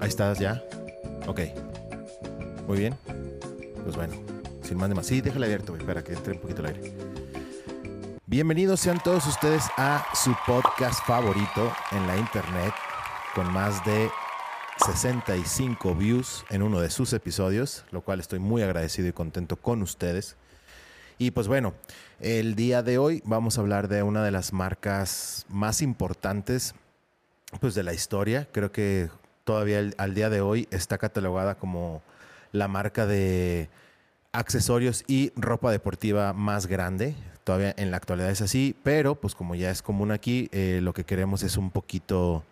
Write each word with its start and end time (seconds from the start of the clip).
Ahí 0.00 0.08
estás 0.08 0.38
ya. 0.38 0.62
Ok. 1.26 1.40
Muy 2.66 2.78
bien. 2.78 2.94
Pues 3.82 3.96
bueno, 3.96 4.14
sin 4.62 4.76
más 4.76 4.90
más. 4.90 5.06
Sí, 5.06 5.20
déjale 5.20 5.46
abierto, 5.46 5.72
güey, 5.72 5.86
para 5.86 6.04
que 6.04 6.12
entre 6.12 6.34
un 6.34 6.40
poquito 6.40 6.60
el 6.60 6.66
aire. 6.66 6.92
Bienvenidos 8.26 8.80
sean 8.80 9.00
todos 9.02 9.26
ustedes 9.26 9.64
a 9.76 10.04
su 10.14 10.34
podcast 10.46 11.02
favorito 11.06 11.72
en 11.92 12.06
la 12.06 12.16
internet, 12.18 12.74
con 13.34 13.50
más 13.52 13.84
de 13.86 14.10
65 14.84 15.94
views 15.94 16.44
en 16.50 16.62
uno 16.62 16.80
de 16.80 16.90
sus 16.90 17.12
episodios, 17.14 17.84
lo 17.90 18.02
cual 18.02 18.20
estoy 18.20 18.38
muy 18.38 18.62
agradecido 18.62 19.08
y 19.08 19.12
contento 19.12 19.56
con 19.56 19.80
ustedes. 19.80 20.36
Y 21.18 21.30
pues 21.30 21.48
bueno, 21.48 21.72
el 22.20 22.54
día 22.54 22.82
de 22.82 22.98
hoy 22.98 23.22
vamos 23.24 23.56
a 23.56 23.62
hablar 23.62 23.88
de 23.88 24.02
una 24.02 24.22
de 24.22 24.30
las 24.30 24.52
marcas 24.52 25.46
más 25.48 25.80
importantes 25.80 26.74
pues 27.60 27.74
de 27.74 27.82
la 27.82 27.94
historia. 27.94 28.46
Creo 28.52 28.72
que 28.72 29.08
todavía 29.46 29.80
al 29.96 30.14
día 30.14 30.28
de 30.28 30.40
hoy 30.40 30.66
está 30.72 30.98
catalogada 30.98 31.54
como 31.54 32.02
la 32.50 32.66
marca 32.66 33.06
de 33.06 33.68
accesorios 34.32 35.04
y 35.06 35.32
ropa 35.36 35.70
deportiva 35.70 36.32
más 36.32 36.66
grande. 36.66 37.14
Todavía 37.44 37.72
en 37.78 37.92
la 37.92 37.96
actualidad 37.96 38.28
es 38.28 38.42
así, 38.42 38.74
pero 38.82 39.14
pues 39.14 39.36
como 39.36 39.54
ya 39.54 39.70
es 39.70 39.82
común 39.82 40.10
aquí, 40.10 40.48
eh, 40.50 40.80
lo 40.82 40.92
que 40.92 41.04
queremos 41.04 41.44
es 41.44 41.56
un 41.56 41.70
poquito 41.70 42.42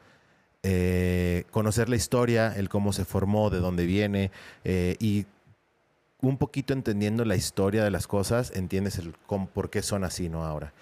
eh, 0.62 1.45
conocer 1.51 1.88
la 1.88 1.97
historia, 1.97 2.55
el 2.57 2.69
cómo 2.69 2.93
se 2.93 3.05
formó, 3.05 3.51
de 3.51 3.59
dónde 3.59 3.87
viene 3.87 4.30
eh, 4.63 4.95
y 5.01 5.27
un 6.21 6.38
poquito 6.38 6.74
entendiendo 6.74 7.24
la 7.24 7.35
historia 7.35 7.83
de 7.83 7.91
las 7.91 8.07
cosas, 8.07 8.52
entiendes 8.55 8.99
el 8.99 9.15
por 9.52 9.69
qué 9.69 9.83
son 9.83 10.05
así, 10.05 10.29
¿no? 10.29 10.45
Ahora. 10.45 10.73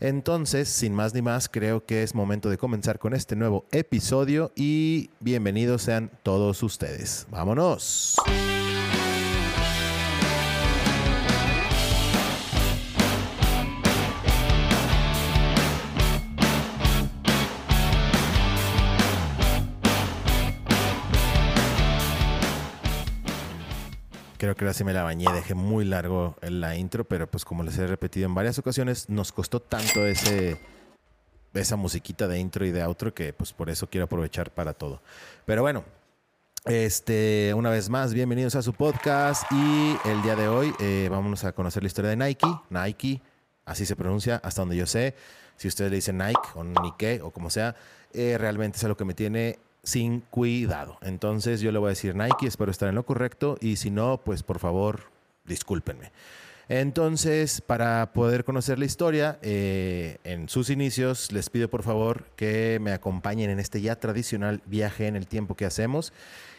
Entonces, 0.00 0.68
sin 0.68 0.94
más 0.94 1.14
ni 1.14 1.22
más, 1.22 1.48
creo 1.48 1.84
que 1.84 2.02
es 2.02 2.14
momento 2.14 2.50
de 2.50 2.58
comenzar 2.58 2.98
con 2.98 3.14
este 3.14 3.36
nuevo 3.36 3.64
episodio 3.72 4.52
y 4.54 5.10
bienvenidos 5.20 5.82
sean 5.82 6.10
todos 6.22 6.62
ustedes. 6.62 7.26
¡Vámonos! 7.30 8.16
Creo 24.38 24.54
que 24.54 24.64
ahora 24.64 24.74
sí 24.74 24.84
me 24.84 24.92
la 24.92 25.02
bañé, 25.02 25.26
dejé 25.32 25.54
muy 25.54 25.84
largo 25.84 26.36
la 26.42 26.76
intro, 26.76 27.04
pero 27.04 27.30
pues 27.30 27.44
como 27.44 27.62
les 27.62 27.78
he 27.78 27.86
repetido 27.86 28.26
en 28.26 28.34
varias 28.34 28.58
ocasiones, 28.58 29.08
nos 29.08 29.32
costó 29.32 29.60
tanto 29.60 30.06
ese 30.06 30.58
esa 31.54 31.76
musiquita 31.76 32.28
de 32.28 32.38
intro 32.38 32.66
y 32.66 32.70
de 32.70 32.82
outro 32.82 33.14
que 33.14 33.32
pues 33.32 33.54
por 33.54 33.70
eso 33.70 33.88
quiero 33.88 34.04
aprovechar 34.04 34.52
para 34.52 34.74
todo. 34.74 35.00
Pero 35.46 35.62
bueno, 35.62 35.84
este, 36.66 37.54
una 37.54 37.70
vez 37.70 37.88
más, 37.88 38.12
bienvenidos 38.12 38.56
a 38.56 38.62
su 38.62 38.74
podcast 38.74 39.50
y 39.50 39.96
el 40.04 40.20
día 40.22 40.36
de 40.36 40.48
hoy 40.48 40.74
eh, 40.80 41.08
vamos 41.10 41.44
a 41.44 41.52
conocer 41.52 41.82
la 41.82 41.86
historia 41.86 42.10
de 42.10 42.16
Nike. 42.16 42.46
Nike, 42.68 43.22
así 43.64 43.86
se 43.86 43.96
pronuncia, 43.96 44.40
hasta 44.44 44.62
donde 44.62 44.76
yo 44.76 44.86
sé. 44.86 45.14
Si 45.56 45.68
ustedes 45.68 45.90
le 45.90 45.96
dicen 45.96 46.18
Nike 46.18 46.48
o 46.54 46.62
Nike 46.62 47.22
o 47.22 47.30
como 47.30 47.48
sea, 47.48 47.74
eh, 48.12 48.36
realmente 48.38 48.76
es 48.76 48.84
algo 48.84 48.96
que 48.96 49.06
me 49.06 49.14
tiene 49.14 49.58
sin 49.86 50.20
cuidado. 50.20 50.98
Entonces 51.00 51.60
yo 51.60 51.70
le 51.70 51.78
voy 51.78 51.86
a 51.86 51.90
decir 51.90 52.16
Nike, 52.16 52.46
espero 52.46 52.70
estar 52.72 52.88
en 52.88 52.96
lo 52.96 53.06
correcto 53.06 53.56
y 53.60 53.76
si 53.76 53.90
no, 53.90 54.20
pues 54.22 54.42
por 54.42 54.58
favor, 54.58 55.04
discúlpenme. 55.44 56.10
Entonces, 56.68 57.60
para 57.60 58.12
poder 58.12 58.44
conocer 58.44 58.80
la 58.80 58.84
historia, 58.84 59.38
eh, 59.42 60.18
en 60.24 60.48
sus 60.48 60.68
inicios, 60.68 61.30
les 61.30 61.48
pido 61.48 61.70
por 61.70 61.84
favor 61.84 62.24
que 62.34 62.78
me 62.80 62.92
acompañen 62.92 63.50
en 63.50 63.60
este 63.60 63.80
ya 63.80 63.94
tradicional 64.00 64.60
viaje 64.66 65.06
en 65.06 65.14
el 65.14 65.28
tiempo 65.28 65.54
que 65.54 65.64
hacemos. 65.64 66.12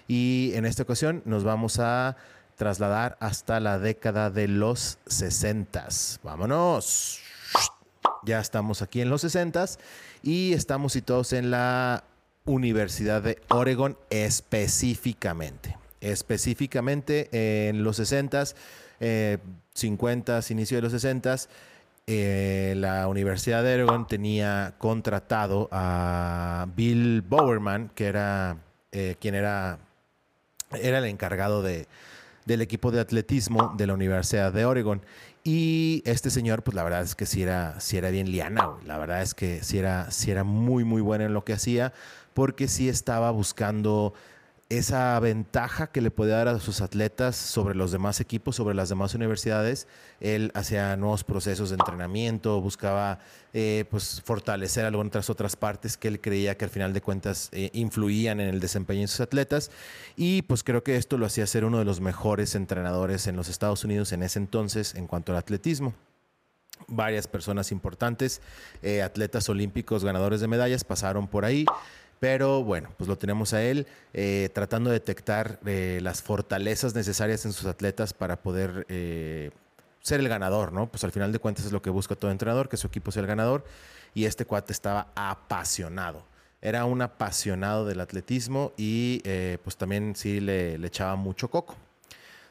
Y 0.07 0.51
en 0.55 0.65
esta 0.65 0.83
ocasión 0.83 1.21
nos 1.25 1.43
vamos 1.43 1.79
a 1.79 2.15
trasladar 2.55 3.17
hasta 3.19 3.59
la 3.59 3.77
década 3.77 4.29
de 4.29 4.47
los 4.47 4.99
60. 5.07 5.89
Vámonos. 6.23 7.19
Ya 8.23 8.39
estamos 8.39 8.81
aquí 8.81 9.01
en 9.01 9.09
los 9.09 9.21
60 9.21 9.65
y 10.23 10.53
estamos 10.53 10.93
situados 10.93 11.33
en 11.33 11.51
la 11.51 12.05
Universidad 12.47 13.21
de 13.21 13.39
Oregon 13.49 13.97
específicamente. 14.09 15.77
Específicamente 16.01 17.29
en 17.69 17.83
los 17.83 17.99
60s, 17.99 18.55
eh, 18.99 19.37
50s, 19.75 20.49
inicio 20.49 20.77
de 20.77 20.81
los 20.81 20.93
60s, 20.93 21.47
eh, 22.07 22.73
la 22.77 23.07
Universidad 23.09 23.63
de 23.63 23.75
Oregon 23.75 24.07
tenía 24.07 24.75
contratado 24.77 25.67
a 25.71 26.67
Bill 26.75 27.21
Bowerman, 27.21 27.91
que 27.93 28.05
era 28.05 28.57
eh, 28.93 29.17
quien 29.19 29.35
era, 29.35 29.79
era 30.71 30.99
el 30.99 31.05
encargado 31.05 31.61
de, 31.61 31.87
del 32.45 32.61
equipo 32.61 32.91
de 32.91 33.01
atletismo 33.01 33.73
de 33.77 33.87
la 33.87 33.93
Universidad 33.93 34.53
de 34.53 34.65
Oregon. 34.65 35.01
Y 35.43 36.01
este 36.05 36.29
señor, 36.29 36.63
pues 36.63 36.75
la 36.75 36.83
verdad 36.83 37.01
es 37.03 37.13
que 37.13 37.25
sí 37.25 37.43
era, 37.43 37.77
era 37.91 38.09
bien 38.09 38.31
liana. 38.31 38.71
La 38.85 38.97
verdad 38.97 39.21
es 39.21 39.33
que 39.33 39.63
sí 39.63 39.77
era, 39.77 40.09
sí 40.11 40.31
era 40.31 40.43
muy, 40.43 40.83
muy 40.83 41.01
bueno 41.01 41.25
en 41.25 41.33
lo 41.33 41.43
que 41.43 41.53
hacía, 41.53 41.93
porque 42.37 42.67
sí 42.67 42.87
estaba 42.87 43.31
buscando 43.31 44.13
esa 44.69 45.19
ventaja 45.19 45.87
que 45.87 46.01
le 46.01 46.11
podía 46.11 46.35
dar 46.35 46.49
a 46.49 46.59
sus 46.59 46.81
atletas 46.81 47.35
sobre 47.35 47.73
los 47.73 47.91
demás 47.91 48.19
equipos, 48.19 48.55
sobre 48.55 48.75
las 48.75 48.89
demás 48.89 49.15
universidades. 49.15 49.87
Él 50.19 50.51
hacía 50.53 50.95
nuevos 50.97 51.23
procesos 51.23 51.71
de 51.71 51.77
entrenamiento, 51.77 52.61
buscaba 52.61 53.17
eh, 53.53 53.85
pues, 53.89 54.21
fortalecer 54.23 54.85
algunas 54.85 55.31
otras 55.31 55.55
partes 55.55 55.97
que 55.97 56.09
él 56.09 56.21
creía 56.21 56.55
que 56.55 56.65
al 56.65 56.69
final 56.69 56.93
de 56.93 57.01
cuentas 57.01 57.49
eh, 57.53 57.71
influían 57.73 58.39
en 58.39 58.49
el 58.49 58.59
desempeño 58.59 59.01
de 59.01 59.07
sus 59.07 59.21
atletas. 59.21 59.71
Y 60.15 60.43
pues 60.43 60.63
creo 60.63 60.83
que 60.83 60.95
esto 60.95 61.17
lo 61.17 61.25
hacía 61.25 61.47
ser 61.47 61.65
uno 61.65 61.79
de 61.79 61.85
los 61.85 62.01
mejores 62.01 62.53
entrenadores 62.53 63.25
en 63.25 63.35
los 63.35 63.49
Estados 63.49 63.83
Unidos 63.83 64.11
en 64.11 64.21
ese 64.21 64.37
entonces 64.37 64.93
en 64.93 65.07
cuanto 65.07 65.31
al 65.31 65.39
atletismo 65.39 65.95
varias 66.87 67.27
personas 67.27 67.71
importantes, 67.71 68.41
eh, 68.81 69.01
atletas 69.01 69.49
olímpicos, 69.49 70.03
ganadores 70.03 70.41
de 70.41 70.47
medallas, 70.47 70.83
pasaron 70.83 71.27
por 71.27 71.45
ahí. 71.45 71.65
Pero 72.19 72.63
bueno, 72.63 72.89
pues 72.97 73.07
lo 73.07 73.17
tenemos 73.17 73.53
a 73.53 73.61
él 73.61 73.85
eh, 74.13 74.49
tratando 74.53 74.89
de 74.89 74.95
detectar 74.95 75.59
eh, 75.65 75.99
las 76.01 76.21
fortalezas 76.21 76.95
necesarias 76.95 77.45
en 77.45 77.53
sus 77.53 77.65
atletas 77.67 78.13
para 78.13 78.41
poder 78.41 78.85
eh, 78.89 79.51
ser 80.01 80.19
el 80.19 80.29
ganador, 80.29 80.73
¿no? 80.73 80.87
Pues 80.89 81.03
al 81.03 81.11
final 81.11 81.31
de 81.31 81.39
cuentas 81.39 81.65
es 81.65 81.71
lo 81.71 81.81
que 81.81 81.89
busca 81.89 82.15
todo 82.15 82.31
entrenador, 82.31 82.69
que 82.69 82.77
su 82.77 82.87
equipo 82.87 83.11
sea 83.11 83.21
el 83.21 83.27
ganador. 83.27 83.65
Y 84.13 84.25
este 84.25 84.45
cuate 84.45 84.73
estaba 84.73 85.11
apasionado. 85.15 86.25
Era 86.61 86.85
un 86.85 87.03
apasionado 87.03 87.85
del 87.85 87.99
atletismo 87.99 88.73
y 88.77 89.21
eh, 89.25 89.59
pues 89.63 89.77
también 89.77 90.15
sí 90.15 90.39
le, 90.39 90.77
le 90.79 90.87
echaba 90.87 91.15
mucho 91.15 91.49
coco. 91.49 91.75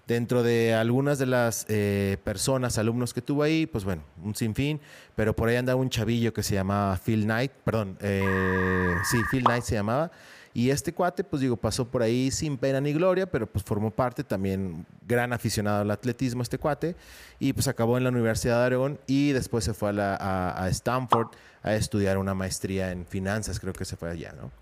Dentro 0.06 0.44
de 0.44 0.72
algunas 0.72 1.18
de 1.18 1.26
las 1.26 1.66
eh, 1.68 2.16
personas, 2.22 2.78
alumnos 2.78 3.12
que 3.12 3.22
tuvo 3.22 3.42
ahí, 3.42 3.66
pues 3.66 3.82
bueno, 3.84 4.02
un 4.22 4.36
sinfín, 4.36 4.80
pero 5.16 5.34
por 5.34 5.48
ahí 5.48 5.56
andaba 5.56 5.80
un 5.80 5.90
chavillo 5.90 6.32
que 6.32 6.44
se 6.44 6.54
llamaba 6.54 6.96
Phil 6.96 7.24
Knight, 7.24 7.50
perdón, 7.64 7.98
eh, 8.00 8.94
sí, 9.10 9.18
Phil 9.32 9.42
Knight 9.42 9.64
se 9.64 9.74
llamaba, 9.74 10.12
y 10.54 10.70
este 10.70 10.94
cuate, 10.94 11.24
pues 11.24 11.42
digo, 11.42 11.56
pasó 11.56 11.88
por 11.88 12.02
ahí 12.02 12.30
sin 12.30 12.56
pena 12.56 12.80
ni 12.80 12.92
gloria, 12.92 13.26
pero 13.28 13.48
pues 13.48 13.64
formó 13.64 13.90
parte 13.90 14.22
también, 14.22 14.86
gran 15.08 15.32
aficionado 15.32 15.80
al 15.82 15.90
atletismo 15.90 16.40
este 16.42 16.56
cuate, 16.58 16.94
y 17.40 17.52
pues 17.52 17.66
acabó 17.66 17.98
en 17.98 18.04
la 18.04 18.10
Universidad 18.10 18.60
de 18.60 18.66
Oregón 18.66 19.00
y 19.08 19.32
después 19.32 19.64
se 19.64 19.74
fue 19.74 19.88
a, 19.88 19.92
la- 19.92 20.54
a 20.56 20.68
Stanford 20.68 21.30
a 21.64 21.74
estudiar 21.74 22.16
una 22.16 22.32
maestría 22.32 22.92
en 22.92 23.06
finanzas, 23.06 23.58
creo 23.58 23.72
que 23.72 23.84
se 23.84 23.96
fue 23.96 24.08
allá, 24.12 24.32
¿no? 24.40 24.52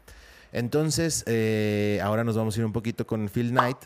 Entonces, 0.53 1.22
eh, 1.27 2.00
ahora 2.03 2.25
nos 2.25 2.37
vamos 2.37 2.56
a 2.56 2.60
ir 2.60 2.65
un 2.65 2.72
poquito 2.72 3.06
con 3.06 3.28
Phil 3.28 3.50
Knight, 3.50 3.77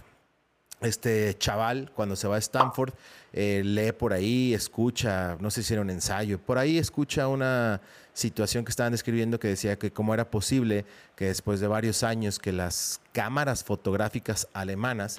este 0.80 1.36
chaval, 1.38 1.90
cuando 1.94 2.16
se 2.16 2.28
va 2.28 2.36
a 2.36 2.38
Stanford, 2.38 2.92
eh, 3.32 3.62
lee 3.64 3.92
por 3.92 4.12
ahí, 4.12 4.54
escucha, 4.54 5.36
no 5.40 5.50
sé 5.50 5.62
si 5.62 5.72
era 5.74 5.82
un 5.82 5.90
ensayo, 5.90 6.38
por 6.38 6.58
ahí 6.58 6.78
escucha 6.78 7.28
una 7.28 7.80
situación 8.12 8.64
que 8.64 8.70
estaban 8.70 8.92
describiendo 8.92 9.38
que 9.38 9.48
decía 9.48 9.78
que 9.78 9.92
cómo 9.92 10.14
era 10.14 10.30
posible 10.30 10.84
que 11.14 11.26
después 11.26 11.60
de 11.60 11.66
varios 11.66 12.02
años 12.02 12.38
que 12.38 12.52
las 12.52 13.00
cámaras 13.12 13.64
fotográficas 13.64 14.48
alemanas 14.52 15.16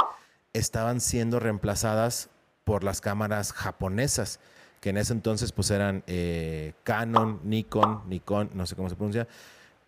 estaban 0.54 1.00
siendo 1.00 1.40
reemplazadas 1.40 2.30
por 2.64 2.84
las 2.84 3.02
cámaras 3.02 3.54
japonesas, 3.54 4.40
que 4.82 4.90
en 4.90 4.98
ese 4.98 5.14
entonces 5.14 5.52
pues 5.52 5.72
eran 5.72 6.04
eh, 6.08 6.74
Canon, 6.84 7.40
Nikon, 7.44 8.04
Nikon, 8.08 8.50
no 8.54 8.66
sé 8.66 8.76
cómo 8.76 8.90
se 8.90 8.96
pronuncia, 8.96 9.28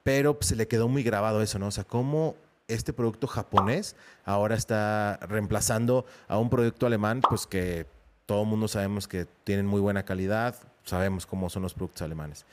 pero 0.04 0.36
pues, 0.36 0.48
se 0.48 0.56
le 0.56 0.68
quedó 0.68 0.88
muy 0.88 1.04
grabado 1.04 1.42
eso, 1.42 1.60
¿no? 1.60 1.68
O 1.68 1.72
sea, 1.72 1.84
cómo 1.84 2.36
este 2.74 2.94
producto 2.94 3.28
japonés 3.28 3.96
ahora 4.26 4.56
está 4.56 5.18
reemplazando 5.22 6.06
a 6.28 6.38
un 6.38 6.50
producto 6.50 6.86
alemán, 6.86 7.22
pues 7.28 7.48
que 7.48 7.86
todo 8.26 8.44
el 8.44 8.48
mundo 8.48 8.68
sabemos 8.68 9.08
que 9.08 9.28
tienen 9.44 9.66
muy 9.66 9.82
buena 9.82 10.04
calidad, 10.04 10.56
sabemos 10.84 11.26
cómo 11.26 11.50
son 11.50 11.64
los 11.64 11.74
productos 11.74 12.02
alemanes. 12.02 12.46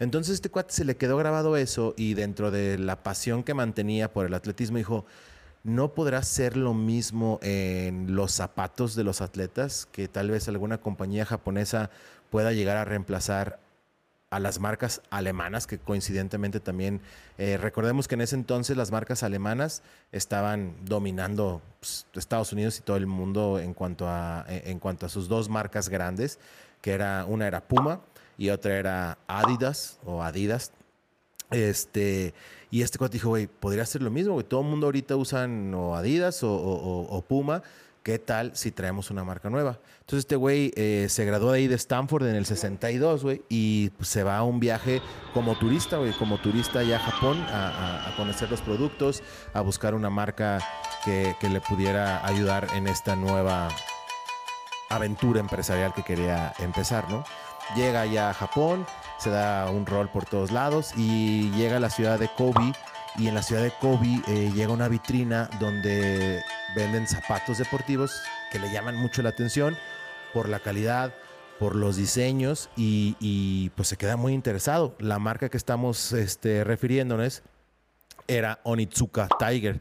Entonces 0.00 0.34
este 0.34 0.50
cuate 0.50 0.72
se 0.72 0.84
le 0.84 0.96
quedó 0.96 1.16
grabado 1.16 1.56
eso 1.56 1.94
y 1.96 2.14
dentro 2.14 2.50
de 2.50 2.78
la 2.78 3.02
pasión 3.02 3.42
que 3.42 3.54
mantenía 3.54 4.12
por 4.12 4.26
el 4.26 4.34
atletismo 4.34 4.78
dijo, 4.78 5.04
no 5.62 5.94
podrá 5.94 6.22
ser 6.22 6.56
lo 6.56 6.74
mismo 6.74 7.38
en 7.42 8.14
los 8.14 8.32
zapatos 8.32 8.94
de 8.94 9.04
los 9.04 9.22
atletas, 9.22 9.86
que 9.90 10.08
tal 10.08 10.30
vez 10.30 10.46
alguna 10.48 10.78
compañía 10.78 11.24
japonesa 11.24 11.90
pueda 12.30 12.52
llegar 12.52 12.76
a 12.76 12.84
reemplazar 12.84 13.58
a 14.34 14.40
las 14.40 14.58
marcas 14.58 15.00
alemanas, 15.10 15.68
que 15.68 15.78
coincidentemente 15.78 16.58
también, 16.58 17.00
eh, 17.38 17.56
recordemos 17.56 18.08
que 18.08 18.16
en 18.16 18.22
ese 18.22 18.34
entonces 18.34 18.76
las 18.76 18.90
marcas 18.90 19.22
alemanas 19.22 19.84
estaban 20.10 20.74
dominando 20.84 21.62
pues, 21.78 22.04
Estados 22.14 22.52
Unidos 22.52 22.76
y 22.80 22.82
todo 22.82 22.96
el 22.96 23.06
mundo 23.06 23.60
en 23.60 23.74
cuanto, 23.74 24.08
a, 24.08 24.44
en 24.48 24.80
cuanto 24.80 25.06
a 25.06 25.08
sus 25.08 25.28
dos 25.28 25.48
marcas 25.48 25.88
grandes, 25.88 26.40
que 26.80 26.90
era 26.90 27.24
una 27.26 27.46
era 27.46 27.60
Puma 27.60 28.00
y 28.36 28.50
otra 28.50 28.76
era 28.76 29.18
Adidas 29.28 30.00
o 30.04 30.20
Adidas. 30.20 30.72
Este, 31.52 32.34
y 32.72 32.82
este 32.82 32.98
cuate 32.98 33.12
dijo, 33.12 33.28
güey, 33.28 33.46
podría 33.46 33.86
ser 33.86 34.02
lo 34.02 34.10
mismo, 34.10 34.32
güey. 34.32 34.44
Todo 34.44 34.62
el 34.62 34.66
mundo 34.66 34.86
ahorita 34.86 35.14
usan 35.14 35.72
o 35.74 35.94
Adidas 35.94 36.40
o 36.42 37.24
Puma 37.28 37.62
¿qué 38.04 38.18
tal 38.18 38.54
si 38.54 38.70
traemos 38.70 39.10
una 39.10 39.24
marca 39.24 39.50
nueva? 39.50 39.80
Entonces 40.00 40.20
este 40.20 40.36
güey 40.36 40.72
eh, 40.76 41.06
se 41.08 41.24
graduó 41.24 41.52
de 41.52 41.58
ahí 41.58 41.66
de 41.66 41.74
Stanford 41.74 42.26
en 42.26 42.36
el 42.36 42.44
62, 42.44 43.22
güey, 43.24 43.42
y 43.48 43.88
pues, 43.90 44.08
se 44.08 44.22
va 44.22 44.36
a 44.36 44.42
un 44.44 44.60
viaje 44.60 45.00
como 45.32 45.56
turista, 45.56 45.96
güey, 45.96 46.12
como 46.12 46.38
turista 46.38 46.80
allá 46.80 46.96
a 46.96 47.10
Japón 47.10 47.44
a, 47.48 48.12
conocer 48.16 48.50
los 48.50 48.60
productos, 48.60 49.22
a 49.54 49.62
buscar 49.62 49.94
una 49.94 50.10
marca 50.10 50.60
que, 51.04 51.34
le 51.40 51.60
pudiera 51.60 52.24
ayudar 52.26 52.68
en 52.74 52.86
esta 52.86 53.16
nueva 53.16 53.68
aventura 54.90 55.40
empresarial 55.40 55.92
que 55.94 56.02
quería 56.02 56.52
empezar, 56.58 57.10
¿no? 57.10 57.24
Llega 57.74 58.02
allá 58.02 58.30
a 58.30 58.34
Japón, 58.34 58.86
se 59.18 59.30
da 59.30 59.70
un 59.70 59.86
rol 59.86 60.10
por 60.10 60.26
todos 60.26 60.52
lados 60.52 60.92
y 60.96 61.50
llega 61.52 61.78
a 61.78 61.80
la 61.80 61.90
ciudad 61.90 62.18
de 62.18 62.28
Kobe 62.28 62.72
y 63.16 63.28
en 63.28 63.34
la 63.34 63.42
ciudad 63.42 63.62
de 63.62 63.72
Kobe 63.80 64.22
eh, 64.28 64.50
llega 64.54 64.72
una 64.72 64.88
vitrina 64.88 65.48
donde 65.60 66.42
venden 66.74 67.06
zapatos 67.06 67.58
deportivos 67.58 68.12
que 68.50 68.58
le 68.58 68.72
llaman 68.72 68.96
mucho 68.96 69.22
la 69.22 69.30
atención 69.30 69.76
por 70.32 70.48
la 70.48 70.60
calidad, 70.60 71.14
por 71.58 71.76
los 71.76 71.96
diseños 71.96 72.70
y, 72.76 73.70
pues 73.76 73.88
se 73.88 73.96
queda 73.96 74.16
muy 74.16 74.32
interesado. 74.32 74.94
La 74.98 75.18
marca 75.18 75.48
que 75.48 75.56
estamos 75.56 76.12
este, 76.12 76.64
refiriéndonos 76.64 77.42
era 78.26 78.60
Onitsuka 78.64 79.28
Tiger, 79.38 79.80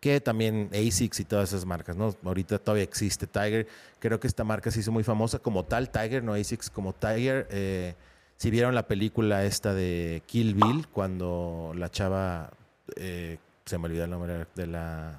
que 0.00 0.20
también 0.20 0.70
ASICS 0.72 1.20
y 1.20 1.24
todas 1.24 1.50
esas 1.50 1.66
marcas, 1.66 1.96
¿no? 1.96 2.14
Ahorita 2.24 2.58
todavía 2.58 2.84
existe 2.84 3.26
Tiger. 3.26 3.66
Creo 3.98 4.20
que 4.20 4.28
esta 4.28 4.44
marca 4.44 4.70
se 4.70 4.80
hizo 4.80 4.92
muy 4.92 5.02
famosa 5.02 5.40
como 5.40 5.64
tal 5.64 5.90
Tiger, 5.90 6.22
no 6.22 6.34
ASICS 6.34 6.70
como 6.70 6.94
Tiger. 6.94 7.48
Eh, 7.50 7.94
si 8.36 8.50
vieron 8.50 8.74
la 8.74 8.86
película 8.86 9.44
esta 9.44 9.74
de 9.74 10.22
Kill 10.26 10.54
Bill, 10.54 10.86
cuando 10.92 11.72
la 11.74 11.90
chava, 11.90 12.50
eh, 12.96 13.38
se 13.64 13.78
me 13.78 13.86
olvidó 13.86 14.04
el 14.04 14.10
nombre 14.10 14.46
de 14.54 14.66
la 14.66 15.18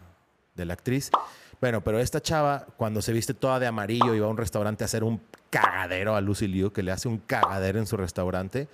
de 0.59 0.65
la 0.65 0.73
actriz. 0.73 1.09
Bueno, 1.59 1.81
pero 1.81 1.99
esta 1.99 2.21
chava, 2.21 2.67
cuando 2.77 3.01
se 3.01 3.11
viste 3.11 3.33
toda 3.33 3.59
de 3.59 3.67
amarillo 3.67 4.13
y 4.13 4.19
va 4.19 4.27
a 4.27 4.29
un 4.29 4.37
restaurante 4.37 4.83
a 4.83 4.85
hacer 4.85 5.03
un 5.03 5.19
cagadero 5.49 6.15
a 6.15 6.21
Lucy 6.21 6.47
Liu, 6.47 6.71
que 6.71 6.83
le 6.83 6.91
hace 6.91 7.07
un 7.07 7.17
cagadero 7.17 7.79
en 7.79 7.87
su 7.87 7.97
restaurante, 7.97 8.67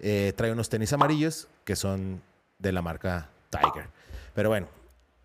eh, 0.00 0.32
trae 0.36 0.52
unos 0.52 0.68
tenis 0.68 0.92
amarillos 0.92 1.48
que 1.64 1.74
son 1.74 2.20
de 2.58 2.72
la 2.72 2.82
marca 2.82 3.30
Tiger. 3.50 3.88
Pero 4.34 4.50
bueno, 4.50 4.68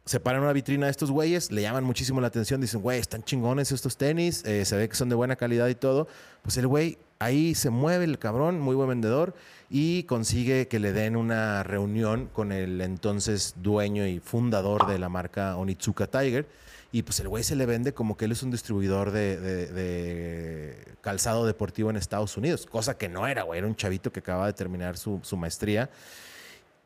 se 0.06 0.20
paran 0.20 0.42
una 0.42 0.54
vitrina 0.54 0.88
de 0.88 0.92
estos 0.92 1.12
güeyes, 1.12 1.52
le 1.52 1.62
llaman 1.62 1.84
muchísimo 1.84 2.20
la 2.22 2.28
atención, 2.28 2.62
dicen, 2.62 2.82
güey, 2.82 3.00
están 3.00 3.24
chingones 3.24 3.72
estos 3.72 3.98
tenis, 3.98 4.44
eh, 4.46 4.66
se 4.66 4.76
ve 4.76 4.90
que 4.90 4.96
son 4.96 5.10
de 5.10 5.16
buena 5.16 5.36
calidad 5.36 5.68
y 5.68 5.76
todo. 5.76 6.08
Pues 6.42 6.58
el 6.58 6.68
güey 6.68 6.98
ahí 7.24 7.56
se 7.56 7.70
mueve 7.70 8.06
el 8.06 8.20
cabrón, 8.20 8.60
muy 8.60 8.76
buen 8.76 8.90
vendedor, 8.90 9.34
y 9.70 10.04
consigue 10.04 10.68
que 10.68 10.80
le 10.80 10.94
den 10.94 11.16
una 11.16 11.64
reunión 11.64 12.30
con 12.32 12.52
el 12.52 12.80
entonces 12.82 13.56
dueño 13.58 14.06
y 14.06 14.20
fundador 14.20 14.88
de 14.88 15.00
la 15.00 15.10
marca 15.10 15.56
Onitsuka 15.58 16.08
Tiger. 16.08 16.48
Y 16.92 17.02
pues 17.02 17.20
el 17.22 17.28
güey 17.28 17.44
se 17.44 17.56
le 17.56 17.66
vende 17.66 17.92
como 17.96 18.16
que 18.16 18.26
él 18.26 18.34
es 18.34 18.44
un 18.44 18.52
distribuidor 18.52 19.10
de, 19.10 20.78
calzado 21.02 21.48
deportivo 21.48 21.90
en 21.90 21.96
Estados 21.96 22.38
Unidos, 22.38 22.68
cosa 22.68 23.00
que 23.00 23.10
no 23.10 23.26
era, 23.28 23.42
güey, 23.42 23.58
era 23.58 23.68
un 23.68 23.76
chavito 23.76 24.12
que 24.12 24.20
acaba 24.20 24.46
de 24.46 24.54
terminar 24.54 24.96
su, 24.96 25.20
su 25.24 25.36
maestría. 25.36 25.90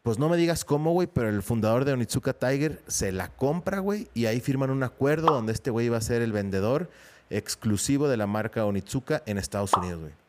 Pues 0.04 0.18
no 0.18 0.30
me 0.30 0.38
digas 0.38 0.63
cómo, 0.63 0.94
güey, 0.94 1.07
pero 1.07 1.28
el 1.28 1.44
fundador 1.44 1.83
de 1.83 1.92
Onitsuka 1.92 2.31
Tiger 2.31 2.81
se 2.88 3.12
la 3.12 3.28
compra, 3.28 3.80
güey, 3.80 4.07
y 4.13 4.28
ahí 4.28 4.40
firman 4.40 4.69
un 4.69 4.83
acuerdo 4.83 5.28
donde 5.28 5.51
este 5.51 5.72
güey 5.72 5.88
iba 5.88 5.98
a 5.98 6.01
ser 6.01 6.22
el 6.22 6.31
vendedor 6.31 6.90
exclusivo 7.30 8.07
de 8.07 8.16
la 8.16 8.28
marca 8.28 8.63
Onitsuka 8.63 9.24
en 9.25 9.38
Estados 9.38 9.74
Unidos, 9.74 10.00
güey 10.00 10.26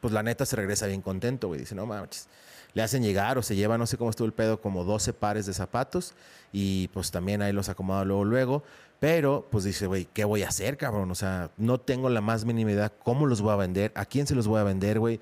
pues 0.00 0.12
la 0.12 0.22
neta 0.22 0.46
se 0.46 0.56
regresa 0.56 0.86
bien 0.86 1.02
contento, 1.02 1.48
güey. 1.48 1.60
Dice, 1.60 1.74
no 1.74 1.86
mames. 1.86 2.28
Le 2.72 2.82
hacen 2.82 3.02
llegar 3.02 3.36
o 3.36 3.42
se 3.42 3.56
lleva, 3.56 3.78
no 3.78 3.86
sé 3.86 3.96
cómo 3.96 4.10
estuvo 4.10 4.26
el 4.26 4.32
pedo, 4.32 4.60
como 4.60 4.84
12 4.84 5.12
pares 5.12 5.46
de 5.46 5.52
zapatos 5.52 6.14
y 6.52 6.88
pues 6.88 7.10
también 7.10 7.42
ahí 7.42 7.52
los 7.52 7.68
acomoda 7.68 8.04
luego, 8.04 8.24
luego. 8.24 8.62
Pero 9.00 9.48
pues 9.50 9.64
dice, 9.64 9.86
güey, 9.86 10.06
¿qué 10.12 10.24
voy 10.24 10.42
a 10.42 10.48
hacer, 10.48 10.76
cabrón? 10.76 11.10
O 11.10 11.14
sea, 11.14 11.50
no 11.56 11.80
tengo 11.80 12.10
la 12.10 12.20
más 12.20 12.44
mínima 12.44 12.70
idea 12.72 12.90
cómo 12.90 13.26
los 13.26 13.40
voy 13.40 13.52
a 13.52 13.56
vender, 13.56 13.92
a 13.94 14.04
quién 14.04 14.26
se 14.26 14.34
los 14.34 14.46
voy 14.46 14.60
a 14.60 14.64
vender, 14.64 15.00
güey. 15.00 15.20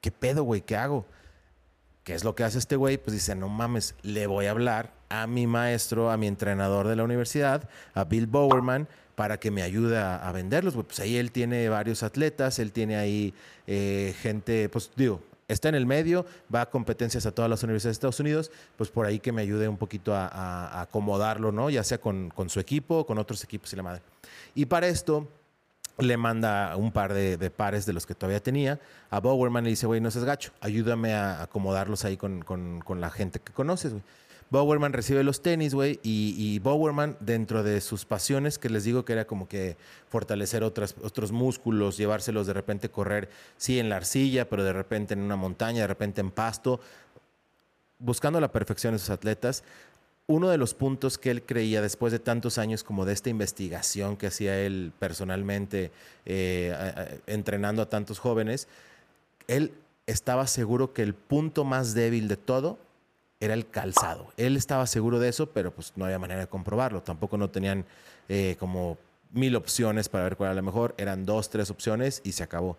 ¿Qué 0.00 0.10
pedo, 0.10 0.44
güey? 0.44 0.62
¿Qué 0.62 0.76
hago? 0.76 1.04
¿Qué 2.04 2.14
es 2.14 2.24
lo 2.24 2.34
que 2.34 2.44
hace 2.44 2.58
este 2.58 2.76
güey? 2.76 2.96
Pues 2.96 3.12
dice, 3.12 3.34
no 3.34 3.48
mames, 3.48 3.94
le 4.02 4.26
voy 4.26 4.46
a 4.46 4.52
hablar 4.52 4.94
a 5.10 5.26
mi 5.26 5.46
maestro, 5.46 6.10
a 6.10 6.16
mi 6.16 6.26
entrenador 6.26 6.86
de 6.86 6.96
la 6.96 7.04
universidad, 7.04 7.68
a 7.92 8.04
Bill 8.04 8.26
Bowerman, 8.26 8.88
para 9.18 9.40
que 9.40 9.50
me 9.50 9.62
ayude 9.62 9.98
a, 9.98 10.30
venderlos. 10.30 10.74
Pues 10.74 11.00
ahí 11.00 11.16
él 11.16 11.32
tiene 11.32 11.68
varios 11.68 12.04
atletas, 12.04 12.60
él 12.60 12.70
tiene 12.70 12.94
ahí 12.94 13.34
eh, 13.66 14.14
gente, 14.22 14.68
pues 14.68 14.92
digo, 14.94 15.20
está 15.48 15.68
en 15.68 15.74
el 15.74 15.86
medio, 15.86 16.24
va 16.54 16.60
a 16.60 16.70
competencias 16.70 17.26
a 17.26 17.32
todas 17.32 17.50
las 17.50 17.64
universidades 17.64 17.96
de 17.96 17.98
Estados 17.98 18.20
Unidos, 18.20 18.52
pues 18.76 18.90
por 18.90 19.06
ahí 19.06 19.18
que 19.18 19.32
me 19.32 19.42
ayude 19.42 19.66
un 19.66 19.76
poquito 19.76 20.14
a, 20.14 20.80
acomodarlo, 20.80 21.50
¿no? 21.50 21.68
Ya 21.68 21.82
sea 21.82 21.98
con, 21.98 22.32
su 22.46 22.60
equipo, 22.60 23.04
con 23.06 23.18
otros 23.18 23.42
equipos 23.42 23.72
y 23.72 23.76
la 23.76 23.82
madre. 23.82 24.02
Y 24.54 24.66
para 24.66 24.86
esto 24.86 25.26
le 25.98 26.16
manda 26.16 26.76
un 26.76 26.92
par 26.92 27.12
de, 27.12 27.50
pares 27.50 27.86
de 27.86 27.94
los 27.94 28.06
que 28.06 28.14
todavía 28.14 28.40
tenía 28.40 28.78
a 29.10 29.18
Bowerman 29.18 29.64
y 29.64 29.66
le 29.66 29.70
dice, 29.70 29.88
güey, 29.88 30.00
no 30.00 30.12
seas 30.12 30.26
gacho, 30.26 30.52
ayúdame 30.60 31.14
a 31.14 31.42
acomodarlos 31.42 32.04
ahí 32.04 32.16
con, 32.16 32.42
con 32.42 33.00
la 33.00 33.10
gente 33.10 33.40
que 33.40 33.52
conoces, 33.52 33.94
güey. 33.94 34.04
Bowerman 34.50 34.94
recibe 34.94 35.22
los 35.24 35.42
tenis, 35.42 35.74
güey, 35.74 36.00
y, 36.02 36.58
Bowerman, 36.60 37.16
dentro 37.20 37.62
de 37.62 37.80
sus 37.82 38.06
pasiones, 38.06 38.58
que 38.58 38.70
les 38.70 38.84
digo 38.84 39.04
que 39.04 39.12
era 39.12 39.26
como 39.26 39.46
que 39.46 39.76
fortalecer 40.08 40.64
otras, 40.64 40.94
otros 41.02 41.32
músculos, 41.32 41.98
llevárselos 41.98 42.46
de 42.46 42.54
repente 42.54 42.88
correr, 42.88 43.28
sí, 43.58 43.78
en 43.78 43.90
la 43.90 43.96
arcilla, 43.96 44.48
pero 44.48 44.64
de 44.64 44.72
repente 44.72 45.14
en 45.14 45.20
una 45.20 45.36
montaña, 45.36 45.82
de 45.82 45.86
repente 45.86 46.22
en 46.22 46.30
pasto, 46.30 46.80
buscando 47.98 48.40
la 48.40 48.50
perfección 48.50 48.94
de 48.94 48.98
sus 48.98 49.10
atletas. 49.10 49.64
Uno 50.26 50.48
de 50.48 50.58
los 50.58 50.74
puntos 50.74 51.18
que 51.18 51.30
él 51.30 51.42
creía 51.42 51.82
después 51.82 52.12
de 52.12 52.18
tantos 52.18 52.58
años 52.58 52.84
como 52.84 53.04
de 53.04 53.14
esta 53.14 53.30
investigación 53.30 54.16
que 54.16 54.28
hacía 54.28 54.58
él 54.60 54.92
personalmente, 54.98 55.90
eh, 56.24 57.20
entrenando 57.26 57.82
a 57.82 57.88
tantos 57.88 58.18
jóvenes, 58.18 58.68
él 59.46 59.72
estaba 60.06 60.46
seguro 60.46 60.92
que 60.94 61.02
el 61.02 61.14
punto 61.14 61.64
más 61.64 61.94
débil 61.94 62.28
de 62.28 62.36
todo 62.36 62.78
era 63.40 63.54
el 63.54 63.68
calzado. 63.68 64.32
Él 64.36 64.56
estaba 64.56 64.86
seguro 64.86 65.18
de 65.18 65.28
eso, 65.28 65.50
pero 65.50 65.72
pues 65.72 65.92
no 65.96 66.04
había 66.04 66.18
manera 66.18 66.40
de 66.40 66.46
comprobarlo. 66.48 67.02
Tampoco 67.02 67.36
no 67.36 67.50
tenían 67.50 67.84
eh, 68.28 68.56
como 68.58 68.98
mil 69.32 69.54
opciones 69.56 70.08
para 70.08 70.24
ver 70.24 70.36
cuál 70.36 70.48
era 70.48 70.54
la 70.54 70.62
mejor. 70.62 70.94
Eran 70.98 71.24
dos, 71.24 71.50
tres 71.50 71.70
opciones 71.70 72.20
y 72.24 72.32
se 72.32 72.42
acabó. 72.42 72.76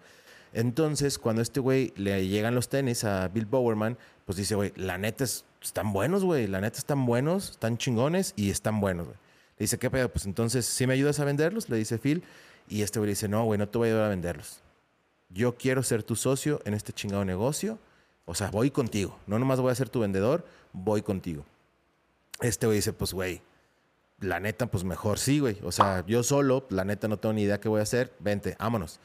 Entonces, 0.51 1.19
cuando 1.19 1.41
este 1.41 1.59
güey 1.59 1.93
le 1.95 2.27
llegan 2.27 2.55
los 2.55 2.69
tenis 2.69 3.03
a 3.03 3.27
Bill 3.27 3.45
Bowerman, 3.45 3.97
pues 4.25 4.37
dice, 4.37 4.55
güey, 4.55 4.73
la 4.75 4.97
neta 4.97 5.23
es, 5.23 5.45
están 5.61 5.93
buenos, 5.93 6.23
güey. 6.23 6.47
La 6.47 6.59
neta 6.59 6.77
están 6.77 7.05
buenos, 7.05 7.51
están 7.51 7.77
chingones 7.77 8.33
y 8.35 8.49
están 8.49 8.81
buenos, 8.81 9.05
güey. 9.05 9.17
Le 9.57 9.63
dice, 9.63 9.77
¿qué 9.77 9.89
pedo? 9.89 10.09
Pues 10.09 10.25
entonces, 10.25 10.65
¿sí 10.65 10.87
me 10.87 10.93
ayudas 10.93 11.19
a 11.19 11.25
venderlos? 11.25 11.69
Le 11.69 11.77
dice 11.77 11.97
Phil. 11.97 12.23
Y 12.67 12.81
este 12.81 12.99
güey 12.99 13.09
dice, 13.09 13.27
no, 13.27 13.45
güey, 13.45 13.57
no 13.57 13.67
te 13.67 13.77
voy 13.77 13.87
a 13.87 13.91
ayudar 13.91 14.05
a 14.05 14.09
venderlos. 14.09 14.61
Yo 15.29 15.55
quiero 15.55 15.83
ser 15.83 16.03
tu 16.03 16.15
socio 16.15 16.61
en 16.65 16.73
este 16.73 16.91
chingado 16.93 17.23
negocio 17.23 17.77
o 18.29 18.35
sea, 18.35 18.51
voy 18.51 18.69
contigo. 18.69 19.17
No 19.25 19.39
nomás 19.39 19.59
voy 19.59 19.71
a 19.71 19.75
ser 19.75 19.89
tu 19.89 19.99
vendedor, 19.99 20.45
voy 20.71 21.01
contigo. 21.01 21.45
Este 22.41 22.67
güey 22.67 22.77
dice, 22.77 22.93
pues, 22.93 23.11
güey, 23.11 23.41
la 24.19 24.39
neta, 24.39 24.67
pues 24.67 24.83
mejor 24.83 25.17
sí, 25.17 25.39
güey. 25.39 25.57
O 25.63 25.71
sea, 25.71 26.05
yo 26.05 26.23
solo, 26.23 26.65
la 26.69 26.85
neta, 26.85 27.07
no 27.07 27.17
tengo 27.17 27.33
ni 27.33 27.43
idea 27.43 27.59
qué 27.59 27.69
voy 27.69 27.79
a 27.79 27.83
hacer. 27.83 28.13
Vente, 28.19 28.55
vámonos. 28.59 28.99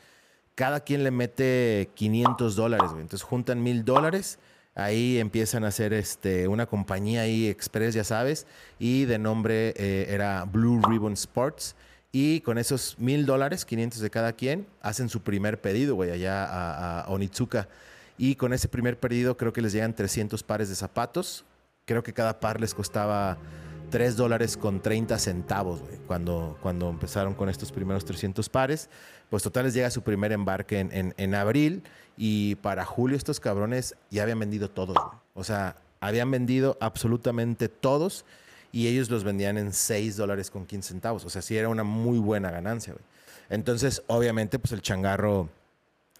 Cada 0.54 0.80
quien 0.80 1.04
le 1.04 1.10
mete 1.10 1.90
500 1.94 2.54
dólares, 2.54 2.90
güey. 2.90 3.02
Entonces 3.02 3.26
juntan 3.26 3.62
mil 3.62 3.84
dólares. 3.84 4.38
Ahí 4.74 5.18
empiezan 5.18 5.64
a 5.64 5.68
hacer 5.68 5.92
este, 5.92 6.48
una 6.48 6.66
compañía 6.66 7.22
ahí 7.22 7.48
express, 7.48 7.94
ya 7.94 8.04
sabes. 8.04 8.46
Y 8.78 9.04
de 9.04 9.18
nombre 9.18 9.72
eh, 9.76 10.06
era 10.10 10.44
Blue 10.44 10.80
Ribbon 10.86 11.14
Sports. 11.14 11.76
Y 12.12 12.40
con 12.42 12.58
esos 12.58 12.96
mil 12.98 13.24
dólares, 13.24 13.64
500 13.64 14.00
de 14.00 14.10
cada 14.10 14.32
quien, 14.34 14.66
hacen 14.80 15.08
su 15.08 15.22
primer 15.22 15.60
pedido, 15.60 15.94
güey, 15.96 16.10
allá 16.10 16.44
a, 16.44 17.00
a 17.00 17.08
Onitsuka. 17.08 17.68
Y 18.16 18.36
con 18.36 18.52
ese 18.52 18.68
primer 18.68 18.98
pedido 18.98 19.36
creo 19.36 19.52
que 19.52 19.62
les 19.62 19.72
llegan 19.72 19.94
300 19.94 20.42
pares 20.42 20.68
de 20.68 20.74
zapatos. 20.74 21.44
Creo 21.84 22.02
que 22.02 22.12
cada 22.12 22.40
par 22.40 22.60
les 22.60 22.74
costaba 22.74 23.38
3 23.90 24.16
dólares 24.16 24.56
con 24.56 24.80
30 24.80 25.18
centavos, 25.18 25.80
cuando, 26.06 26.58
cuando 26.62 26.88
empezaron 26.90 27.34
con 27.34 27.48
estos 27.48 27.72
primeros 27.72 28.04
300 28.04 28.48
pares. 28.48 28.88
Pues 29.30 29.42
total 29.42 29.64
les 29.64 29.74
llega 29.74 29.90
su 29.90 30.02
primer 30.02 30.32
embarque 30.32 30.80
en, 30.80 31.14
en, 31.16 31.34
abril 31.34 31.82
y 32.16 32.54
para 32.56 32.84
julio 32.84 33.16
estos 33.16 33.40
cabrones 33.40 33.96
ya 34.10 34.22
habían 34.22 34.38
vendido 34.38 34.70
todos. 34.70 34.96
O 35.34 35.44
sea, 35.44 35.76
habían 36.00 36.30
vendido 36.30 36.76
absolutamente 36.80 37.68
todos 37.68 38.24
y 38.72 38.88
ellos 38.88 39.10
los 39.10 39.24
vendían 39.24 39.58
en 39.58 39.72
6 39.72 40.16
dólares 40.16 40.50
con 40.50 40.66
15 40.66 40.88
centavos. 40.88 41.24
O 41.24 41.30
sea, 41.30 41.42
sí 41.42 41.56
era 41.56 41.68
una 41.68 41.84
muy 41.84 42.18
buena 42.18 42.50
ganancia. 42.50 42.94
Entonces, 43.48 44.02
obviamente, 44.06 44.58
pues 44.58 44.72
el 44.72 44.82
changarro 44.82 45.48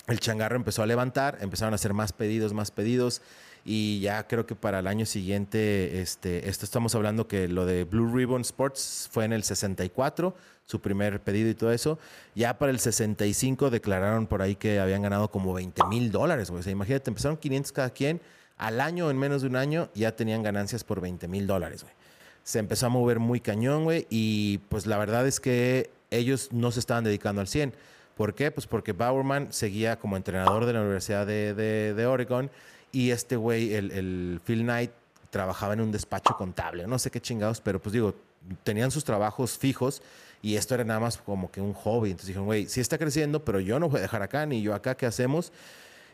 el 0.06 0.20
changarro 0.20 0.56
empezó 0.56 0.82
a 0.82 0.86
levantar, 0.86 1.38
empezaron 1.40 1.72
a 1.74 1.76
hacer 1.76 1.94
más 1.94 2.12
pedidos, 2.12 2.52
más 2.52 2.70
pedidos. 2.70 3.22
Y 3.64 4.00
ya 4.00 4.26
creo 4.26 4.44
que 4.44 4.54
para 4.54 4.80
el 4.80 4.86
año 4.86 5.06
siguiente, 5.06 6.02
este, 6.02 6.50
esto 6.50 6.66
estamos 6.66 6.94
hablando 6.94 7.26
que 7.26 7.48
lo 7.48 7.64
de 7.64 7.84
Blue 7.84 8.14
Ribbon 8.14 8.42
Sports 8.42 9.08
fue 9.10 9.24
en 9.24 9.32
el 9.32 9.42
64, 9.42 10.34
su 10.66 10.80
primer 10.82 11.20
pedido 11.20 11.48
y 11.48 11.54
todo 11.54 11.72
eso. 11.72 11.98
Ya 12.34 12.58
para 12.58 12.70
el 12.70 12.78
65 12.78 13.70
declararon 13.70 14.26
por 14.26 14.42
ahí 14.42 14.54
que 14.56 14.80
habían 14.80 15.00
ganado 15.00 15.30
como 15.30 15.54
20 15.54 15.82
mil 15.86 16.12
dólares, 16.12 16.50
güey. 16.50 16.62
Imagínate, 16.68 17.08
empezaron 17.08 17.38
500 17.38 17.72
cada 17.72 17.90
quien. 17.90 18.20
Al 18.58 18.82
año, 18.82 19.10
en 19.10 19.18
menos 19.18 19.40
de 19.40 19.48
un 19.48 19.56
año, 19.56 19.88
ya 19.94 20.14
tenían 20.14 20.42
ganancias 20.42 20.84
por 20.84 21.00
20 21.00 21.26
mil 21.28 21.46
dólares, 21.46 21.82
güey. 21.82 21.94
Se 22.42 22.58
empezó 22.58 22.86
a 22.86 22.88
mover 22.90 23.18
muy 23.18 23.40
cañón, 23.40 23.84
güey. 23.84 24.06
Y 24.10 24.58
pues 24.68 24.84
la 24.84 24.98
verdad 24.98 25.26
es 25.26 25.40
que 25.40 25.90
ellos 26.10 26.50
no 26.52 26.70
se 26.70 26.80
estaban 26.80 27.02
dedicando 27.02 27.40
al 27.40 27.48
100 27.48 27.72
¿Por 28.16 28.34
qué? 28.34 28.50
Pues 28.50 28.66
porque 28.66 28.92
Bowerman 28.92 29.52
seguía 29.52 29.98
como 29.98 30.16
entrenador 30.16 30.66
de 30.66 30.72
la 30.72 30.82
Universidad 30.82 31.26
de, 31.26 32.06
Oregon 32.06 32.50
y 32.92 33.10
este 33.10 33.36
güey, 33.36 33.74
el, 33.74 34.40
Phil 34.44 34.62
Knight, 34.62 34.92
trabajaba 35.30 35.72
en 35.72 35.80
un 35.80 35.90
despacho 35.90 36.36
contable, 36.36 36.86
no 36.86 36.96
sé 36.96 37.10
qué 37.10 37.20
chingados, 37.20 37.60
pero 37.60 37.82
pues 37.82 37.92
digo, 37.92 38.14
tenían 38.62 38.92
sus 38.92 39.02
trabajos 39.02 39.58
fijos 39.58 40.00
y 40.42 40.54
esto 40.54 40.74
era 40.74 40.84
nada 40.84 41.00
más 41.00 41.16
como 41.16 41.50
que 41.50 41.60
un 41.60 41.72
hobby. 41.72 42.10
Entonces 42.10 42.28
dijeron, 42.28 42.46
güey, 42.46 42.66
sí 42.68 42.80
está 42.80 42.98
creciendo, 42.98 43.44
pero 43.44 43.58
yo 43.58 43.80
no 43.80 43.88
voy 43.88 43.98
a 43.98 44.02
dejar 44.02 44.22
acá, 44.22 44.46
ni 44.46 44.62
yo 44.62 44.74
acá, 44.74 44.96
¿qué 44.96 45.06
hacemos? 45.06 45.52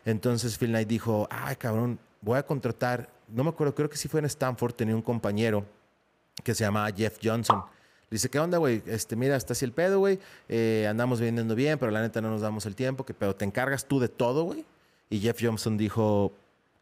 Entonces 0.07 0.57
Phil 0.57 0.71
Knight 0.71 0.89
dijo, 0.89 1.29
ay, 1.31 1.57
cabrón, 1.57 1.99
voy 2.23 2.39
a 2.39 2.43
contratar, 2.45 3.11
no 3.29 3.45
me 3.45 3.51
acuerdo, 3.51 3.75
creo 3.75 3.91
que 3.91 3.99
sí 3.99 4.09
fue 4.09 4.21
en 4.21 4.27
Stanford, 4.27 4.73
tenía 4.73 4.95
un 4.95 5.03
compañero 5.03 5.67
que 6.43 6.55
se 6.55 6.65
llamaba 6.65 6.91
Jeff 6.91 7.19
Johnson 7.23 7.63
dice, 8.11 8.29
¿qué 8.29 8.39
onda, 8.39 8.59
güey? 8.59 8.83
Este, 8.87 9.17
mira, 9.17 9.37
está 9.37 9.53
así 9.53 9.65
el 9.65 9.73
pedo, 9.73 10.01
güey. 10.01 10.19
Eh, 10.49 10.87
andamos 10.89 11.21
vendiendo 11.21 11.55
bien, 11.55 11.79
pero 11.79 11.93
la 11.93 12.01
neta 12.01 12.21
no 12.21 12.31
nos 12.31 12.41
damos 12.41 12.67
el 12.67 12.75
tiempo. 12.75 13.05
¿Qué 13.07 13.15
pedo? 13.15 13.35
¿Te 13.35 13.45
encargas 13.45 13.85
tú 13.85 14.01
de 14.01 14.09
todo, 14.09 14.45
güey? 14.45 14.65
Y 15.09 15.21
Jeff 15.21 15.39
Johnson 15.41 15.77
dijo, 15.77 16.33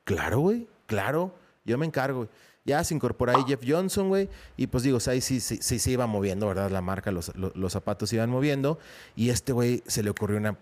claro, 0.05 0.41
güey, 0.41 0.67
claro, 0.87 1.35
yo 1.65 1.79
me 1.79 1.87
encargo, 1.87 2.19
güey. 2.19 2.31
Ya 2.65 2.85
se 2.85 2.95
incorpora 2.95 3.35
ahí 3.35 3.45
Jeff 3.47 3.63
Johnson, 3.67 4.09
güey. 4.09 4.29
Y 4.57 4.67
pues 4.67 4.83
digo, 4.83 4.99
ahí 5.07 5.23
sí, 5.23 5.41
sí, 5.41 5.59
sí 5.63 5.79
se 5.79 5.91
iba 5.91 6.07
moviendo, 6.07 6.47
¿verdad? 6.47 6.71
La 6.71 6.83
marca, 6.83 7.11
los, 7.11 7.35
los, 7.35 7.73
zapatos 7.73 8.11
se 8.11 8.17
iban 8.17 8.29
moviendo. 8.29 8.79
Y 9.17 9.31
este 9.31 9.55
güey 9.55 9.83
se 9.87 10.03
le 10.03 10.11
ocurrió 10.11 10.37
una 10.37 10.59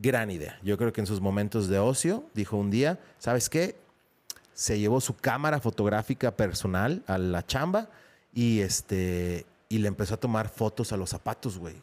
gran 0.00 0.30
idea. 0.30 0.58
Yo 0.62 0.76
creo 0.76 0.92
que 0.92 1.00
en 1.00 1.06
sus 1.06 1.22
momentos 1.22 1.68
de 1.68 1.78
ocio, 1.78 2.24
dijo 2.34 2.58
un 2.58 2.70
día, 2.70 2.98
¿sabes 3.18 3.48
qué? 3.48 3.76
Se 4.52 4.78
llevó 4.78 5.00
su 5.00 5.16
cámara 5.16 5.60
fotográfica 5.60 6.36
personal 6.36 7.02
a 7.06 7.16
la 7.16 7.46
chamba 7.46 7.88
y 8.34 8.60
este 8.60 9.46
y 9.70 9.78
le 9.78 9.88
empezó 9.88 10.14
a 10.14 10.16
tomar 10.18 10.48
fotos 10.48 10.92
a 10.92 10.98
los 10.98 11.08
zapatos, 11.08 11.56
güey. 11.56 11.76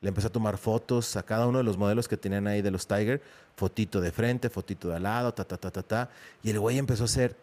Le 0.00 0.08
empezó 0.08 0.28
a 0.28 0.32
tomar 0.32 0.58
fotos 0.58 1.16
a 1.16 1.22
cada 1.22 1.46
uno 1.46 1.58
de 1.58 1.64
los 1.64 1.76
modelos 1.76 2.08
que 2.08 2.16
tenían 2.16 2.46
ahí 2.46 2.62
de 2.62 2.70
los 2.70 2.86
Tiger, 2.86 3.22
fotito 3.54 4.00
de 4.00 4.10
frente, 4.10 4.50
fotito 4.50 4.88
de 4.88 4.96
al 4.96 5.04
lado, 5.04 5.32
ta, 5.32 5.44
ta, 5.44 5.56
ta, 5.58 5.70
ta, 5.70 5.82
ta. 5.82 6.10
Y 6.42 6.50
el 6.50 6.58
güey 6.58 6.78
empezó 6.78 7.04
a 7.04 7.06
hacer 7.06 7.36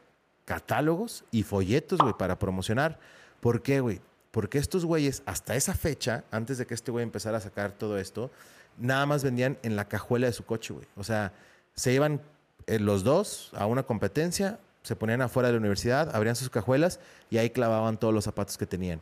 catálogos 0.46 1.24
y 1.32 1.44
folletos, 1.44 2.00
güey, 2.00 2.14
para 2.18 2.38
promocionar. 2.40 3.00
¿Por 3.40 3.62
qué, 3.62 3.80
güey? 3.80 4.02
Porque 4.32 4.58
estos 4.58 4.86
güeyes, 4.86 5.22
hasta 5.26 5.56
esa 5.56 5.76
fecha, 5.76 6.24
antes 6.32 6.58
de 6.58 6.66
que 6.66 6.74
este 6.74 6.92
güey 6.92 7.04
empezara 7.04 7.38
a 7.38 7.42
sacar 7.42 7.72
todo 7.72 8.00
esto, 8.00 8.32
nada 8.78 9.06
más 9.06 9.24
vendían 9.24 9.60
en 9.62 9.76
la 9.76 9.88
cajuela 9.88 10.26
de 10.28 10.34
su 10.34 10.46
coche, 10.46 10.74
güey. 10.74 10.88
O 10.96 11.04
sea, 11.04 11.32
se 11.76 11.94
iban 11.94 12.22
eh, 12.66 12.80
los 12.80 13.04
dos 13.04 13.52
a 13.54 13.68
una 13.68 13.84
competencia, 13.84 14.60
se 14.82 14.96
ponían 14.96 15.22
afuera 15.22 15.50
de 15.50 15.54
la 15.54 15.60
universidad, 15.60 16.16
abrían 16.16 16.36
sus 16.36 16.50
cajuelas 16.50 17.00
y 17.30 17.38
ahí 17.38 17.52
clavaban 17.52 17.98
todos 17.98 18.14
los 18.14 18.24
zapatos 18.24 18.58
que 18.58 18.66
tenían. 18.66 19.00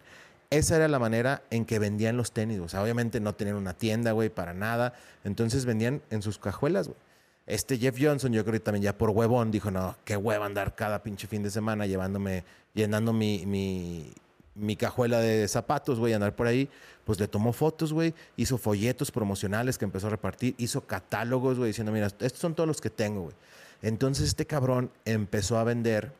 Esa 0.51 0.77
era 0.77 0.87
la 0.87 0.97
manera 0.97 1.43
en 1.51 1.65
que 1.65 1.77
vendían 1.77 2.17
los 2.17 2.31
tenis. 2.31 2.59
O 2.59 2.67
sea, 2.67 2.81
obviamente 2.81 3.19
no 3.19 3.35
tenían 3.35 3.55
una 3.57 3.73
tienda, 3.73 4.13
güey, 4.13 4.29
para 4.29 4.53
nada. 4.53 4.93
Entonces 5.23 5.65
vendían 5.65 6.01
en 6.09 6.21
sus 6.21 6.39
cajuelas, 6.39 6.87
güey. 6.87 6.99
Este 7.45 7.77
Jeff 7.77 7.97
Johnson, 7.99 8.31
yo 8.31 8.43
creo 8.43 8.53
que 8.53 8.59
también 8.59 8.83
ya 8.83 8.97
por 8.97 9.09
huevón 9.09 9.49
dijo, 9.49 9.71
no, 9.71 9.95
qué 10.05 10.15
hueva 10.15 10.45
andar 10.45 10.75
cada 10.75 11.01
pinche 11.01 11.27
fin 11.27 11.41
de 11.41 11.49
semana 11.49 11.87
llevándome, 11.87 12.43
llenando 12.75 13.11
mi, 13.11 13.43
mi, 13.47 14.13
mi 14.53 14.75
cajuela 14.75 15.19
de 15.19 15.47
zapatos, 15.47 15.99
güey, 15.99 16.13
andar 16.13 16.35
por 16.35 16.45
ahí. 16.45 16.69
Pues 17.05 17.19
le 17.19 17.27
tomó 17.27 17.53
fotos, 17.53 17.91
güey, 17.91 18.13
hizo 18.37 18.59
folletos 18.59 19.09
promocionales 19.09 19.79
que 19.79 19.85
empezó 19.85 20.07
a 20.07 20.11
repartir, 20.11 20.53
hizo 20.59 20.81
catálogos, 20.81 21.57
güey, 21.57 21.69
diciendo, 21.69 21.91
mira, 21.91 22.05
estos 22.05 22.39
son 22.39 22.53
todos 22.53 22.67
los 22.67 22.81
que 22.81 22.91
tengo, 22.91 23.23
güey. 23.23 23.35
Entonces 23.81 24.27
este 24.27 24.45
cabrón 24.45 24.91
empezó 25.05 25.57
a 25.57 25.63
vender 25.63 26.11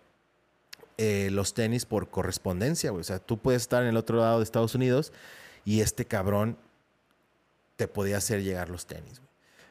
eh, 1.02 1.30
los 1.32 1.54
tenis 1.54 1.86
por 1.86 2.10
correspondencia, 2.10 2.92
güey. 2.92 3.00
O 3.00 3.06
sea, 3.06 3.20
tú 3.20 3.38
puedes 3.38 3.62
estar 3.62 3.84
en 3.84 3.88
el 3.88 3.96
otro 3.96 4.18
lado 4.18 4.40
de 4.40 4.44
Estados 4.44 4.76
Unidos 4.76 5.14
y 5.64 5.80
este 5.80 6.04
cabrón 6.04 6.58
te 7.78 7.88
podía 7.88 8.18
hacer 8.18 8.44
llegar 8.44 8.68
los 8.68 8.86
tenis. 8.86 9.22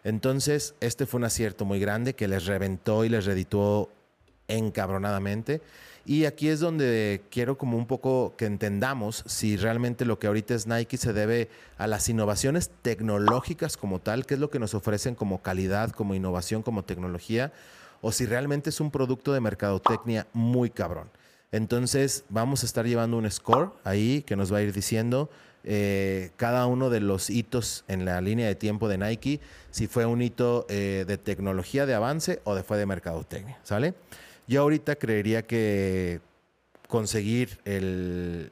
Entonces, 0.04 0.75
este 0.80 1.04
fue 1.04 1.18
un 1.18 1.25
acierto 1.25 1.66
muy 1.66 1.80
grande 1.80 2.14
que 2.14 2.28
les 2.28 2.47
reventó 2.47 3.04
y 3.04 3.11
les 3.11 3.26
redituó 3.26 3.90
encabronadamente. 4.49 5.61
Y 6.06 6.25
aquí 6.25 6.49
es 6.49 6.61
donde 6.61 7.20
quiero 7.30 7.58
como 7.58 7.76
un 7.76 7.87
poco 7.87 8.35
que 8.38 8.47
entendamos 8.47 9.23
si 9.26 9.58
realmente 9.58 10.06
lo 10.06 10.18
que 10.18 10.28
ahorita 10.28 10.54
es 10.54 10.66
Nike 10.66 10.97
se 10.97 11.12
debe 11.12 11.50
a 11.76 11.87
las 11.87 12.08
innovaciones 12.08 12.70
tecnológicas 12.80 13.76
como 13.76 13.99
tal, 13.99 14.25
que 14.25 14.32
es 14.32 14.40
lo 14.40 14.49
que 14.49 14.61
nos 14.61 14.73
ofrecen 14.73 15.14
como 15.14 15.42
calidad, 15.42 15.90
como 15.90 16.14
innovación, 16.14 16.62
como 16.62 16.87
tecnología, 16.87 17.52
o 18.00 18.12
si 18.12 18.25
realmente 18.25 18.70
es 18.70 18.80
un 18.80 18.90
producto 18.90 19.35
de 19.35 19.40
mercadotecnia 19.40 20.26
muy 20.32 20.70
cabrón. 20.70 21.11
Entonces 21.52 22.25
vamos 22.28 22.62
a 22.62 22.67
estar 22.67 22.87
llevando 22.87 23.17
un 23.17 23.31
score 23.31 23.71
ahí 23.85 24.23
que 24.23 24.37
nos 24.37 24.52
va 24.52 24.59
a 24.59 24.62
ir 24.62 24.73
diciendo 24.73 25.31
eh, 25.64 26.31
cada 26.37 26.67
uno 26.67 26.88
de 26.88 27.00
los 27.00 27.31
hitos 27.31 27.85
en 27.88 28.05
la 28.05 28.21
línea 28.21 28.47
de 28.47 28.55
tiempo 28.55 28.88
de 28.88 28.99
Nike, 28.99 29.40
si 29.71 29.87
fue 29.87 30.07
un 30.07 30.23
hito 30.23 30.67
eh, 30.69 31.05
de 31.07 31.19
tecnología, 31.19 31.85
de 31.85 31.95
avance 31.95 32.40
o 32.45 32.55
de 32.55 32.62
fue 32.62 32.78
de 32.78 32.87
mercadotecnia, 32.87 33.59
¿sale? 33.64 33.95
Yo 34.47 34.62
ahorita 34.62 34.97
creería 34.97 35.43
que 35.43 36.21
conseguir 36.87 37.59
el, 37.64 38.50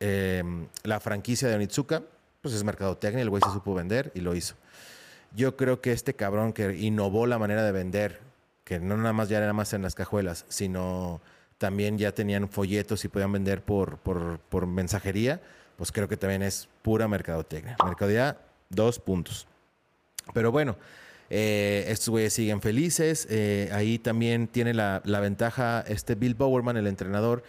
em, 0.00 0.68
la 0.84 1.00
franquicia 1.00 1.48
de 1.48 1.56
Onitsuka, 1.56 2.02
pues 2.40 2.54
es 2.54 2.64
mercadotecnia, 2.64 3.22
el 3.22 3.28
güey 3.28 3.42
se 3.44 3.52
supo 3.52 3.74
vender 3.74 4.12
y 4.14 4.20
lo 4.20 4.34
hizo. 4.34 4.54
Yo 5.34 5.56
creo 5.56 5.80
que 5.80 5.92
este 5.92 6.14
cabrón 6.14 6.52
que 6.52 6.78
innovó 6.78 7.26
la 7.26 7.38
manera 7.38 7.62
de 7.62 7.72
vender, 7.72 8.20
que 8.64 8.80
no 8.80 8.96
nada 8.96 9.12
más 9.12 9.28
ya 9.28 9.38
era 9.38 9.52
más 9.52 9.74
en 9.74 9.82
las 9.82 9.94
cajuelas, 9.94 10.46
sino 10.48 11.20
también 11.58 11.98
ya 11.98 12.12
tenían 12.12 12.48
folletos 12.48 13.04
y 13.04 13.08
podían 13.08 13.32
vender 13.32 13.62
por, 13.62 13.98
por, 13.98 14.66
mensajería, 14.66 15.40
pues 15.76 15.92
creo 15.92 16.08
que 16.08 16.16
también 16.16 16.42
es 16.42 16.68
pura 16.82 17.08
mercadotecnia. 17.08 17.76
Mercadotecnia, 17.84 18.38
dos 18.68 18.98
puntos. 18.98 19.46
Pero 20.34 20.52
bueno, 20.52 20.76
eh, 21.30 21.84
estos 21.88 22.08
güeyes 22.10 22.32
siguen 22.32 22.60
felices. 22.60 23.26
Eh, 23.30 23.70
ahí 23.72 23.98
también 23.98 24.48
tiene 24.48 24.74
la, 24.74 25.02
la, 25.04 25.20
ventaja 25.20 25.84
este 25.86 26.14
Bill 26.14 26.34
Bowerman, 26.34 26.76
el 26.76 26.86
entrenador, 26.86 27.42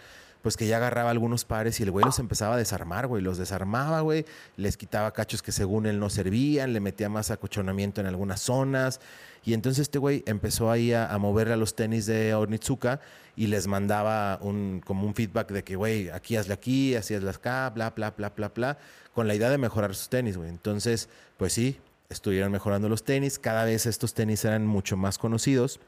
pues 0.48 0.56
que 0.56 0.66
ya 0.66 0.78
agarraba 0.78 1.10
algunos 1.10 1.44
pares 1.44 1.78
y 1.78 1.82
el 1.82 1.90
güey 1.90 2.06
los 2.06 2.18
empezaba 2.18 2.54
a 2.54 2.56
desarmar, 2.56 3.06
güey. 3.06 3.22
Los 3.22 3.36
desarmaba, 3.36 4.00
güey. 4.00 4.24
Les 4.56 4.78
quitaba 4.78 5.12
cachos 5.12 5.42
que 5.42 5.52
según 5.52 5.84
él 5.84 6.00
no 6.00 6.08
servían, 6.08 6.72
le 6.72 6.80
metía 6.80 7.10
más 7.10 7.30
acochonamiento 7.30 8.00
en 8.00 8.06
algunas 8.06 8.40
zonas. 8.40 8.98
Y 9.44 9.52
entonces 9.52 9.82
este 9.82 9.98
güey 9.98 10.22
empezó 10.24 10.70
ahí 10.70 10.94
a, 10.94 11.12
a 11.12 11.18
mover 11.18 11.52
a 11.52 11.56
los 11.58 11.76
tenis 11.76 12.06
de 12.06 12.34
Onitsuka 12.34 12.98
y 13.36 13.48
les 13.48 13.66
mandaba 13.66 14.38
un, 14.40 14.80
como 14.82 15.06
un 15.06 15.14
feedback 15.14 15.52
de 15.52 15.64
que, 15.64 15.76
güey, 15.76 16.08
aquí 16.08 16.36
hazle 16.36 16.54
aquí, 16.54 16.94
así 16.94 17.12
hazle 17.14 17.28
acá, 17.28 17.68
bla, 17.68 17.90
bla, 17.90 18.12
bla, 18.12 18.30
bla, 18.30 18.48
bla, 18.48 18.78
con 19.12 19.28
la 19.28 19.34
idea 19.34 19.50
de 19.50 19.58
mejorar 19.58 19.94
sus 19.94 20.08
tenis, 20.08 20.38
güey. 20.38 20.48
Entonces, 20.48 21.10
pues 21.36 21.52
sí, 21.52 21.78
estuvieron 22.08 22.50
mejorando 22.50 22.88
los 22.88 23.04
tenis. 23.04 23.38
Cada 23.38 23.66
vez 23.66 23.84
estos 23.84 24.14
tenis 24.14 24.46
eran 24.46 24.66
mucho 24.66 24.96
más 24.96 25.18
conocidos. 25.18 25.78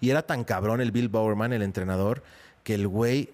Y 0.00 0.10
era 0.10 0.22
tan 0.22 0.44
cabrón 0.44 0.80
el 0.80 0.92
Bill 0.92 1.08
Bowerman, 1.08 1.52
el 1.52 1.62
entrenador, 1.62 2.22
que 2.62 2.74
el 2.74 2.86
güey 2.86 3.30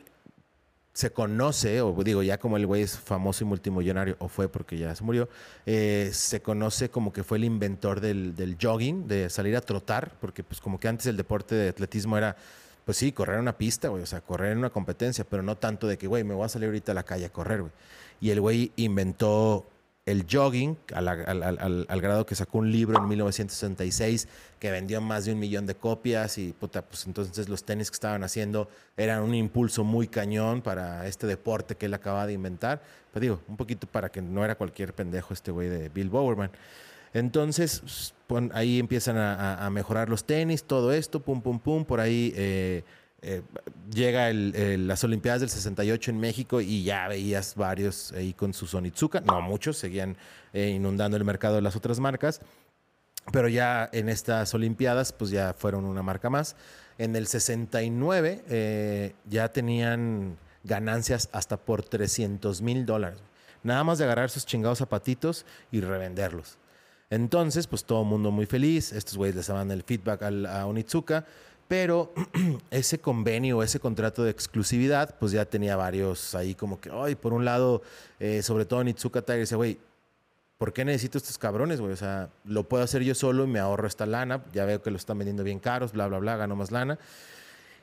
se 0.95 1.11
conoce, 1.11 1.83
o 1.83 1.93
digo, 2.05 2.23
ya 2.23 2.39
como 2.39 2.57
el 2.57 2.67
güey 2.67 2.83
es 2.83 2.97
famoso 2.97 3.43
y 3.43 3.47
multimillonario, 3.49 4.15
o 4.21 4.29
fue 4.29 4.49
porque 4.49 4.79
ya 4.79 4.95
se 4.95 5.03
murió, 5.03 5.29
eh, 5.67 6.11
se 6.13 6.41
conoce 6.41 6.89
como 6.89 7.13
que 7.13 7.25
fue 7.25 7.39
el 7.39 7.45
inventor 7.45 8.01
del, 8.01 8.57
jogging, 8.63 9.09
de 9.09 9.29
salir 9.29 9.57
a 9.57 9.61
trotar, 9.61 10.13
porque 10.21 10.45
pues 10.45 10.61
como 10.61 10.79
que 10.79 10.87
antes 10.87 11.07
el 11.07 11.17
deporte 11.17 11.57
de 11.57 11.69
atletismo 11.69 12.17
era, 12.17 12.37
pues 12.85 12.97
sí, 12.97 13.11
correr 13.11 13.37
en 13.37 13.43
una 13.43 13.59
pista, 13.59 13.89
güey, 13.89 14.05
o 14.05 14.07
sea, 14.07 14.21
correr 14.21 14.53
en 14.53 14.59
una 14.59 14.71
competencia, 14.71 15.25
pero 15.29 15.43
no 15.43 15.57
tanto 15.57 15.89
de 15.89 15.99
que, 15.99 16.07
güey, 16.07 16.23
me 16.23 16.33
voy 16.33 16.45
a 16.45 16.49
salir 16.49 16.69
ahorita 16.69 16.93
a 16.93 16.95
la 16.95 17.03
calle 17.03 17.27
a 17.27 17.31
correr, 17.31 17.63
güey. 17.63 17.73
Y 18.21 18.31
el 18.31 18.41
güey 18.41 18.71
inventó 18.77 19.67
el 20.07 20.27
jogging, 20.31 20.77
al, 20.93 22.01
grado 22.03 22.27
que 22.27 22.35
sacó 22.35 22.59
un 22.59 22.71
libro 22.71 22.99
en 22.99 23.09
1966 23.09 24.29
que 24.59 24.71
vendió 24.71 25.01
más 25.01 25.25
de 25.25 25.33
un 25.33 25.39
millón 25.39 25.65
de 25.65 25.75
copias 25.75 26.37
y 26.37 26.53
puta, 26.53 26.83
pues 26.83 27.07
entonces 27.07 27.49
los 27.49 27.65
tenis 27.65 27.91
que 27.91 27.95
estaban 27.95 28.23
haciendo 28.23 28.69
eran 28.99 29.23
un 29.23 29.35
impulso 29.35 29.83
muy 29.83 30.07
cañón 30.07 30.61
para 30.61 31.07
este 31.07 31.27
deporte 31.27 31.77
que 31.77 31.87
él 31.87 31.95
acaba 31.95 32.27
de 32.27 32.35
inventar. 32.35 32.83
Pero 33.13 33.23
digo, 33.23 33.41
un 33.49 33.57
poquito 33.57 33.87
para 33.87 34.11
que 34.11 34.21
no 34.21 34.45
era 34.45 34.57
cualquier 34.57 34.93
pendejo 34.93 35.33
este 35.33 35.51
güey 35.51 35.71
de 35.71 35.89
Bill 35.89 36.11
Bowerman. 36.11 36.51
Entonces, 37.15 38.13
pues, 38.27 38.45
ahí 38.53 38.79
empiezan 38.81 39.17
a, 39.17 39.71
mejorar 39.71 40.11
los 40.11 40.25
tenis, 40.25 40.65
todo 40.65 40.93
esto, 40.93 41.21
pum, 41.21 41.41
pum, 41.41 41.59
pum, 41.59 41.85
por 41.85 42.01
ahí... 42.01 42.33
Eh, 42.37 42.85
eh, 43.27 43.43
llega 43.91 44.29
el, 44.29 44.87
las 44.87 45.03
Olimpiadas 45.03 45.41
del 45.41 45.49
68 45.49 46.11
en 46.11 46.21
México 46.21 46.61
y 46.61 46.85
ya 46.85 47.09
veías 47.09 47.55
varios 47.55 48.13
ahí 48.13 48.35
con 48.35 48.53
su 48.53 48.67
Sonitsuka, 48.67 49.21
no 49.21 49.41
muchos, 49.41 49.79
seguían 49.79 50.17
eh, 50.53 50.69
inundando 50.69 51.17
el 51.17 51.25
mercado 51.25 51.57
de 51.57 51.63
las 51.63 51.75
otras 51.75 52.01
marcas. 52.01 52.41
Pero 53.33 53.49
ya 53.49 53.89
en 53.93 54.11
estas 54.11 54.53
Olimpiadas, 54.53 55.13
pues 55.13 55.31
ya 55.31 55.55
fueron 55.55 55.87
una 55.87 56.03
marca 56.03 56.29
más. 56.29 56.57
En 56.99 57.17
el 57.17 57.27
69 57.27 58.45
eh, 58.49 59.15
ya 59.25 59.51
tenían 59.51 60.37
ganancias 60.63 61.31
hasta 61.33 61.57
por 61.57 61.83
300 61.83 62.61
mil 62.61 62.85
dólares. 62.85 63.21
Nada 63.63 63.83
más 63.85 63.97
de 63.97 64.05
agarrar 64.05 64.27
esos 64.27 64.45
chingados 64.45 64.79
zapatitos 64.79 65.47
y 65.73 65.81
revenderlos. 65.81 66.59
Entonces, 67.09 67.67
pues 67.67 67.85
todo 67.85 68.03
el 68.03 68.09
mundo 68.09 68.31
muy 68.31 68.45
feliz. 68.45 68.93
Estos 68.93 69.17
güeyes 69.17 69.37
les 69.37 69.47
daban 69.47 69.71
el 69.71 69.83
feedback 69.83 70.23
a 70.23 70.67
Onitsuka. 70.67 71.25
Pero 71.69 72.13
ese 72.71 72.99
convenio, 72.99 73.63
ese 73.63 73.81
contrato 73.81 74.25
de 74.25 74.31
exclusividad, 74.31 75.17
pues 75.19 75.33
ya 75.33 75.45
tenía 75.45 75.77
varios 75.77 76.35
ahí 76.35 76.55
como 76.55 76.81
que, 76.81 76.91
ay, 76.93 77.15
por 77.15 77.33
un 77.33 77.45
lado, 77.45 77.83
eh, 78.21 78.43
sobre 78.43 78.65
todo 78.65 78.81
Onitsuka 78.81 79.23
Tiger 79.23 79.41
dice, 79.41 79.57
güey, 79.57 79.79
¿por 80.59 80.73
qué 80.73 80.85
necesito 80.85 81.19
estos 81.19 81.39
cabrones, 81.39 81.81
güey? 81.81 81.93
O 81.93 81.97
sea, 81.97 82.31
lo 82.45 82.69
puedo 82.69 82.85
hacer 82.85 83.03
yo 83.03 83.15
solo 83.15 83.45
y 83.45 83.47
me 83.47 83.59
ahorro 83.59 83.87
esta 83.87 84.07
lana. 84.07 84.45
Ya 84.53 84.65
veo 84.65 84.83
que 84.83 84.91
lo 84.91 84.97
están 84.97 85.19
vendiendo 85.19 85.43
bien 85.43 85.59
caros, 85.59 85.93
bla, 85.93 86.07
bla, 86.07 86.19
bla, 86.19 86.37
gano 86.37 86.57
más 86.57 86.71
lana. 86.71 86.99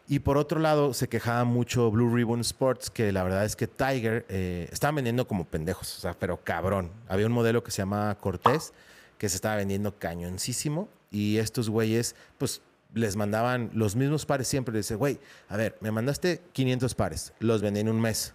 Y 0.07 0.19
por 0.19 0.37
otro 0.37 0.59
lado, 0.59 0.93
se 0.93 1.07
quejaba 1.07 1.43
mucho 1.43 1.89
Blue 1.89 2.13
Ribbon 2.13 2.41
Sports, 2.41 2.89
que 2.89 3.11
la 3.11 3.23
verdad 3.23 3.45
es 3.45 3.55
que 3.55 3.67
Tiger 3.67 4.25
eh, 4.29 4.67
estaba 4.71 4.93
vendiendo 4.93 5.27
como 5.27 5.45
pendejos, 5.45 5.97
o 5.97 6.01
sea, 6.01 6.13
pero 6.13 6.37
cabrón. 6.43 6.91
Había 7.07 7.27
un 7.27 7.31
modelo 7.31 7.63
que 7.63 7.71
se 7.71 7.77
llamaba 7.81 8.13
Cortés, 8.15 8.73
que 9.17 9.29
se 9.29 9.35
estaba 9.35 9.55
vendiendo 9.55 9.97
cañoncísimo, 9.97 10.89
y 11.11 11.37
estos 11.37 11.69
güeyes, 11.69 12.15
pues 12.37 12.61
les 12.93 13.15
mandaban 13.15 13.71
los 13.73 13.95
mismos 13.95 14.25
pares 14.25 14.47
siempre. 14.47 14.73
Les 14.73 14.85
dice, 14.85 14.95
güey, 14.95 15.19
a 15.49 15.57
ver, 15.57 15.77
me 15.81 15.91
mandaste 15.91 16.41
500 16.53 16.95
pares, 16.95 17.33
los 17.39 17.61
vendí 17.61 17.79
en 17.79 17.89
un 17.89 18.01
mes 18.01 18.33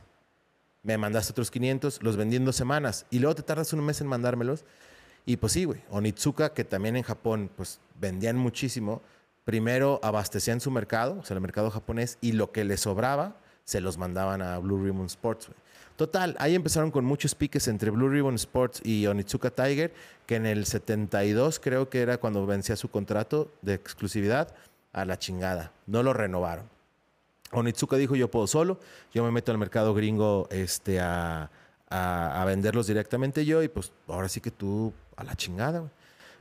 me 0.86 0.96
mandaste 0.98 1.32
otros 1.32 1.50
500, 1.50 2.00
los 2.04 2.16
vendí 2.16 2.36
en 2.36 2.44
dos 2.44 2.54
semanas 2.54 3.06
y 3.10 3.18
luego 3.18 3.34
te 3.34 3.42
tardas 3.42 3.72
un 3.72 3.84
mes 3.84 4.00
en 4.00 4.06
mandármelos. 4.06 4.64
Y 5.24 5.36
pues 5.36 5.52
sí, 5.52 5.64
güey, 5.64 5.82
Onitsuka, 5.90 6.54
que 6.54 6.62
también 6.62 6.94
en 6.94 7.02
Japón 7.02 7.50
pues 7.56 7.80
vendían 7.98 8.36
muchísimo, 8.36 9.02
primero 9.44 9.98
abastecían 10.04 10.60
su 10.60 10.70
mercado, 10.70 11.18
o 11.18 11.24
sea, 11.24 11.34
el 11.34 11.40
mercado 11.40 11.72
japonés, 11.72 12.18
y 12.20 12.32
lo 12.32 12.52
que 12.52 12.62
les 12.62 12.80
sobraba 12.80 13.36
se 13.64 13.80
los 13.80 13.98
mandaban 13.98 14.42
a 14.42 14.58
Blue 14.58 14.80
Ribbon 14.80 15.06
Sports, 15.06 15.48
güey. 15.48 15.58
Total, 15.96 16.36
ahí 16.38 16.54
empezaron 16.54 16.90
con 16.90 17.06
muchos 17.06 17.34
piques 17.34 17.68
entre 17.68 17.90
Blue 17.90 18.10
Ribbon 18.10 18.34
Sports 18.34 18.82
y 18.84 19.06
Onitsuka 19.06 19.50
Tiger, 19.50 19.94
que 20.26 20.36
en 20.36 20.44
el 20.44 20.66
72 20.66 21.58
creo 21.58 21.88
que 21.88 22.02
era 22.02 22.18
cuando 22.18 22.44
vencía 22.44 22.76
su 22.76 22.90
contrato 22.90 23.50
de 23.62 23.74
exclusividad, 23.74 24.54
a 24.92 25.04
la 25.04 25.18
chingada. 25.18 25.72
No 25.86 26.02
lo 26.02 26.12
renovaron. 26.14 26.68
Onitsuka 27.52 27.96
dijo, 27.96 28.16
yo 28.16 28.30
puedo 28.30 28.46
solo, 28.46 28.80
yo 29.12 29.22
me 29.22 29.30
meto 29.30 29.52
al 29.52 29.58
mercado 29.58 29.94
gringo 29.94 30.48
este, 30.50 31.00
a, 31.00 31.50
venderlos 32.46 32.86
directamente 32.86 33.44
yo 33.44 33.62
y 33.62 33.68
pues 33.68 33.92
ahora 34.08 34.28
sí 34.28 34.40
que 34.40 34.50
tú 34.50 34.92
a 35.16 35.24
la 35.24 35.36
chingada, 35.36 35.88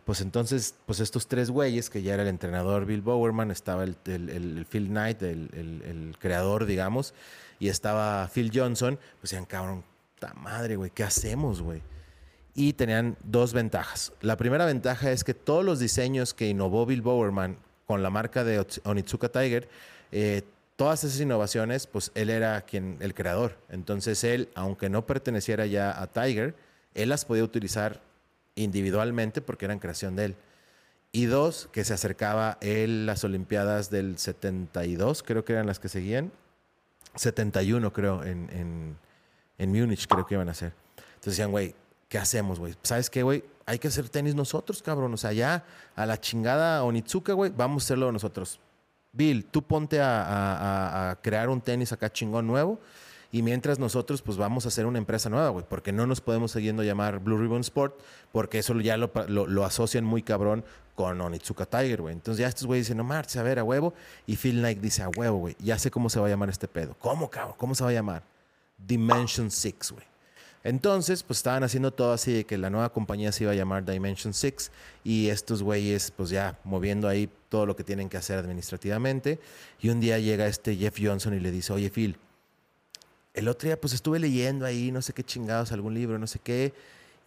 Pues 0.06 0.22
entonces, 0.22 0.76
pues 0.86 1.00
estos 1.00 1.28
tres 1.28 1.50
güeyes, 1.50 1.90
que 1.90 2.04
ya 2.04 2.14
era 2.14 2.22
el 2.22 2.30
entrenador 2.30 2.86
Bill 2.86 3.02
Bowerman, 3.02 3.50
estaba 3.50 3.84
el, 3.84 4.68
Phil 4.70 4.88
Knight, 4.88 5.24
el, 5.24 6.16
creador, 6.20 6.68
digamos, 6.68 7.16
y 7.58 7.70
estaba 7.70 8.30
Phil 8.32 8.52
Johnson, 8.54 9.00
pues 9.20 9.32
decían, 9.32 9.46
cabrón, 9.46 9.84
ta 10.20 10.34
madre, 10.36 10.76
güey, 10.76 10.92
¿qué 10.92 11.04
hacemos, 11.04 11.64
güey? 11.64 11.82
Y 12.54 12.74
tenían 12.74 13.18
dos 13.24 13.52
ventajas. 13.52 14.14
La 14.22 14.38
primera 14.38 14.66
ventaja 14.66 15.12
es 15.12 15.24
que 15.24 15.34
todos 15.34 15.66
los 15.66 15.80
diseños 15.80 16.36
que 16.36 16.50
innovó 16.50 16.86
Bill 16.86 17.02
Bowerman 17.02 17.58
con 17.88 18.04
la 18.04 18.12
marca 18.12 18.44
de 18.44 18.64
Onitsuka 18.84 19.30
Tiger, 19.30 19.68
eh, 20.12 20.44
todas 20.76 21.04
esas 21.04 21.20
innovaciones, 21.20 21.88
pues 21.88 22.12
él 22.14 22.30
era 22.30 22.62
quien, 22.62 22.98
el 23.00 23.16
creador. 23.16 23.58
Entonces 23.70 24.24
él, 24.24 24.50
aunque 24.54 24.88
no 24.88 25.08
perteneciera 25.08 25.66
ya 25.66 26.00
a 26.00 26.06
Tiger, 26.08 26.56
él 26.94 27.10
las 27.10 27.26
podía 27.26 27.44
utilizar 27.44 28.02
individualmente 28.56 29.42
porque 29.42 29.66
eran 29.66 29.80
creación 29.80 30.16
de 30.16 30.26
él. 30.26 30.36
Y 31.12 31.26
dos, 31.26 31.70
que 31.72 31.86
se 31.86 31.94
acercaba 31.94 32.58
él 32.62 33.06
las 33.06 33.24
Olimpiadas 33.24 33.90
del 33.90 34.18
72, 34.18 35.24
creo 35.24 35.46
que 35.46 35.54
eran 35.54 35.66
las 35.68 35.80
que 35.80 35.88
seguían. 35.88 36.32
71 37.16 37.94
creo, 37.94 38.24
en, 38.24 38.50
en, 38.52 38.98
en 39.58 39.70
Múnich 39.70 40.08
creo 40.08 40.26
que 40.26 40.36
iban 40.36 40.50
a 40.50 40.54
ser. 40.54 40.74
Entonces 40.98 41.38
decían, 41.38 41.52
güey, 41.52 41.74
¿qué 42.10 42.18
hacemos, 42.18 42.60
güey? 42.60 42.75
¿Sabes 42.82 43.10
qué, 43.10 43.24
güey? 43.24 43.44
Hay 43.66 43.79
que 43.79 43.88
hacer 43.88 44.10
tenis 44.10 44.36
nosotros, 44.36 44.84
cabrón. 44.84 45.14
O 45.14 45.18
sea, 45.18 45.32
ya 45.32 45.64
a 45.96 46.06
la 46.06 46.20
chingada 46.20 46.84
Onitsuka, 46.84 47.34
güey, 47.34 47.51
vamos 47.56 47.84
a 47.84 47.86
hacerlo 47.86 48.12
nosotros. 48.12 48.60
Bill, 49.12 49.46
tú 49.46 49.62
ponte 49.62 50.00
a, 50.01 51.18
crear 51.22 51.50
un 51.50 51.62
tenis 51.62 51.92
acá 51.92 52.12
chingón 52.12 52.46
nuevo. 52.46 52.79
Y 53.31 53.42
mientras 53.42 53.79
nosotros, 53.79 54.22
pues 54.22 54.38
vamos 54.38 54.66
a 54.66 54.70
hacer 54.70 54.85
una 54.85 54.98
empresa 54.98 55.29
nueva, 55.29 55.50
güey, 55.50 55.66
porque 55.68 55.92
no 55.92 56.07
nos 56.07 56.22
podemos 56.22 56.51
seguir 56.51 56.74
llamar 56.75 57.20
Blue 57.20 57.38
Ribbon 57.38 57.61
Sport, 57.61 58.00
porque 58.31 58.59
eso 58.59 58.79
ya 58.79 58.98
lo, 58.98 59.66
asocian 59.66 60.05
muy 60.05 60.22
cabrón 60.22 60.64
con 60.96 61.20
Onitsuka 61.20 61.66
Tiger, 61.66 62.01
güey. 62.01 62.14
Entonces 62.14 62.40
ya 62.40 62.48
estos 62.48 62.66
güeyes 62.66 62.88
dicen, 62.88 62.98
no 62.98 63.03
marche, 63.03 63.40
a 63.40 63.44
ver, 63.44 63.59
a 63.59 63.64
huevo. 63.64 63.94
Y 64.25 64.38
Phil 64.38 64.59
Knight 64.59 64.79
dice, 64.79 65.03
a 65.03 65.09
huevo, 65.09 65.38
güey, 65.38 65.55
ya 65.59 65.77
sé 65.77 65.92
cómo 65.92 66.09
se 66.09 66.20
va 66.20 66.27
a 66.27 66.29
llamar 66.29 66.50
este 66.50 66.68
pedo. 66.68 66.96
¿Cómo, 67.00 67.29
cabrón? 67.29 67.55
¿Cómo 67.57 67.75
se 67.75 67.83
va 67.83 67.90
a 67.90 67.94
llamar? 67.94 68.24
Dimension 68.77 69.51
6, 69.51 69.92
güey. 69.92 70.05
Entonces, 70.66 71.22
pues 71.22 71.38
estaban 71.38 71.64
haciendo 71.64 71.94
todo 71.94 72.11
así 72.11 72.33
de 72.33 72.44
que 72.44 72.57
la 72.57 72.72
nueva 72.72 72.92
compañía 72.92 73.31
se 73.31 73.44
iba 73.44 73.51
a 73.51 73.55
llamar 73.55 73.85
Dimension 73.85 74.33
6 74.33 74.72
y 75.03 75.29
estos 75.29 75.61
güeyes, 75.61 76.09
pues 76.09 76.31
ya 76.31 76.57
moviendo 76.64 77.07
ahí 77.07 77.29
todo 77.50 77.68
lo 77.68 77.75
que 77.75 77.83
tienen 77.83 78.09
que 78.09 78.18
hacer 78.18 78.40
administrativamente. 78.40 79.40
Y 79.79 79.90
un 79.90 80.00
día 80.00 80.18
llega 80.18 80.48
este 80.48 80.75
Jeff 80.75 80.98
Johnson 81.00 81.35
y 81.35 81.40
le 81.40 81.51
dice, 81.51 81.72
oye 81.72 81.92
Phil, 81.92 82.18
el 83.36 83.48
otro 83.48 83.68
día 83.68 83.80
pues 83.80 83.94
estuve 83.94 84.20
leyendo 84.20 84.66
ahí, 84.66 84.92
no 84.92 85.02
sé 85.02 85.14
qué 85.14 85.24
chingados, 85.24 85.72
algún 85.72 85.94
libro, 85.94 86.18
no 86.18 86.28
sé 86.28 86.40
qué, 86.40 86.74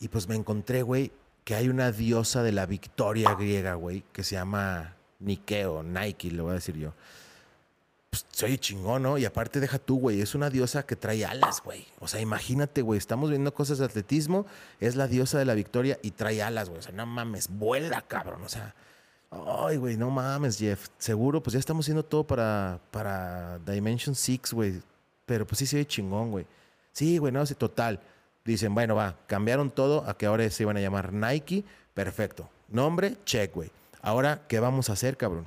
y 0.00 0.08
pues 0.08 0.28
me 0.28 0.34
encontré, 0.34 0.82
güey, 0.82 1.12
que 1.44 1.54
hay 1.54 1.68
una 1.68 1.92
diosa 1.92 2.42
de 2.42 2.52
la 2.52 2.66
victoria 2.66 3.34
griega, 3.34 3.74
güey, 3.74 4.04
que 4.12 4.24
se 4.24 4.34
llama 4.34 4.96
Nikeo, 5.20 5.82
Nike, 5.82 6.30
le 6.30 6.42
voy 6.42 6.52
a 6.52 6.54
decir 6.54 6.76
yo 6.76 6.92
pues 8.10 8.24
soy 8.30 8.58
chingón, 8.58 9.02
¿no? 9.02 9.18
Y 9.18 9.24
aparte 9.24 9.60
deja 9.60 9.78
tú, 9.78 9.98
güey, 9.98 10.20
es 10.20 10.34
una 10.34 10.50
diosa 10.50 10.84
que 10.84 10.96
trae 10.96 11.24
alas, 11.26 11.62
güey. 11.62 11.86
O 12.00 12.08
sea, 12.08 12.20
imagínate, 12.20 12.82
güey, 12.82 12.98
estamos 12.98 13.30
viendo 13.30 13.52
cosas 13.52 13.78
de 13.78 13.84
atletismo, 13.84 14.46
es 14.80 14.96
la 14.96 15.06
diosa 15.08 15.38
de 15.38 15.44
la 15.44 15.54
victoria 15.54 15.98
y 16.02 16.12
trae 16.12 16.42
alas, 16.42 16.68
güey. 16.68 16.80
O 16.80 16.82
sea, 16.82 16.92
no 16.92 17.04
mames, 17.06 17.48
vuela, 17.50 18.00
cabrón. 18.02 18.42
O 18.44 18.48
sea, 18.48 18.74
ay, 19.30 19.76
güey, 19.76 19.96
no 19.96 20.10
mames, 20.10 20.58
Jeff. 20.58 20.88
Seguro, 20.98 21.42
pues 21.42 21.52
ya 21.52 21.58
estamos 21.58 21.84
haciendo 21.84 22.02
todo 22.02 22.24
para, 22.24 22.80
para 22.90 23.58
Dimension 23.58 24.14
6, 24.14 24.52
güey. 24.52 24.80
Pero 25.28 25.46
pues 25.46 25.60
sí 25.60 25.66
se 25.66 25.76
ve 25.76 25.86
chingón, 25.86 26.32
güey. 26.32 26.46
Sí, 26.92 27.18
güey, 27.18 27.32
no, 27.32 27.46
sí, 27.46 27.54
total. 27.54 28.00
Dicen, 28.44 28.74
bueno, 28.74 28.96
va, 28.96 29.14
cambiaron 29.28 29.70
todo 29.70 30.04
a 30.08 30.18
que 30.18 30.26
ahora 30.26 30.50
se 30.50 30.64
iban 30.64 30.76
a 30.76 30.80
llamar 30.80 31.12
Nike. 31.12 31.64
Perfecto. 31.94 32.50
Nombre, 32.68 33.18
check, 33.24 33.54
güey. 33.54 33.70
Ahora, 34.02 34.42
¿qué 34.48 34.58
vamos 34.58 34.90
a 34.90 34.94
hacer, 34.94 35.16
cabrón? 35.16 35.46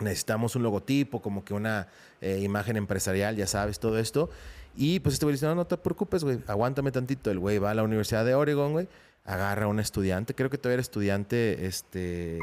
necesitamos 0.00 0.56
un 0.56 0.62
logotipo, 0.62 1.20
como 1.20 1.44
que 1.44 1.54
una 1.54 1.88
eh, 2.20 2.38
imagen 2.42 2.76
empresarial, 2.76 3.36
ya 3.36 3.46
sabes, 3.46 3.78
todo 3.78 3.98
esto. 3.98 4.30
Y 4.76 5.00
pues 5.00 5.14
este 5.14 5.26
güey 5.26 5.34
dice, 5.34 5.46
no, 5.46 5.54
no 5.54 5.66
te 5.66 5.76
preocupes, 5.76 6.24
güey, 6.24 6.38
aguántame 6.46 6.92
tantito. 6.92 7.30
El 7.30 7.38
güey 7.38 7.58
va 7.58 7.70
a 7.70 7.74
la 7.74 7.82
Universidad 7.82 8.24
de 8.24 8.34
Oregon, 8.34 8.72
güey, 8.72 8.88
agarra 9.24 9.64
a 9.64 9.68
un 9.68 9.80
estudiante, 9.80 10.34
creo 10.34 10.50
que 10.50 10.58
todavía 10.58 10.74
era 10.74 10.82
estudiante, 10.82 11.66
este, 11.66 12.38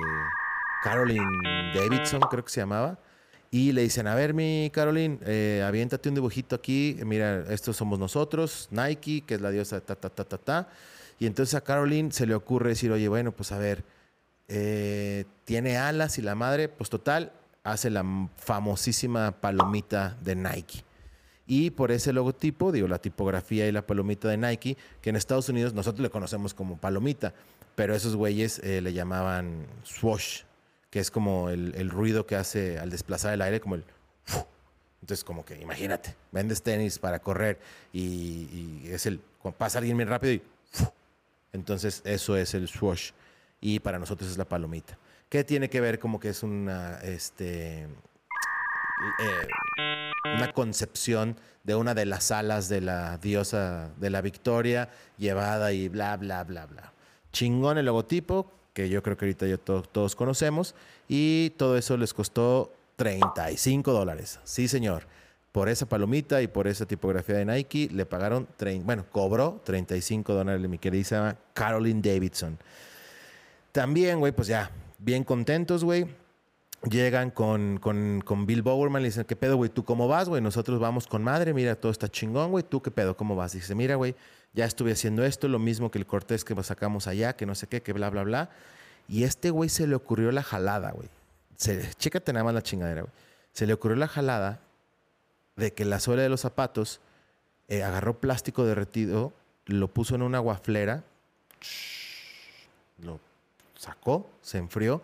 Caroline 0.84 1.74
Davidson, 1.74 2.22
creo 2.22 2.44
que 2.44 2.52
se 2.52 2.62
llamaba. 2.62 3.00
Y 3.56 3.72
le 3.72 3.84
dicen, 3.84 4.06
a 4.06 4.16
ver, 4.16 4.34
mi 4.34 4.70
Caroline, 4.74 5.18
eh, 5.26 5.64
aviéntate 5.66 6.10
un 6.10 6.16
dibujito 6.16 6.58
aquí, 6.58 6.98
mira, 7.06 7.46
estos 7.54 7.78
somos 7.78 7.98
nosotros, 7.98 8.68
Nike, 8.70 9.24
que 9.26 9.36
es 9.36 9.40
la 9.40 9.50
diosa, 9.50 9.80
ta, 9.80 9.96
ta, 9.96 10.10
ta, 10.10 10.26
ta, 10.26 10.38
ta. 10.38 10.68
Y 11.20 11.26
entonces 11.26 11.56
a 11.56 11.62
Caroline 11.62 12.12
se 12.12 12.26
le 12.26 12.36
ocurre 12.36 12.72
decir, 12.72 12.92
oye, 12.92 13.08
bueno, 13.08 13.32
pues 13.32 13.54
a 13.54 13.58
ver, 13.58 13.86
eh, 14.50 15.24
tiene 15.46 15.78
alas 15.78 16.18
y 16.18 16.22
la 16.22 16.36
madre, 16.36 16.68
pues 16.68 16.90
total, 16.90 17.32
hace 17.64 17.90
la 17.90 18.04
famosísima 18.36 19.32
palomita 19.40 20.18
de 20.22 20.36
Nike. 20.36 20.84
Y 21.48 21.70
por 21.70 21.94
ese 21.94 22.12
logotipo, 22.12 22.74
digo, 22.74 22.90
la 22.90 23.00
tipografía 23.00 23.70
y 23.70 23.72
la 23.72 23.88
palomita 23.88 24.28
de 24.28 24.36
Nike, 24.36 24.76
que 25.00 25.12
en 25.12 25.16
Estados 25.16 25.48
Unidos 25.48 25.74
nosotros 25.74 26.02
le 26.02 26.10
conocemos 26.10 26.54
como 26.54 26.76
palomita, 26.76 27.34
pero 27.76 27.96
esos 27.96 28.18
güeyes 28.18 28.60
eh, 28.66 28.82
le 28.82 28.92
llamaban 28.92 29.66
swoosh, 29.84 30.42
que 30.96 31.02
es 31.02 31.12
como 31.12 31.50
el, 31.50 31.90
ruido 31.90 32.26
que 32.26 32.38
hace 32.38 32.80
al 32.80 32.90
desplazar 32.90 33.34
el 33.34 33.42
aire, 33.42 33.60
como 33.60 33.76
el... 33.76 33.84
Entonces, 35.02 35.26
como 35.26 35.44
que 35.44 35.60
imagínate, 35.60 36.16
vendes 36.32 36.62
tenis 36.62 37.00
para 37.00 37.20
correr 37.20 37.60
y, 37.92 38.84
es 38.86 39.06
el... 39.06 39.20
Pasa 39.58 39.80
alguien 39.80 39.98
bien 39.98 40.08
rápido 40.08 40.32
y... 40.32 40.42
Entonces, 41.52 42.02
eso 42.06 42.38
es 42.38 42.54
el 42.54 42.70
swoosh. 42.70 43.12
Y 43.60 43.82
para 43.82 44.00
nosotros 44.00 44.32
es 44.32 44.38
la 44.38 44.46
palomita. 44.46 44.98
¿Qué 45.28 45.44
tiene 45.44 45.70
que 45.70 45.82
ver 45.82 46.00
como 46.00 46.18
que 46.18 46.30
es 46.30 46.44
una, 46.44 46.98
este, 47.00 47.82
eh, 47.82 47.88
una 50.34 50.54
concepción 50.54 51.36
de 51.66 51.76
una 51.76 51.94
de 51.94 52.06
las 52.06 52.32
alas 52.32 52.70
de 52.70 52.80
la 52.80 53.18
diosa 53.18 53.92
de 53.98 54.10
la 54.10 54.22
victoria 54.22 54.88
llevada 55.18 55.74
y 55.74 55.90
bla, 55.90 56.16
bla, 56.16 56.46
bla, 56.46 56.68
bla. 56.68 56.94
Chingón 57.34 57.78
el 57.78 57.86
logotipo, 57.86 58.50
que 58.76 58.90
yo 58.90 59.02
creo 59.02 59.16
que 59.16 59.24
ahorita 59.24 59.48
ya 59.48 59.58
todos 59.58 60.16
conocemos, 60.16 60.76
y 61.08 61.52
todo 61.52 61.78
eso 61.78 61.96
les 61.96 62.14
costó 62.14 62.74
35 62.98 63.94
dólares. 63.94 64.40
Sí, 64.44 64.68
señor. 64.68 65.08
Por 65.54 65.70
esa 65.70 65.86
palomita 65.86 66.42
y 66.42 66.48
por 66.48 66.68
esa 66.68 66.86
tipografía 66.86 67.38
de 67.38 67.46
Nike 67.46 67.88
le 67.94 68.06
pagaron, 68.06 68.50
bueno, 68.84 69.06
cobró 69.10 69.62
35 69.64 70.34
dólares 70.34 70.68
mi 70.68 70.78
querida 70.78 71.38
Caroline 71.54 72.02
Davidson. 72.02 72.60
También, 73.72 74.20
güey, 74.20 74.34
pues 74.34 74.50
ya, 74.50 74.70
bien 75.00 75.24
contentos, 75.24 75.86
güey. 75.86 76.06
Llegan 76.90 77.32
con, 77.32 77.80
con, 77.80 78.22
con 78.22 78.46
Bill 78.46 78.62
Bowerman, 78.62 79.02
le 79.02 79.08
dicen, 79.08 79.26
¿qué 79.26 79.36
pedo, 79.36 79.58
güey? 79.58 79.72
¿Tú 79.72 79.84
cómo 79.84 80.08
vas, 80.08 80.30
güey? 80.30 80.42
Nosotros 80.42 80.80
vamos 80.80 81.08
con 81.08 81.24
madre, 81.24 81.54
mira, 81.54 81.76
todo 81.76 81.92
está 81.92 82.08
chingón, 82.10 82.52
güey. 82.52 82.64
¿Tú 82.64 82.82
qué 82.82 82.92
pedo, 82.92 83.18
cómo 83.18 83.36
vas? 83.36 83.54
Dice, 83.54 83.74
mira, 83.74 83.96
güey, 83.96 84.16
ya 84.54 84.66
estuve 84.66 84.92
haciendo 84.92 85.26
esto, 85.26 85.48
lo 85.48 85.58
mismo 85.58 85.90
que 85.90 85.98
el 85.98 86.06
Cortés 86.06 86.46
que 86.46 86.56
sacamos 86.64 87.08
allá, 87.08 87.36
que 87.36 87.48
no 87.48 87.56
sé 87.56 87.66
qué, 87.68 87.82
que 87.82 87.92
bla, 87.92 88.12
bla, 88.12 88.24
bla. 88.24 88.50
Y 89.08 89.24
este 89.24 89.50
güey 89.50 89.70
se 89.70 89.88
le 89.88 89.96
ocurrió 89.96 90.32
la 90.32 90.44
jalada, 90.44 90.92
güey. 90.92 91.10
Chécate 91.58 92.34
nada 92.34 92.44
más 92.44 92.54
la 92.54 92.62
chingadera, 92.62 93.02
güey. 93.02 93.14
Se 93.52 93.66
le 93.66 93.74
ocurrió 93.74 93.98
la 93.98 94.08
jalada 94.08 94.60
de 95.56 95.74
que 95.74 95.86
la 95.86 96.00
suela 96.00 96.22
de 96.22 96.30
los 96.30 96.42
zapatos 96.42 97.00
eh, 97.68 97.84
agarró 97.84 98.20
plástico 98.20 98.64
derretido, 98.64 99.34
lo 99.66 99.88
puso 99.88 100.14
en 100.14 100.22
una 100.22 100.38
guaflera, 100.38 101.04
lo 103.02 103.20
sacó, 103.76 104.30
se 104.42 104.60
enfrió 104.60 105.02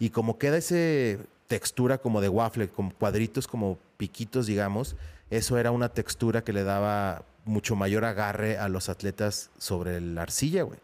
y 0.00 0.10
como 0.10 0.38
queda 0.38 0.56
esa 0.56 1.22
textura 1.46 1.98
como 1.98 2.20
de 2.20 2.28
waffle, 2.28 2.68
con 2.68 2.90
cuadritos 2.90 3.46
como 3.46 3.78
piquitos, 3.98 4.46
digamos, 4.46 4.96
eso 5.30 5.58
era 5.58 5.70
una 5.70 5.90
textura 5.90 6.42
que 6.42 6.52
le 6.52 6.64
daba 6.64 7.22
mucho 7.44 7.76
mayor 7.76 8.04
agarre 8.04 8.58
a 8.58 8.68
los 8.68 8.88
atletas 8.88 9.50
sobre 9.58 10.00
la 10.00 10.22
arcilla, 10.22 10.62
güey. 10.62 10.78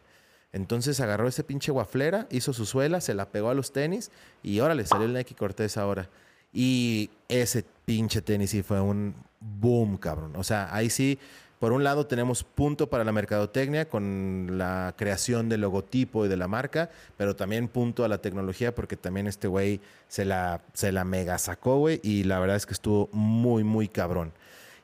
Entonces 0.53 1.01
agarró 1.01 1.29
ese 1.29 1.45
pinche 1.45 1.73
guaflera, 1.73 2.27
hizo 2.31 2.53
su 2.53 2.67
suela, 2.67 3.01
se 3.01 3.15
la 3.15 3.31
pegó 3.31 3.51
a 3.51 3.55
los 3.55 3.73
tenis 3.73 4.11
y 4.43 4.61
órale, 4.61 4.87
salió 4.87 5.07
el 5.07 5.15
Nike 5.15 5.35
Cortés 5.35 5.77
ahora. 5.77 6.09
Y 6.53 7.11
ese 7.29 7.65
pinche 7.85 8.23
tenis 8.23 8.51
sí 8.51 8.63
fue 8.63 8.81
un 8.81 9.15
boom, 9.41 9.97
cabrón. 9.97 10.37
O 10.37 10.45
sea, 10.45 10.75
ahí 10.75 10.91
sí 10.91 11.19
por 11.59 11.73
un 11.73 11.85
lado 11.85 12.07
tenemos 12.07 12.45
punto 12.45 12.89
para 12.89 13.05
la 13.05 13.13
mercadotecnia 13.13 13.89
con 13.89 14.59
la 14.59 14.95
creación 14.97 15.49
del 15.49 15.63
logotipo 15.63 16.27
y 16.27 16.29
de 16.29 16.37
la 16.37 16.49
marca, 16.49 16.91
pero 17.17 17.35
también 17.35 17.69
punto 17.69 18.05
a 18.05 18.09
la 18.09 18.19
tecnología 18.19 18.75
porque 18.75 18.97
también 18.97 19.27
este 19.27 19.49
güey 19.49 19.81
se 20.09 20.25
la, 20.25 20.61
se 20.75 20.93
la 20.93 21.05
mega 21.05 21.39
sacó, 21.39 21.79
güey, 21.79 22.01
y 22.03 22.25
la 22.25 22.39
verdad 22.39 22.57
es 22.57 22.67
que 22.67 22.75
estuvo 22.75 23.09
muy, 23.13 23.65
muy 23.65 23.89
cabrón. 23.89 24.33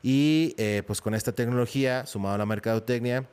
Y 0.02 0.54
eh, 0.58 0.82
pues 0.87 1.00
con 1.00 1.14
esta 1.14 1.32
tecnología, 1.32 2.06
sumado 2.06 2.35
a 2.35 2.38
la 2.38 2.46
mercadotecnia, 2.46 3.26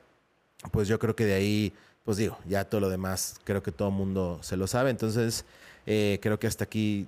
pues 0.71 0.87
yo 0.87 0.99
creo 0.99 1.15
que 1.15 1.25
de 1.25 1.33
ahí, 1.33 1.73
pues 2.03 2.17
digo, 2.17 2.37
ya 2.45 2.65
todo 2.65 2.81
lo 2.81 2.89
demás, 2.89 3.39
creo 3.43 3.63
que 3.63 3.71
todo 3.71 3.87
el 3.87 3.95
mundo 3.95 4.39
se 4.41 4.57
lo 4.57 4.67
sabe. 4.67 4.89
Entonces, 4.89 5.45
eh, 5.85 6.19
creo 6.21 6.39
que 6.39 6.47
hasta 6.47 6.65
aquí... 6.65 7.07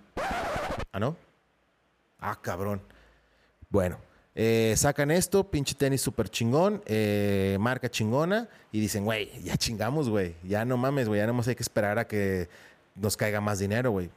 ¿Ah, 0.94 1.00
no? 1.00 1.16
Ah, 2.20 2.38
cabrón. 2.42 2.82
Bueno, 3.70 3.98
eh, 4.34 4.74
sacan 4.78 5.12
esto, 5.12 5.44
pinche 5.44 5.76
tenis 5.76 6.02
súper 6.02 6.30
chingón, 6.30 6.82
eh, 6.86 7.58
marca 7.60 7.90
chingona, 7.90 8.48
y 8.72 8.80
dicen, 8.80 9.04
güey, 9.04 9.30
ya 9.44 9.58
chingamos, 9.58 10.10
güey, 10.10 10.36
ya 10.44 10.64
no 10.64 10.78
mames, 10.78 11.08
güey, 11.08 11.20
ya 11.20 11.28
no 11.28 11.34
más 11.34 11.48
hay 11.48 11.56
que 11.56 11.64
esperar 11.64 12.00
a 12.00 12.08
que 12.08 12.48
nos 12.96 13.18
caiga 13.18 13.42
más 13.42 13.60
dinero, 13.60 13.92
güey. 13.92 14.10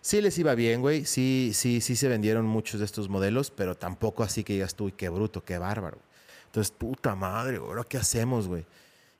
Sí 0.00 0.20
les 0.20 0.38
iba 0.38 0.54
bien, 0.54 0.80
güey, 0.80 1.04
sí, 1.04 1.52
sí, 1.54 1.80
sí 1.80 1.96
se 1.96 2.08
vendieron 2.08 2.46
muchos 2.46 2.80
de 2.80 2.86
estos 2.86 3.08
modelos, 3.08 3.50
pero 3.50 3.76
tampoco 3.76 4.22
así 4.22 4.42
que 4.42 4.54
digas 4.54 4.74
tú, 4.74 4.90
qué 4.96 5.08
bruto, 5.08 5.44
qué 5.44 5.58
bárbaro. 5.58 5.98
Entonces, 6.46 6.72
puta 6.76 7.14
madre, 7.14 7.58
güey, 7.58 7.84
¿qué 7.88 7.98
hacemos, 7.98 8.48
güey? 8.48 8.64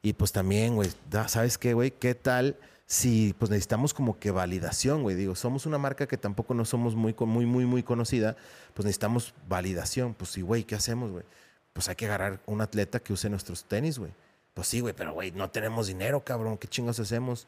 Y 0.02 0.14
pues 0.14 0.32
también, 0.32 0.74
güey, 0.74 0.90
¿sabes 1.28 1.58
qué, 1.58 1.74
güey? 1.74 1.92
¿Qué 1.92 2.14
tal? 2.14 2.56
Si 2.92 3.34
pues 3.38 3.50
necesitamos 3.50 3.94
como 3.94 4.18
que 4.18 4.30
validación, 4.30 5.02
güey. 5.02 5.16
Digo, 5.16 5.34
somos 5.34 5.64
una 5.64 5.78
marca 5.78 6.06
que 6.06 6.18
tampoco 6.18 6.52
no 6.52 6.66
somos 6.66 6.94
muy, 6.94 7.14
muy, 7.18 7.46
muy, 7.46 7.64
muy 7.64 7.82
conocida, 7.82 8.36
pues 8.74 8.84
necesitamos 8.84 9.32
validación. 9.48 10.12
Pues 10.12 10.32
sí, 10.32 10.42
güey, 10.42 10.64
¿qué 10.64 10.74
hacemos, 10.74 11.10
güey? 11.10 11.24
Pues 11.72 11.88
hay 11.88 11.96
que 11.96 12.04
agarrar 12.04 12.40
un 12.44 12.60
atleta 12.60 13.00
que 13.00 13.14
use 13.14 13.30
nuestros 13.30 13.64
tenis, 13.64 13.98
güey. 13.98 14.12
Pues 14.52 14.68
sí, 14.68 14.80
güey, 14.80 14.92
pero 14.92 15.14
güey, 15.14 15.30
no 15.30 15.48
tenemos 15.48 15.86
dinero, 15.86 16.20
cabrón. 16.20 16.58
¿Qué 16.58 16.68
chingos 16.68 17.00
hacemos? 17.00 17.46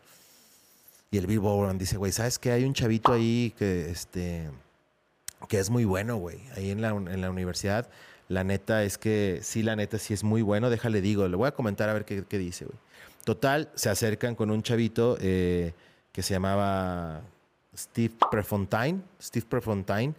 Y 1.11 1.19
el 1.19 1.27
Bill 1.27 1.41
Bowen 1.41 1.77
dice, 1.77 1.99
güey, 1.99 2.11
¿sabes 2.11 2.39
qué? 2.39 2.53
Hay 2.53 2.65
un 2.65 2.73
chavito 2.73 3.13
ahí 3.13 3.53
que, 3.59 3.91
este, 3.91 4.51
que 5.47 5.59
es 5.59 5.69
muy 5.69 5.85
bueno, 5.85 6.17
güey. 6.17 6.41
Ahí 6.57 6.71
en 6.71 6.81
la, 6.81 6.89
en 6.89 7.21
la 7.21 7.31
universidad. 7.31 7.91
La 8.29 8.45
neta 8.45 8.83
es 8.83 8.97
que 8.97 9.41
sí, 9.43 9.63
la 9.63 9.77
neta 9.77 9.99
sí 9.99 10.15
es 10.15 10.25
muy 10.25 10.41
bueno. 10.41 10.71
Déjale 10.71 11.03
digo, 11.03 11.29
le 11.29 11.37
voy 11.37 11.49
a 11.49 11.53
comentar 11.53 11.91
a 11.91 11.93
ver 11.93 12.07
qué, 12.07 12.25
qué 12.25 12.39
dice, 12.39 12.65
güey. 12.65 12.79
Total, 13.25 13.71
se 13.75 13.89
acercan 13.89 14.35
con 14.35 14.51
un 14.51 14.63
chavito 14.63 15.17
eh, 15.21 15.73
que 16.13 16.23
se 16.23 16.35
llamaba 16.35 17.23
Steve 17.77 18.15
Prefontaine. 18.31 19.03
Steve 19.21 19.47
Prefontaine. 19.49 20.15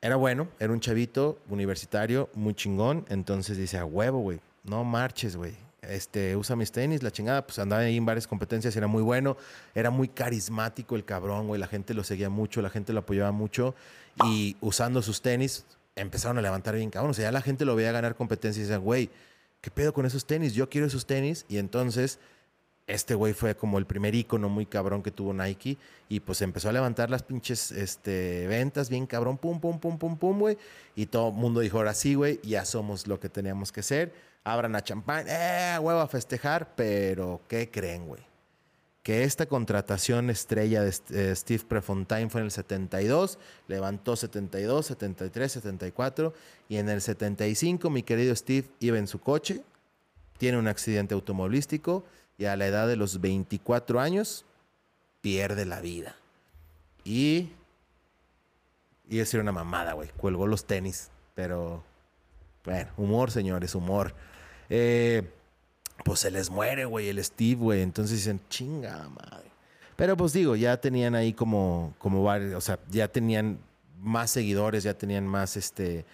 Era 0.00 0.16
bueno, 0.16 0.48
era 0.60 0.72
un 0.72 0.80
chavito 0.80 1.38
universitario, 1.48 2.30
muy 2.34 2.54
chingón. 2.54 3.04
Entonces 3.08 3.56
dice, 3.56 3.78
a 3.78 3.84
huevo, 3.84 4.20
güey, 4.20 4.40
no 4.62 4.84
marches, 4.84 5.36
güey. 5.36 5.56
Este, 5.88 6.36
usa 6.36 6.56
mis 6.56 6.72
tenis, 6.72 7.02
la 7.02 7.10
chingada, 7.10 7.46
pues 7.46 7.58
andaba 7.58 7.82
ahí 7.82 7.96
en 7.96 8.06
varias 8.06 8.26
competencias, 8.26 8.74
era 8.76 8.86
muy 8.86 9.02
bueno, 9.02 9.36
era 9.74 9.90
muy 9.90 10.08
carismático 10.08 10.96
el 10.96 11.04
cabrón, 11.04 11.46
güey, 11.46 11.60
la 11.60 11.66
gente 11.66 11.94
lo 11.94 12.04
seguía 12.04 12.30
mucho, 12.30 12.62
la 12.62 12.70
gente 12.70 12.92
lo 12.92 13.00
apoyaba 13.00 13.32
mucho 13.32 13.74
y 14.24 14.56
usando 14.60 15.02
sus 15.02 15.20
tenis 15.20 15.66
empezaron 15.94 16.38
a 16.38 16.42
levantar 16.42 16.74
bien 16.74 16.90
cabrón, 16.90 17.10
o 17.10 17.14
sea, 17.14 17.24
ya 17.26 17.32
la 17.32 17.42
gente 17.42 17.64
lo 17.64 17.76
veía 17.76 17.92
ganar 17.92 18.14
competencias 18.14 18.64
y 18.64 18.68
decía, 18.68 18.78
güey, 18.78 19.10
¿qué 19.64 19.70
pedo 19.70 19.94
con 19.94 20.04
esos 20.04 20.26
tenis? 20.26 20.52
Yo 20.52 20.68
quiero 20.68 20.86
esos 20.86 21.06
tenis. 21.06 21.46
Y 21.48 21.56
entonces 21.56 22.18
este 22.86 23.14
güey 23.14 23.32
fue 23.32 23.56
como 23.56 23.78
el 23.78 23.86
primer 23.86 24.14
icono 24.14 24.50
muy 24.50 24.66
cabrón 24.66 25.02
que 25.02 25.10
tuvo 25.10 25.32
Nike 25.32 25.78
y 26.06 26.20
pues 26.20 26.42
empezó 26.42 26.68
a 26.68 26.72
levantar 26.72 27.08
las 27.08 27.22
pinches 27.22 27.72
este, 27.72 28.46
ventas 28.46 28.90
bien 28.90 29.06
cabrón, 29.06 29.38
pum, 29.38 29.58
pum, 29.58 29.80
pum, 29.80 29.96
pum, 29.96 30.18
pum, 30.18 30.38
güey. 30.38 30.58
Y 30.94 31.06
todo 31.06 31.28
el 31.28 31.34
mundo 31.34 31.60
dijo, 31.60 31.78
ahora 31.78 31.94
sí, 31.94 32.14
güey, 32.14 32.40
ya 32.42 32.66
somos 32.66 33.06
lo 33.06 33.18
que 33.18 33.30
teníamos 33.30 33.72
que 33.72 33.82
ser. 33.82 34.12
Abran 34.44 34.76
a 34.76 34.84
champán, 34.84 35.24
eh, 35.30 35.78
huevo 35.80 36.00
a 36.00 36.08
festejar, 36.08 36.74
pero 36.76 37.40
¿qué 37.48 37.70
creen, 37.70 38.06
güey? 38.06 38.33
Que 39.04 39.22
esta 39.22 39.46
contratación 39.46 40.28
estrella 40.30 40.82
de 40.82 40.92
eh, 41.10 41.36
Steve 41.36 41.62
Prefontaine 41.68 42.28
fue 42.28 42.40
en 42.40 42.46
el 42.46 42.50
72, 42.50 43.38
levantó 43.68 44.16
72, 44.16 44.86
73, 44.86 45.52
74 45.52 46.34
y 46.68 46.78
en 46.78 46.88
el 46.88 47.00
75 47.00 47.88
mi 47.90 48.02
querido 48.02 48.34
Steve 48.34 48.66
iba 48.80 48.98
en 48.98 49.06
su 49.06 49.20
coche, 49.20 49.62
tiene 50.38 50.58
un 50.58 50.66
accidente 50.66 51.14
automovilístico 51.14 52.04
y 52.38 52.46
a 52.46 52.56
la 52.56 52.66
edad 52.66 52.88
de 52.88 52.96
los 52.96 53.20
24 53.20 54.00
años 54.00 54.44
pierde 55.20 55.64
la 55.64 55.80
vida. 55.80 56.16
Y. 57.04 57.50
Y 59.08 59.18
decir 59.18 59.38
una 59.40 59.52
mamada, 59.52 59.92
güey. 59.92 60.08
Cuelgó 60.16 60.46
los 60.46 60.66
tenis. 60.66 61.10
Pero. 61.34 61.84
Bueno, 62.64 62.90
humor, 62.96 63.30
señores, 63.30 63.74
humor. 63.74 64.14
Eh, 64.70 65.30
pues 66.02 66.20
se 66.20 66.30
les 66.30 66.50
muere, 66.50 66.84
güey, 66.84 67.08
el 67.08 67.22
Steve, 67.22 67.60
güey. 67.60 67.82
Entonces 67.82 68.18
dicen, 68.18 68.40
chinga 68.48 69.08
madre. 69.08 69.50
Pero 69.96 70.16
pues 70.16 70.32
digo, 70.32 70.56
ya 70.56 70.76
tenían 70.80 71.14
ahí 71.14 71.32
como, 71.32 71.94
como 71.98 72.24
varios, 72.24 72.54
o 72.54 72.60
sea, 72.60 72.78
ya 72.90 73.08
tenían 73.08 73.58
más 74.00 74.30
seguidores, 74.30 74.82
ya 74.82 74.94
tenían 74.94 75.26
más 75.26 75.56
este 75.56 76.04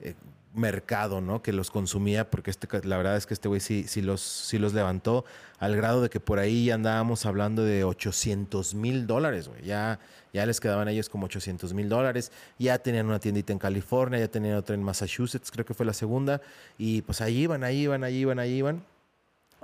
eh, 0.00 0.14
mercado, 0.54 1.20
¿no? 1.20 1.42
Que 1.42 1.52
los 1.52 1.70
consumía, 1.70 2.30
porque 2.30 2.50
este, 2.50 2.68
la 2.86 2.96
verdad 2.96 3.16
es 3.16 3.26
que 3.26 3.34
este 3.34 3.48
güey 3.48 3.60
sí, 3.60 3.84
sí, 3.88 4.02
los, 4.02 4.20
sí 4.20 4.58
los 4.58 4.74
levantó 4.74 5.24
al 5.58 5.76
grado 5.76 6.02
de 6.02 6.10
que 6.10 6.20
por 6.20 6.38
ahí 6.38 6.70
andábamos 6.70 7.24
hablando 7.24 7.64
de 7.64 7.84
800 7.84 8.74
mil 8.74 9.06
dólares, 9.06 9.48
güey. 9.48 9.62
Ya, 9.64 9.98
ya 10.32 10.44
les 10.44 10.60
quedaban 10.60 10.88
a 10.88 10.92
ellos 10.92 11.08
como 11.08 11.26
800 11.26 11.72
mil 11.72 11.88
dólares. 11.88 12.32
Ya 12.58 12.78
tenían 12.78 13.06
una 13.06 13.18
tiendita 13.18 13.52
en 13.52 13.58
California, 13.58 14.18
ya 14.18 14.28
tenían 14.28 14.56
otra 14.56 14.74
en 14.74 14.82
Massachusetts, 14.82 15.50
creo 15.50 15.64
que 15.64 15.74
fue 15.74 15.86
la 15.86 15.94
segunda. 15.94 16.42
Y 16.76 17.02
pues 17.02 17.20
ahí 17.22 17.38
iban, 17.38 17.64
ahí 17.64 17.82
iban, 17.82 18.04
ahí 18.04 18.16
iban, 18.16 18.38
ahí 18.38 18.52
iban. 18.52 18.84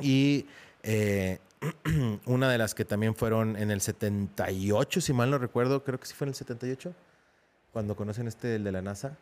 Y 0.00 0.46
eh, 0.82 1.38
una 2.26 2.50
de 2.50 2.58
las 2.58 2.74
que 2.74 2.84
también 2.84 3.14
fueron 3.14 3.56
en 3.56 3.70
el 3.70 3.80
78, 3.80 5.00
si 5.00 5.12
mal 5.12 5.30
no 5.30 5.38
recuerdo, 5.38 5.84
creo 5.84 5.98
que 5.98 6.06
sí 6.06 6.14
fue 6.14 6.26
en 6.26 6.30
el 6.30 6.34
78, 6.34 6.94
cuando 7.72 7.96
conocen 7.96 8.28
este, 8.28 8.56
el 8.56 8.64
de 8.64 8.72
la 8.72 8.82
NASA 8.82 9.16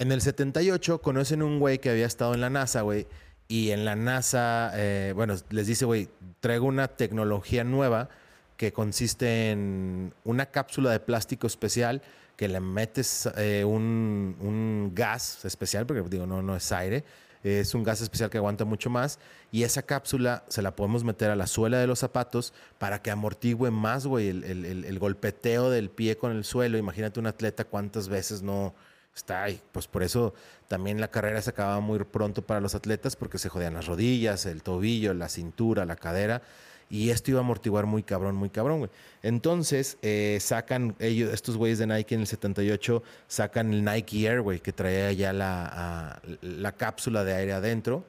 en 0.00 0.12
el 0.12 0.22
78 0.22 1.02
conocen 1.02 1.42
un 1.42 1.58
güey 1.58 1.78
que 1.78 1.90
había 1.90 2.06
estado 2.06 2.32
en 2.32 2.40
la 2.40 2.48
NASA, 2.48 2.80
güey. 2.80 3.06
Y 3.48 3.70
en 3.70 3.84
la 3.84 3.96
NASA, 3.96 4.72
eh, 4.74 5.12
bueno, 5.14 5.34
les 5.50 5.66
dice, 5.66 5.84
güey, 5.84 6.08
traigo 6.40 6.64
una 6.64 6.88
tecnología 6.88 7.64
nueva 7.64 8.08
que 8.56 8.72
consiste 8.72 9.50
en 9.50 10.14
una 10.24 10.46
cápsula 10.46 10.90
de 10.90 11.00
plástico 11.00 11.46
especial 11.46 12.00
que 12.34 12.48
le 12.48 12.60
metes 12.60 13.28
eh, 13.36 13.62
un, 13.62 14.90
gas 14.94 15.44
especial, 15.44 15.84
porque 15.84 16.02
digo, 16.08 16.26
no, 16.26 16.40
no 16.40 16.56
es 16.56 16.72
aire, 16.72 17.04
es 17.42 17.74
un 17.74 17.82
gas 17.82 18.00
especial 18.00 18.30
que 18.30 18.38
aguanta 18.38 18.64
mucho 18.64 18.90
más. 18.90 19.18
Y 19.52 19.62
esa 19.62 19.82
cápsula 19.82 20.44
se 20.48 20.62
la 20.62 20.76
podemos 20.76 21.04
meter 21.04 21.30
a 21.30 21.36
la 21.36 21.46
suela 21.46 21.78
de 21.78 21.86
los 21.86 21.98
zapatos 21.98 22.52
para 22.78 23.02
que 23.02 23.10
amortigüe 23.10 23.70
más, 23.70 24.06
güey, 24.06 24.28
el, 24.28 24.44
el 24.44 24.98
golpeteo 24.98 25.70
del 25.70 25.90
pie 25.90 26.16
con 26.16 26.32
el 26.32 26.44
suelo. 26.44 26.78
Imagínate 26.78 27.20
un 27.20 27.26
atleta 27.26 27.64
cuántas 27.64 28.08
veces 28.08 28.42
no, 28.42 28.74
está 29.14 29.44
ahí. 29.44 29.60
Pues 29.72 29.86
por 29.86 30.02
eso 30.02 30.34
también 30.68 31.00
la 31.00 31.08
carrera 31.08 31.40
se 31.42 31.50
acababa 31.50 31.80
muy 31.80 31.98
pronto 32.04 32.42
para 32.42 32.60
los 32.60 32.74
atletas 32.74 33.16
porque 33.16 33.38
se 33.38 33.48
jodían 33.48 33.74
las 33.74 33.86
rodillas, 33.86 34.46
el 34.46 34.62
tobillo, 34.62 35.14
la 35.14 35.28
cintura, 35.28 35.84
la 35.84 35.96
cadera. 35.96 36.42
Y 36.90 37.10
esto 37.10 37.30
iba 37.30 37.38
a 37.38 37.44
amortiguar 37.44 37.86
muy 37.86 38.02
cabrón, 38.02 38.34
muy 38.34 38.50
cabrón, 38.50 38.80
güey. 38.80 38.90
Entonces, 39.22 39.96
eh, 40.02 40.38
sacan 40.40 40.96
ellos, 40.98 41.32
estos 41.32 41.56
güeyes 41.56 41.78
de 41.78 41.86
Nike 41.86 42.16
en 42.16 42.22
el 42.22 42.26
78, 42.26 43.02
sacan 43.28 43.72
el 43.72 43.84
Nike 43.84 44.26
Air, 44.26 44.40
güey, 44.40 44.58
que 44.58 44.72
traía 44.72 45.12
ya 45.12 45.32
la, 45.32 46.20
la 46.42 46.72
cápsula 46.72 47.22
de 47.22 47.34
aire 47.34 47.52
adentro. 47.52 48.04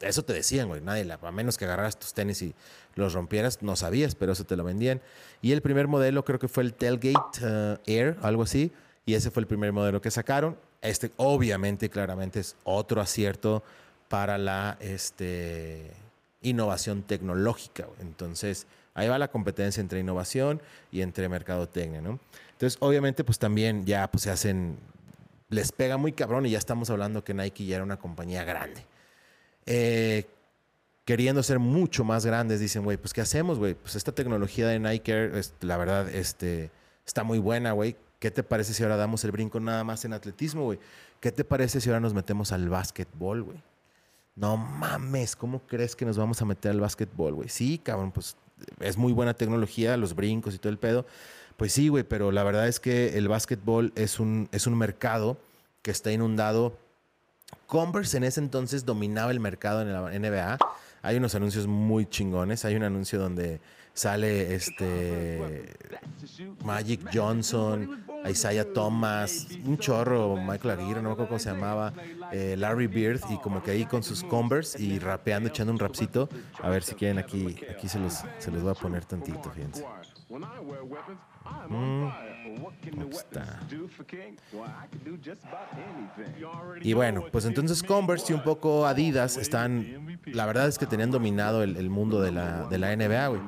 eso 0.00 0.22
te 0.22 0.32
decían, 0.32 0.68
güey. 0.68 0.80
Nadie, 0.80 1.06
a 1.12 1.30
menos 1.30 1.58
que 1.58 1.66
agarraras 1.66 1.98
tus 1.98 2.14
tenis 2.14 2.40
y 2.40 2.54
los 2.94 3.12
rompieras, 3.12 3.62
no 3.62 3.76
sabías, 3.76 4.14
pero 4.14 4.32
eso 4.32 4.44
te 4.44 4.56
lo 4.56 4.64
vendían. 4.64 5.02
Y 5.42 5.52
el 5.52 5.60
primer 5.60 5.88
modelo 5.88 6.24
creo 6.24 6.38
que 6.38 6.48
fue 6.48 6.62
el 6.62 6.72
Tailgate 6.72 7.44
uh, 7.44 7.78
Air, 7.86 8.16
algo 8.22 8.44
así. 8.44 8.72
Y 9.04 9.12
ese 9.12 9.30
fue 9.30 9.42
el 9.42 9.46
primer 9.46 9.72
modelo 9.72 10.00
que 10.00 10.10
sacaron. 10.10 10.56
Este, 10.80 11.10
obviamente, 11.16 11.90
claramente, 11.90 12.40
es 12.40 12.56
otro 12.64 13.02
acierto 13.02 13.62
para 14.08 14.38
la 14.38 14.78
este, 14.80 15.92
innovación 16.42 17.02
tecnológica. 17.02 17.86
Entonces, 18.00 18.66
ahí 18.94 19.08
va 19.08 19.18
la 19.18 19.28
competencia 19.28 19.80
entre 19.80 20.00
innovación 20.00 20.60
y 20.90 21.02
entre 21.02 21.28
mercadotecnia, 21.28 22.00
¿no? 22.00 22.18
Entonces, 22.52 22.76
obviamente, 22.80 23.24
pues 23.24 23.38
también 23.38 23.86
ya 23.86 24.10
pues, 24.10 24.24
se 24.24 24.30
hacen, 24.30 24.78
les 25.48 25.72
pega 25.72 25.96
muy 25.96 26.12
cabrón 26.12 26.46
y 26.46 26.50
ya 26.50 26.58
estamos 26.58 26.90
hablando 26.90 27.22
que 27.24 27.34
Nike 27.34 27.66
ya 27.66 27.76
era 27.76 27.84
una 27.84 27.98
compañía 27.98 28.44
grande. 28.44 28.84
Eh, 29.66 30.26
queriendo 31.04 31.42
ser 31.42 31.58
mucho 31.58 32.04
más 32.04 32.26
grandes, 32.26 32.60
dicen, 32.60 32.84
güey, 32.84 32.96
pues 32.96 33.12
¿qué 33.12 33.20
hacemos, 33.20 33.58
güey? 33.58 33.74
Pues 33.74 33.96
esta 33.96 34.12
tecnología 34.12 34.66
de 34.66 34.78
Nike, 34.78 35.30
la 35.60 35.76
verdad, 35.76 36.08
este, 36.08 36.70
está 37.06 37.22
muy 37.22 37.38
buena, 37.38 37.72
güey. 37.72 37.96
¿Qué 38.18 38.30
te 38.30 38.42
parece 38.42 38.74
si 38.74 38.82
ahora 38.82 38.96
damos 38.96 39.22
el 39.24 39.30
brinco 39.30 39.60
nada 39.60 39.84
más 39.84 40.04
en 40.04 40.12
atletismo, 40.12 40.64
güey? 40.64 40.78
¿Qué 41.20 41.30
te 41.30 41.44
parece 41.44 41.80
si 41.80 41.88
ahora 41.88 42.00
nos 42.00 42.14
metemos 42.14 42.50
al 42.52 42.68
básquetbol, 42.68 43.42
güey? 43.42 43.62
No 44.38 44.56
mames, 44.56 45.34
¿cómo 45.34 45.60
crees 45.66 45.96
que 45.96 46.04
nos 46.04 46.16
vamos 46.16 46.40
a 46.40 46.44
meter 46.44 46.70
al 46.70 46.80
básquetbol, 46.80 47.34
güey? 47.34 47.48
Sí, 47.48 47.78
cabrón, 47.78 48.12
pues 48.12 48.36
es 48.80 48.96
muy 48.96 49.12
buena 49.12 49.34
tecnología, 49.34 49.96
los 49.96 50.14
brincos 50.14 50.54
y 50.54 50.58
todo 50.58 50.70
el 50.70 50.78
pedo. 50.78 51.06
Pues 51.56 51.72
sí, 51.72 51.88
güey, 51.88 52.04
pero 52.04 52.30
la 52.30 52.44
verdad 52.44 52.68
es 52.68 52.78
que 52.78 53.18
el 53.18 53.26
básquetbol 53.26 53.92
es 53.96 54.20
un, 54.20 54.48
es 54.52 54.68
un 54.68 54.78
mercado 54.78 55.38
que 55.82 55.90
está 55.90 56.12
inundado. 56.12 56.78
Converse 57.66 58.16
en 58.16 58.24
ese 58.24 58.38
entonces 58.38 58.84
dominaba 58.84 59.32
el 59.32 59.40
mercado 59.40 59.82
en 59.82 59.92
la 59.92 60.02
NBA. 60.16 60.58
Hay 61.02 61.16
unos 61.16 61.34
anuncios 61.34 61.66
muy 61.66 62.06
chingones. 62.06 62.64
Hay 62.64 62.76
un 62.76 62.84
anuncio 62.84 63.18
donde 63.18 63.60
sale 63.98 64.54
este 64.54 65.74
Magic 66.64 67.00
Johnson, 67.12 68.04
Isaiah 68.28 68.72
Thomas, 68.72 69.48
un 69.64 69.76
chorro, 69.76 70.36
Michael 70.36 70.78
Aguirre, 70.78 71.02
no 71.02 71.08
me 71.08 71.12
acuerdo 71.14 71.30
cómo 71.30 71.38
se 71.40 71.50
llamaba, 71.50 71.92
eh, 72.30 72.54
Larry 72.56 72.86
Beard, 72.86 73.20
y 73.28 73.38
como 73.38 73.60
que 73.60 73.72
ahí 73.72 73.86
con 73.86 74.04
sus 74.04 74.22
Converse 74.22 74.80
y 74.80 75.00
rapeando, 75.00 75.48
echando 75.48 75.72
un 75.72 75.80
rapcito. 75.80 76.28
A 76.62 76.68
ver 76.68 76.84
si 76.84 76.94
quieren 76.94 77.18
aquí, 77.18 77.56
aquí 77.70 77.88
se 77.88 77.98
los, 77.98 78.22
se 78.38 78.50
los 78.52 78.62
voy 78.62 78.70
a 78.70 78.74
poner 78.74 79.04
tantito, 79.04 79.50
fíjense. 79.50 79.84
Mm. 81.68 82.08
Y 86.82 86.92
bueno, 86.92 87.24
pues 87.32 87.44
entonces 87.44 87.82
Converse 87.82 88.32
y 88.32 88.36
un 88.36 88.42
poco 88.42 88.86
Adidas 88.86 89.36
están, 89.36 90.18
la 90.26 90.46
verdad 90.46 90.68
es 90.68 90.78
que 90.78 90.86
tenían 90.86 91.10
dominado 91.10 91.62
el, 91.62 91.90
mundo 91.90 92.20
de 92.20 92.32
la, 92.32 92.66
de 92.66 92.78
la 92.78 92.94
NBA, 92.94 93.28
güey. 93.28 93.40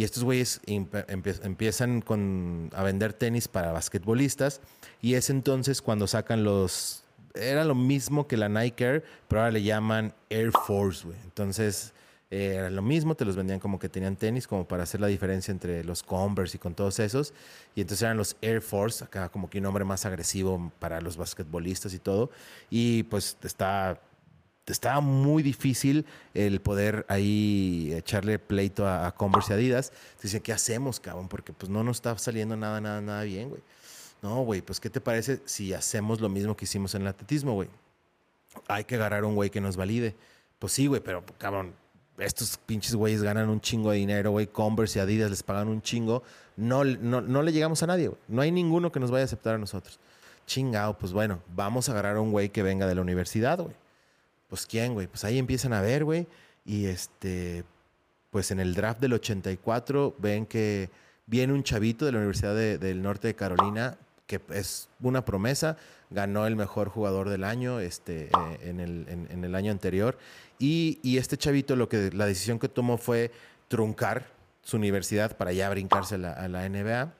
Y 0.00 0.04
estos 0.04 0.24
güeyes 0.24 0.62
empiezan 0.64 2.00
con, 2.00 2.70
a 2.72 2.82
vender 2.82 3.12
tenis 3.12 3.48
para 3.48 3.70
basquetbolistas 3.70 4.62
y 5.02 5.12
es 5.12 5.28
entonces 5.28 5.82
cuando 5.82 6.06
sacan 6.06 6.42
los... 6.42 7.04
Era 7.34 7.64
lo 7.64 7.74
mismo 7.74 8.26
que 8.26 8.38
la 8.38 8.48
Nike 8.48 8.82
Air, 8.82 9.04
pero 9.28 9.42
ahora 9.42 9.52
le 9.52 9.62
llaman 9.62 10.14
Air 10.30 10.52
Force, 10.66 11.04
güey. 11.04 11.18
Entonces 11.24 11.92
eh, 12.30 12.54
era 12.56 12.70
lo 12.70 12.80
mismo, 12.80 13.14
te 13.14 13.26
los 13.26 13.36
vendían 13.36 13.60
como 13.60 13.78
que 13.78 13.90
tenían 13.90 14.16
tenis, 14.16 14.46
como 14.46 14.66
para 14.66 14.84
hacer 14.84 15.02
la 15.02 15.06
diferencia 15.06 15.52
entre 15.52 15.84
los 15.84 16.02
Converse 16.02 16.56
y 16.56 16.60
con 16.60 16.74
todos 16.74 16.98
esos. 16.98 17.34
Y 17.74 17.82
entonces 17.82 18.00
eran 18.00 18.16
los 18.16 18.38
Air 18.40 18.62
Force, 18.62 19.04
acá 19.04 19.28
como 19.28 19.50
que 19.50 19.58
un 19.58 19.64
nombre 19.64 19.84
más 19.84 20.06
agresivo 20.06 20.72
para 20.78 21.02
los 21.02 21.18
basquetbolistas 21.18 21.92
y 21.92 21.98
todo. 21.98 22.30
Y 22.70 23.02
pues 23.02 23.36
está 23.42 24.00
estaba 24.66 25.00
muy 25.00 25.42
difícil 25.42 26.06
el 26.34 26.60
poder 26.60 27.04
ahí 27.08 27.92
echarle 27.94 28.38
pleito 28.38 28.86
a, 28.86 29.12
Converse 29.14 29.52
y 29.52 29.56
Adidas. 29.56 29.92
Dicen, 30.22 30.40
¿qué 30.40 30.52
hacemos, 30.52 31.00
cabrón? 31.00 31.28
Porque 31.28 31.52
pues 31.52 31.70
no 31.70 31.82
nos 31.82 31.98
está 31.98 32.16
saliendo 32.18 32.56
nada, 32.56 32.80
nada, 32.80 33.00
nada 33.00 33.22
bien, 33.24 33.48
güey. 33.48 33.62
No, 34.22 34.42
güey, 34.42 34.60
pues 34.60 34.80
¿qué 34.80 34.90
te 34.90 35.00
parece 35.00 35.40
si 35.44 35.72
hacemos 35.72 36.20
lo 36.20 36.28
mismo 36.28 36.56
que 36.56 36.66
hicimos 36.66 36.94
en 36.94 37.02
el 37.02 37.08
atletismo, 37.08 37.54
güey? 37.54 37.68
Hay 38.68 38.84
que 38.84 38.96
agarrar 38.96 39.24
un 39.24 39.34
güey 39.34 39.50
que 39.50 39.60
nos 39.60 39.76
valide. 39.76 40.14
Pues 40.58 40.74
sí, 40.74 40.86
güey, 40.86 41.00
pero 41.00 41.24
cabrón, 41.38 41.74
estos 42.18 42.58
pinches 42.58 42.94
güeyes 42.94 43.22
ganan 43.22 43.48
un 43.48 43.60
chingo 43.60 43.90
de 43.90 43.96
dinero, 43.96 44.30
güey. 44.32 44.46
Converse 44.46 44.98
y 44.98 45.02
Adidas 45.02 45.30
les 45.30 45.42
pagan 45.42 45.68
un 45.68 45.80
chingo. 45.80 46.22
No, 46.56 46.84
no, 46.84 47.42
le 47.42 47.52
llegamos 47.52 47.82
a 47.82 47.86
nadie, 47.86 48.08
güey. 48.08 48.20
No 48.28 48.42
hay 48.42 48.52
ninguno 48.52 48.92
que 48.92 49.00
nos 49.00 49.10
vaya 49.10 49.22
a 49.22 49.24
aceptar 49.24 49.54
a 49.54 49.58
nosotros. 49.58 49.98
Chingado, 50.46 50.98
pues 50.98 51.12
bueno, 51.12 51.40
vamos 51.54 51.88
a 51.88 51.92
agarrar 51.92 52.16
a 52.16 52.20
un 52.20 52.32
güey 52.32 52.50
que 52.50 52.62
venga 52.62 52.86
de 52.86 52.94
la 52.94 53.00
universidad, 53.00 53.58
güey. 53.58 53.74
Pues 54.50 54.66
quién, 54.66 54.92
güey. 54.92 55.06
Pues 55.06 55.24
ahí 55.24 55.38
empiezan 55.38 55.72
a 55.72 55.80
ver, 55.80 56.04
güey. 56.04 56.26
Y 56.66 56.84
este, 56.86 57.64
pues 58.30 58.50
en 58.50 58.60
el 58.60 58.74
draft 58.74 59.00
del 59.00 59.14
84 59.14 60.16
ven 60.18 60.44
que 60.44 60.90
viene 61.26 61.52
un 61.52 61.62
chavito 61.62 62.04
de 62.04 62.12
la 62.12 62.18
Universidad 62.18 62.54
del 62.54 63.02
Norte 63.02 63.28
de 63.28 63.34
Carolina, 63.34 63.96
que 64.26 64.40
es 64.50 64.88
una 65.00 65.24
promesa, 65.24 65.76
ganó 66.10 66.46
el 66.46 66.56
mejor 66.56 66.88
jugador 66.88 67.28
del 67.28 67.44
año 67.44 67.78
este, 67.80 68.24
eh, 68.24 68.58
en, 68.62 68.80
el, 68.80 69.06
en, 69.08 69.44
el, 69.44 69.54
año 69.54 69.70
anterior. 69.70 70.18
Y, 70.58 70.98
este 71.16 71.36
chavito 71.36 71.76
lo 71.76 71.88
que 71.88 72.10
la 72.12 72.26
decisión 72.26 72.58
que 72.58 72.68
tomó 72.68 72.98
fue 72.98 73.30
truncar 73.68 74.26
su 74.62 74.76
universidad 74.76 75.36
para 75.36 75.52
ya 75.52 75.70
brincarse 75.70 76.16
a 76.16 76.48
la, 76.48 76.68
NBA. 76.68 77.14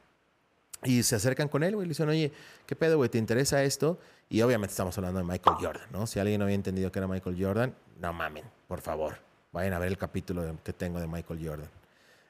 Y 0.85 1.03
se 1.05 1.14
acercan 1.14 1.49
con 1.49 1.62
él, 1.62 1.75
güey, 1.75 1.87
le 1.87 1.90
dicen, 1.90 2.09
oye, 2.09 2.33
¿qué 2.66 2.75
pedo, 2.75 2.97
güey? 2.97 3.11
¿Te 3.11 3.19
interesa 3.19 3.62
esto? 3.62 3.99
Y 4.33 4.43
obviamente 4.43 4.71
estamos 4.71 4.97
hablando 4.97 5.19
de 5.19 5.25
Michael 5.25 5.57
Jordan, 5.61 5.88
¿no? 5.90 6.07
Si 6.07 6.21
alguien 6.21 6.38
no 6.38 6.45
había 6.45 6.55
entendido 6.55 6.93
que 6.93 7.01
era 7.01 7.09
Michael 7.09 7.37
Jordan, 7.38 7.75
no 8.01 8.12
mamen, 8.12 8.45
por 8.69 8.81
favor. 8.81 9.16
Vayan 9.51 9.73
a 9.73 9.81
ver 9.81 9.88
el 9.88 9.99
capítulo 9.99 10.57
que 10.62 10.73
tengo 10.73 11.01
de 11.01 11.09
Michael 11.09 11.40
Jordan. 11.45 11.69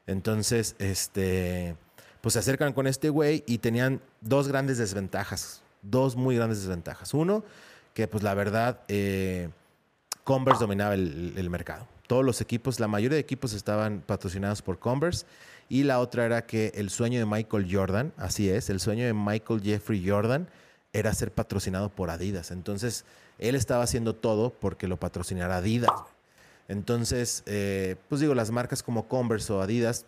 Entonces, 0.06 0.76
este, 0.78 1.76
pues 2.22 2.32
se 2.32 2.38
acercan 2.38 2.72
con 2.72 2.86
este 2.86 3.10
güey 3.10 3.44
y 3.46 3.58
tenían 3.58 4.00
dos 4.22 4.48
grandes 4.48 4.78
desventajas. 4.78 5.62
Dos 5.82 6.16
muy 6.16 6.36
grandes 6.36 6.60
desventajas. 6.60 7.12
Uno, 7.12 7.44
que 7.92 8.08
pues 8.08 8.22
la 8.22 8.32
verdad, 8.32 8.80
eh, 8.88 9.50
Converse 10.24 10.60
dominaba 10.60 10.94
el, 10.94 11.50
mercado. 11.50 11.86
Todos 12.06 12.24
los 12.24 12.40
equipos, 12.40 12.80
la 12.80 12.88
mayoría 12.88 13.16
de 13.16 13.20
equipos 13.20 13.52
estaban 13.52 14.00
patrocinados 14.00 14.62
por 14.62 14.78
Converse. 14.78 15.26
Y 15.68 15.82
la 15.82 16.00
otra 16.00 16.24
era 16.24 16.46
que 16.46 16.72
el 16.76 16.88
sueño 16.88 17.18
de 17.18 17.26
Michael 17.26 17.68
Jordan, 17.70 18.14
así 18.16 18.48
es, 18.48 18.70
el 18.70 18.80
sueño 18.80 19.04
de 19.04 19.12
Michael 19.12 19.60
Jeffrey 19.60 20.08
Jordan 20.08 20.48
era 20.92 21.14
ser 21.14 21.32
patrocinado 21.32 21.88
por 21.88 22.10
Adidas. 22.10 22.50
Entonces, 22.50 23.04
él 23.38 23.54
estaba 23.54 23.84
haciendo 23.84 24.14
todo 24.14 24.50
porque 24.50 24.88
lo 24.88 24.98
patrocinara 24.98 25.58
Adidas. 25.58 25.90
Entonces, 26.68 27.42
eh, 27.46 27.96
pues 28.08 28.20
digo, 28.20 28.34
las 28.34 28.50
marcas 28.50 28.82
como 28.82 29.08
Converse 29.08 29.52
o 29.52 29.60
Adidas 29.60 30.06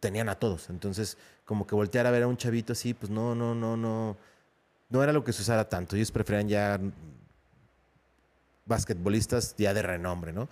tenían 0.00 0.28
a 0.28 0.36
todos. 0.36 0.70
Entonces, 0.70 1.16
como 1.44 1.66
que 1.66 1.74
voltear 1.74 2.06
a 2.06 2.10
ver 2.10 2.24
a 2.24 2.26
un 2.28 2.36
chavito 2.36 2.72
así, 2.72 2.94
pues 2.94 3.10
no, 3.10 3.34
no, 3.34 3.54
no, 3.54 3.76
no, 3.76 4.16
no 4.88 5.02
era 5.02 5.12
lo 5.12 5.24
que 5.24 5.32
se 5.32 5.42
usara 5.42 5.68
tanto. 5.68 5.96
Ellos 5.96 6.12
preferían 6.12 6.48
ya 6.48 6.80
basquetbolistas 8.66 9.54
ya 9.56 9.72
de 9.72 9.82
renombre, 9.82 10.32
¿no? 10.32 10.48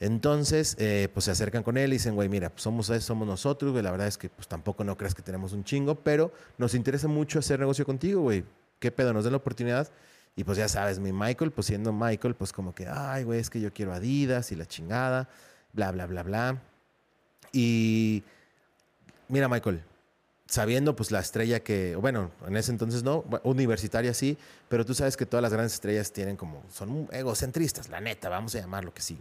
Entonces, 0.00 0.76
eh, 0.78 1.08
pues 1.14 1.24
se 1.24 1.30
acercan 1.30 1.62
con 1.62 1.78
él 1.78 1.90
y 1.90 1.96
dicen, 1.96 2.14
güey, 2.14 2.28
mira, 2.28 2.50
pues 2.50 2.62
somos, 2.62 2.86
somos 2.86 3.26
nosotros, 3.26 3.72
güey, 3.72 3.82
la 3.82 3.92
verdad 3.92 4.08
es 4.08 4.18
que 4.18 4.28
pues 4.28 4.48
tampoco 4.48 4.84
no 4.84 4.96
crees 4.96 5.14
que 5.14 5.22
tenemos 5.22 5.52
un 5.52 5.64
chingo, 5.64 5.94
pero 5.94 6.32
nos 6.58 6.74
interesa 6.74 7.08
mucho 7.08 7.38
hacer 7.38 7.60
negocio 7.60 7.86
contigo, 7.86 8.20
güey. 8.20 8.44
¿Qué 8.84 8.92
pedo? 8.92 9.14
Nos 9.14 9.24
den 9.24 9.32
la 9.32 9.38
oportunidad. 9.38 9.88
Y 10.36 10.44
pues 10.44 10.58
ya 10.58 10.68
sabes, 10.68 10.98
mi 10.98 11.10
Michael, 11.10 11.52
pues 11.52 11.68
siendo 11.68 11.90
Michael, 11.90 12.34
pues 12.34 12.52
como 12.52 12.74
que, 12.74 12.86
ay, 12.86 13.24
güey, 13.24 13.40
es 13.40 13.48
que 13.48 13.58
yo 13.58 13.72
quiero 13.72 13.94
Adidas 13.94 14.52
y 14.52 14.56
la 14.56 14.66
chingada, 14.66 15.26
bla, 15.72 15.90
bla, 15.90 16.04
bla, 16.04 16.22
bla. 16.22 16.62
Y 17.50 18.22
mira, 19.28 19.48
Michael, 19.48 19.82
sabiendo 20.46 20.94
pues 20.94 21.10
la 21.10 21.20
estrella 21.20 21.60
que, 21.60 21.96
bueno, 21.96 22.30
en 22.46 22.58
ese 22.58 22.72
entonces 22.72 23.02
no, 23.02 23.24
universitaria 23.42 24.12
sí, 24.12 24.36
pero 24.68 24.84
tú 24.84 24.92
sabes 24.92 25.16
que 25.16 25.24
todas 25.24 25.40
las 25.40 25.54
grandes 25.54 25.72
estrellas 25.72 26.12
tienen 26.12 26.36
como, 26.36 26.62
son 26.70 27.08
egocentristas, 27.10 27.88
la 27.88 28.02
neta, 28.02 28.28
vamos 28.28 28.54
a 28.54 28.60
llamarlo 28.60 28.92
que 28.92 29.00
sí. 29.00 29.18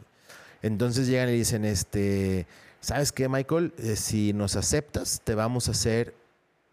Entonces 0.62 1.08
llegan 1.08 1.30
y 1.30 1.38
dicen, 1.38 1.64
este, 1.64 2.48
¿sabes 2.82 3.14
qué, 3.14 3.30
Michael? 3.30 3.74
Eh, 3.78 3.96
si 3.96 4.34
nos 4.34 4.58
aceptas, 4.58 5.22
te 5.24 5.36
vamos 5.36 5.70
a 5.70 5.72
hacer 5.72 6.14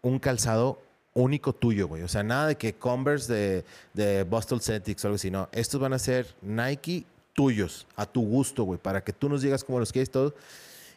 un 0.01 0.19
calzado 0.19 0.90
único 1.13 1.53
tuyo, 1.53 1.87
güey. 1.87 2.03
O 2.03 2.07
sea, 2.07 2.23
nada 2.23 2.47
de 2.47 2.55
que 2.55 2.73
Converse 2.73 3.63
de, 3.93 4.23
Boston 4.23 4.61
Celtics 4.61 5.03
o 5.03 5.07
algo 5.07 5.15
así, 5.15 5.31
no. 5.31 5.49
Estos 5.51 5.79
van 5.79 5.93
a 5.93 5.99
ser 5.99 6.27
Nike 6.41 7.05
tuyos, 7.33 7.87
a 7.95 8.05
tu 8.05 8.21
gusto, 8.21 8.63
güey, 8.63 8.79
para 8.79 9.03
que 9.03 9.13
tú 9.13 9.29
nos 9.29 9.41
digas 9.41 9.63
cómo 9.63 9.79
los 9.79 9.91
quieres 9.91 10.09
todos. 10.09 10.33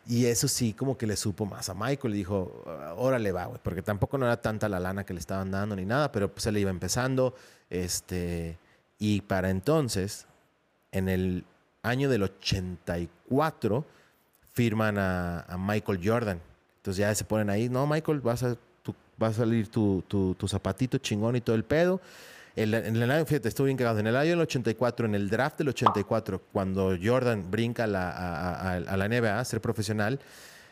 Y 0.07 0.27
eso 0.27 0.48
sí, 0.48 0.74
como 0.74 0.98
que 0.98 1.07
le 1.07 1.16
supo 1.16 1.46
más 1.46 1.68
a 1.70 1.74
Michael. 1.74 2.12
Le 2.12 2.18
dijo, 2.18 2.62
órale 2.96 3.33
va, 3.33 3.46
güey. 3.46 3.61
Porque 3.62 3.83
tampoco 3.83 4.18
no 4.18 4.27
era 4.27 4.40
tanta 4.40 4.68
la 4.68 4.79
lana 4.79 5.05
que 5.05 5.14
le 5.14 5.20
estaban 5.20 5.50
dando 5.50 5.74
ni 5.77 5.87
nada, 5.87 6.12
pero 6.12 6.33
pues 6.33 6.46
él 6.46 6.59
iba 6.59 6.70
empezando. 6.70 7.35
Este, 7.70 8.59
y 8.98 9.22
para 9.22 9.48
entonces, 9.48 10.27
en 10.92 11.09
el 11.09 11.44
año 11.83 12.11
del 12.11 12.22
84, 12.24 13.85
firman 14.53 14.98
a, 14.98 15.57
Michael 15.59 16.00
Jordan. 16.03 16.40
Entonces 16.77 16.98
ya 16.98 17.14
se 17.14 17.24
ponen 17.24 17.50
ahí, 17.50 17.68
no, 17.68 17.87
Michael, 17.87 18.20
vas 18.20 18.42
a, 18.42 18.57
va 19.22 19.29
a 19.29 19.33
salir 19.33 19.68
tu, 19.68 20.03
tu, 20.09 20.48
zapatito 20.48 20.98
chingón 20.98 21.37
y 21.37 21.40
todo 21.40 21.57
el 21.57 21.64
pedo. 21.64 22.00
en 22.57 22.74
el 22.74 23.11
año, 23.11 23.24
fíjate, 23.27 23.48
estuvo 23.48 23.66
bien 23.66 23.77
cagado. 23.77 23.98
En 23.98 24.07
el 24.07 24.16
año 24.16 24.31
del 24.31 24.40
84, 24.40 25.07
en 25.07 25.14
el 25.14 25.29
draft 25.31 25.59
del 25.59 25.68
84, 25.68 26.42
cuando 26.53 26.96
Jordan 27.03 27.50
brinca 27.50 27.85
a 27.85 27.87
la, 27.87 28.11
a, 28.11 28.74
a 28.77 28.96
la 28.96 29.09
NBA 29.09 29.38
a 29.38 29.44
ser 29.44 29.61
profesional, 29.61 30.20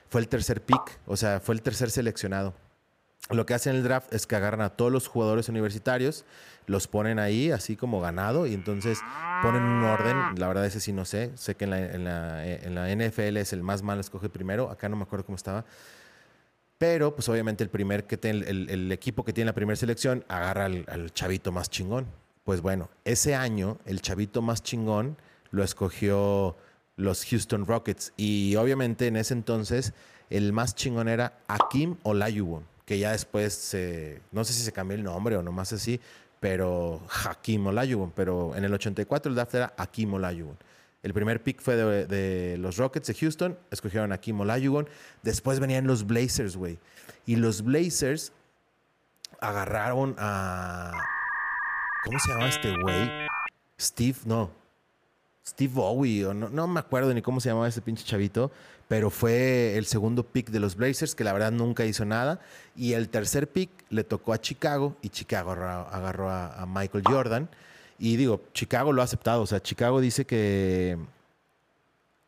fue 0.08 0.20
el 0.20 0.28
tercer 0.28 0.60
pick, 0.60 0.98
o 1.06 1.16
sea, 1.16 1.40
fue 1.40 1.54
el 1.54 1.62
tercer 1.62 1.90
seleccionado. 1.90 2.54
Lo 3.30 3.46
que 3.46 3.54
hacen 3.54 3.72
en 3.72 3.78
el 3.78 3.84
draft 3.84 4.12
es 4.12 4.26
que 4.26 4.36
agarran 4.36 4.60
a 4.60 4.70
todos 4.70 4.92
los 4.92 5.08
jugadores 5.08 5.48
universitarios, 5.48 6.24
los 6.66 6.86
ponen 6.86 7.18
ahí 7.18 7.50
así 7.50 7.76
como 7.76 8.00
ganado 8.00 8.46
y 8.46 8.54
entonces 8.54 8.98
ponen 9.42 9.62
un 9.62 9.84
orden. 9.84 10.16
La 10.36 10.48
verdad 10.48 10.66
ese 10.66 10.80
sí 10.80 10.92
no 10.92 11.04
sé. 11.04 11.30
Sé 11.36 11.54
que 11.54 11.64
en 11.64 11.70
la, 11.70 12.44
en 12.46 12.74
la, 12.74 12.94
NFL 12.94 13.36
es 13.36 13.52
el 13.52 13.62
más 13.62 13.82
mal 13.82 14.00
escoge 14.00 14.28
primero. 14.28 14.70
Acá 14.70 14.88
no 14.88 14.96
me 14.96 15.02
acuerdo 15.02 15.24
cómo 15.24 15.36
estaba. 15.36 15.64
Pero 16.82 17.14
pues 17.14 17.28
obviamente 17.28 17.62
el, 17.62 17.70
primer 17.70 18.08
que 18.08 18.18
el, 18.28 18.90
equipo 18.90 19.24
que 19.24 19.32
tiene 19.32 19.46
la 19.46 19.54
primera 19.54 19.76
selección 19.76 20.24
agarra 20.26 20.64
al, 20.64 20.84
al 20.88 21.14
chavito 21.14 21.52
más 21.52 21.70
chingón. 21.70 22.08
Pues 22.42 22.60
bueno, 22.60 22.90
ese 23.04 23.36
año 23.36 23.78
el 23.84 24.00
chavito 24.00 24.42
más 24.42 24.64
chingón 24.64 25.16
lo 25.52 25.62
escogió 25.62 26.56
los 26.96 27.24
Houston 27.24 27.66
Rockets. 27.66 28.12
Y 28.16 28.56
obviamente 28.56 29.06
en 29.06 29.14
ese 29.14 29.32
entonces 29.32 29.92
el 30.28 30.52
más 30.52 30.74
chingón 30.74 31.06
era 31.06 31.38
Akim 31.46 31.98
Olajuwon, 32.02 32.64
que 32.84 32.98
ya 32.98 33.12
después, 33.12 33.54
se, 33.54 34.20
no 34.32 34.42
sé 34.42 34.52
si 34.52 34.64
se 34.64 34.72
cambió 34.72 34.96
el 34.96 35.04
nombre 35.04 35.36
o 35.36 35.42
nomás 35.44 35.72
así, 35.72 36.00
pero 36.40 37.00
Hakim 37.08 37.64
Olajuwon. 37.64 38.10
Pero 38.10 38.56
en 38.56 38.64
el 38.64 38.74
84 38.74 39.30
el 39.30 39.36
draft 39.36 39.54
era 39.54 39.72
Akim 39.76 40.14
Olajuwon. 40.14 40.58
El 41.02 41.12
primer 41.14 41.42
pick 41.42 41.60
fue 41.60 41.76
de, 41.76 42.56
los 42.58 42.76
Rockets 42.76 43.08
de 43.08 43.14
Houston, 43.14 43.58
escogieron 43.70 44.12
a 44.12 44.16
Akim 44.16 44.40
Olajuwon. 44.40 44.88
Después 45.22 45.58
venían 45.58 45.86
los 45.86 46.06
Blazers, 46.06 46.56
güey. 46.56 46.78
Y 47.26 47.36
los 47.36 47.62
Blazers 47.62 48.32
agarraron 49.40 50.14
a... 50.18 50.92
¿Cómo 52.04 52.18
se 52.18 52.30
llama 52.30 52.48
este 52.48 52.74
güey? 52.82 53.10
Steve, 53.78 54.16
no, 54.24 54.50
Steve 55.44 55.72
Bowie, 55.74 56.24
o 56.26 56.34
no, 56.34 56.48
no, 56.48 56.66
me 56.68 56.80
acuerdo 56.80 57.12
ni 57.12 57.20
cómo 57.20 57.40
se 57.40 57.48
llamaba 57.48 57.68
ese 57.68 57.80
pinche 57.82 58.04
chavito, 58.04 58.52
pero 58.86 59.10
fue 59.10 59.76
el 59.76 59.86
segundo 59.86 60.22
pick 60.24 60.50
de 60.50 60.60
los 60.60 60.76
Blazers, 60.76 61.14
que 61.14 61.24
la 61.24 61.32
verdad 61.32 61.50
nunca 61.50 61.84
hizo 61.84 62.04
nada. 62.04 62.40
Y 62.76 62.92
el 62.92 63.08
tercer 63.08 63.48
pick 63.48 63.70
le 63.90 64.04
tocó 64.04 64.32
a 64.32 64.40
Chicago, 64.40 64.96
y 65.02 65.08
Chicago 65.08 65.52
agarró, 65.52 66.30
a, 66.30 66.64
Michael 66.66 67.04
Jordan. 67.06 67.48
Y 68.02 68.16
digo, 68.16 68.40
Chicago 68.52 68.92
lo 68.92 69.00
ha 69.00 69.04
aceptado, 69.04 69.42
o 69.42 69.46
sea, 69.46 69.62
Chicago 69.62 70.00
dice 70.00 70.24
que, 70.24 70.98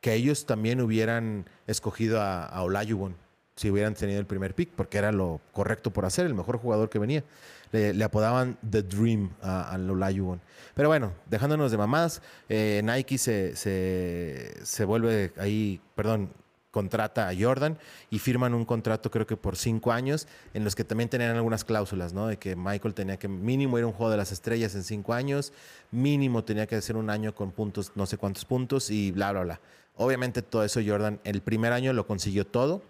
que 0.01 0.15
ellos 0.15 0.47
también 0.47 0.81
hubieran 0.81 1.47
escogido 1.67 2.21
a, 2.21 2.47
a 2.47 2.63
Olajuwon 2.63 3.17
si 3.57 3.71
hubieran 3.71 3.95
tenido 3.95 4.21
el 4.21 4.27
primer 4.27 4.55
pick, 4.55 4.71
porque 4.71 4.99
era 4.99 5.11
lo 5.11 5.41
correcto 5.51 5.93
por 5.93 6.05
hacer, 6.05 6.27
el 6.27 6.35
mejor 6.35 6.59
jugador 6.59 6.91
que 6.91 7.01
venía. 7.01 7.25
Le, 7.73 8.05
apodaban 8.05 8.57
The 8.71 8.83
Dream 8.83 9.31
a, 9.43 9.75
a 9.75 9.77
Olajuwon. 9.77 10.41
Pero 10.77 10.89
bueno, 10.89 11.13
dejándonos 11.27 11.73
de 11.73 11.77
mamadas, 11.77 12.23
eh, 12.49 12.81
Nike 12.85 13.19
se, 13.19 13.57
se, 13.57 14.85
vuelve 14.85 15.33
ahí, 15.39 15.81
perdón, 15.97 16.31
contrata 16.75 17.29
a 17.29 17.33
Jordan 17.39 17.79
y 18.11 18.19
firman 18.19 18.53
un 18.53 18.65
contrato 18.65 19.09
creo 19.09 19.29
que 19.29 19.37
por 19.37 19.55
cinco 19.55 19.93
años 19.93 20.27
en 20.55 20.65
los 20.65 20.75
que 20.75 20.83
también 20.83 21.09
tenían 21.09 21.37
algunas 21.37 21.63
cláusulas, 21.63 22.13
¿no? 22.13 22.27
De 22.27 22.37
que 22.37 22.57
Michael 22.57 22.95
tenía 22.95 23.17
que 23.17 23.29
mínimo 23.29 23.79
ir 23.79 23.85
a 23.85 23.87
un 23.87 23.93
juego 23.93 24.11
de 24.11 24.17
las 24.17 24.33
estrellas 24.33 24.75
en 24.75 24.83
cinco 24.83 25.15
años, 25.15 25.53
mínimo 25.93 26.43
tenía 26.43 26.67
que 26.67 26.75
hacer 26.75 26.97
un 26.97 27.11
año 27.11 27.33
con 27.33 27.53
puntos, 27.53 27.93
no 27.95 28.07
sé 28.07 28.17
cuántos 28.17 28.45
puntos 28.45 28.91
y 28.91 29.13
bla, 29.13 29.31
bla, 29.31 29.43
bla. 29.43 29.61
Obviamente 29.95 30.43
todo 30.43 30.65
eso 30.65 30.81
Jordan 30.85 31.21
el 31.23 31.43
primer 31.43 31.73
año 31.73 31.93
lo 31.93 32.09
consiguió 32.09 32.45
todo, 32.45 32.83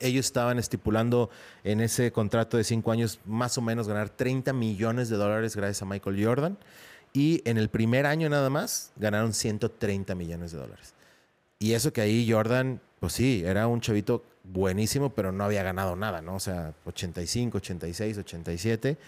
ellos 0.00 0.26
estaban 0.26 0.60
estipulando 0.60 1.30
en 1.64 1.80
ese 1.80 2.12
contrato 2.12 2.56
de 2.56 2.62
cinco 2.62 2.92
años 2.92 3.18
más 3.24 3.58
o 3.58 3.60
menos 3.60 3.88
ganar 3.88 4.08
30 4.08 4.52
millones 4.52 5.08
de 5.08 5.16
dólares 5.16 5.56
gracias 5.56 5.82
a 5.82 5.86
Michael 5.86 6.24
Jordan. 6.24 6.58
Y 7.12 7.42
en 7.44 7.58
el 7.58 7.68
primer 7.68 8.06
año 8.06 8.28
nada 8.28 8.50
más 8.50 8.92
ganaron 8.96 9.34
130 9.34 10.14
millones 10.14 10.52
de 10.52 10.58
dólares. 10.58 10.94
Y 11.58 11.72
eso 11.72 11.92
que 11.92 12.00
ahí 12.00 12.30
Jordan, 12.30 12.80
pues 13.00 13.12
sí, 13.12 13.42
era 13.44 13.66
un 13.66 13.80
chavito 13.80 14.24
buenísimo, 14.44 15.10
pero 15.14 15.32
no 15.32 15.44
había 15.44 15.62
ganado 15.62 15.96
nada, 15.96 16.20
¿no? 16.20 16.36
O 16.36 16.40
sea, 16.40 16.74
85, 16.84 17.58
86, 17.58 18.18
87. 18.18 18.98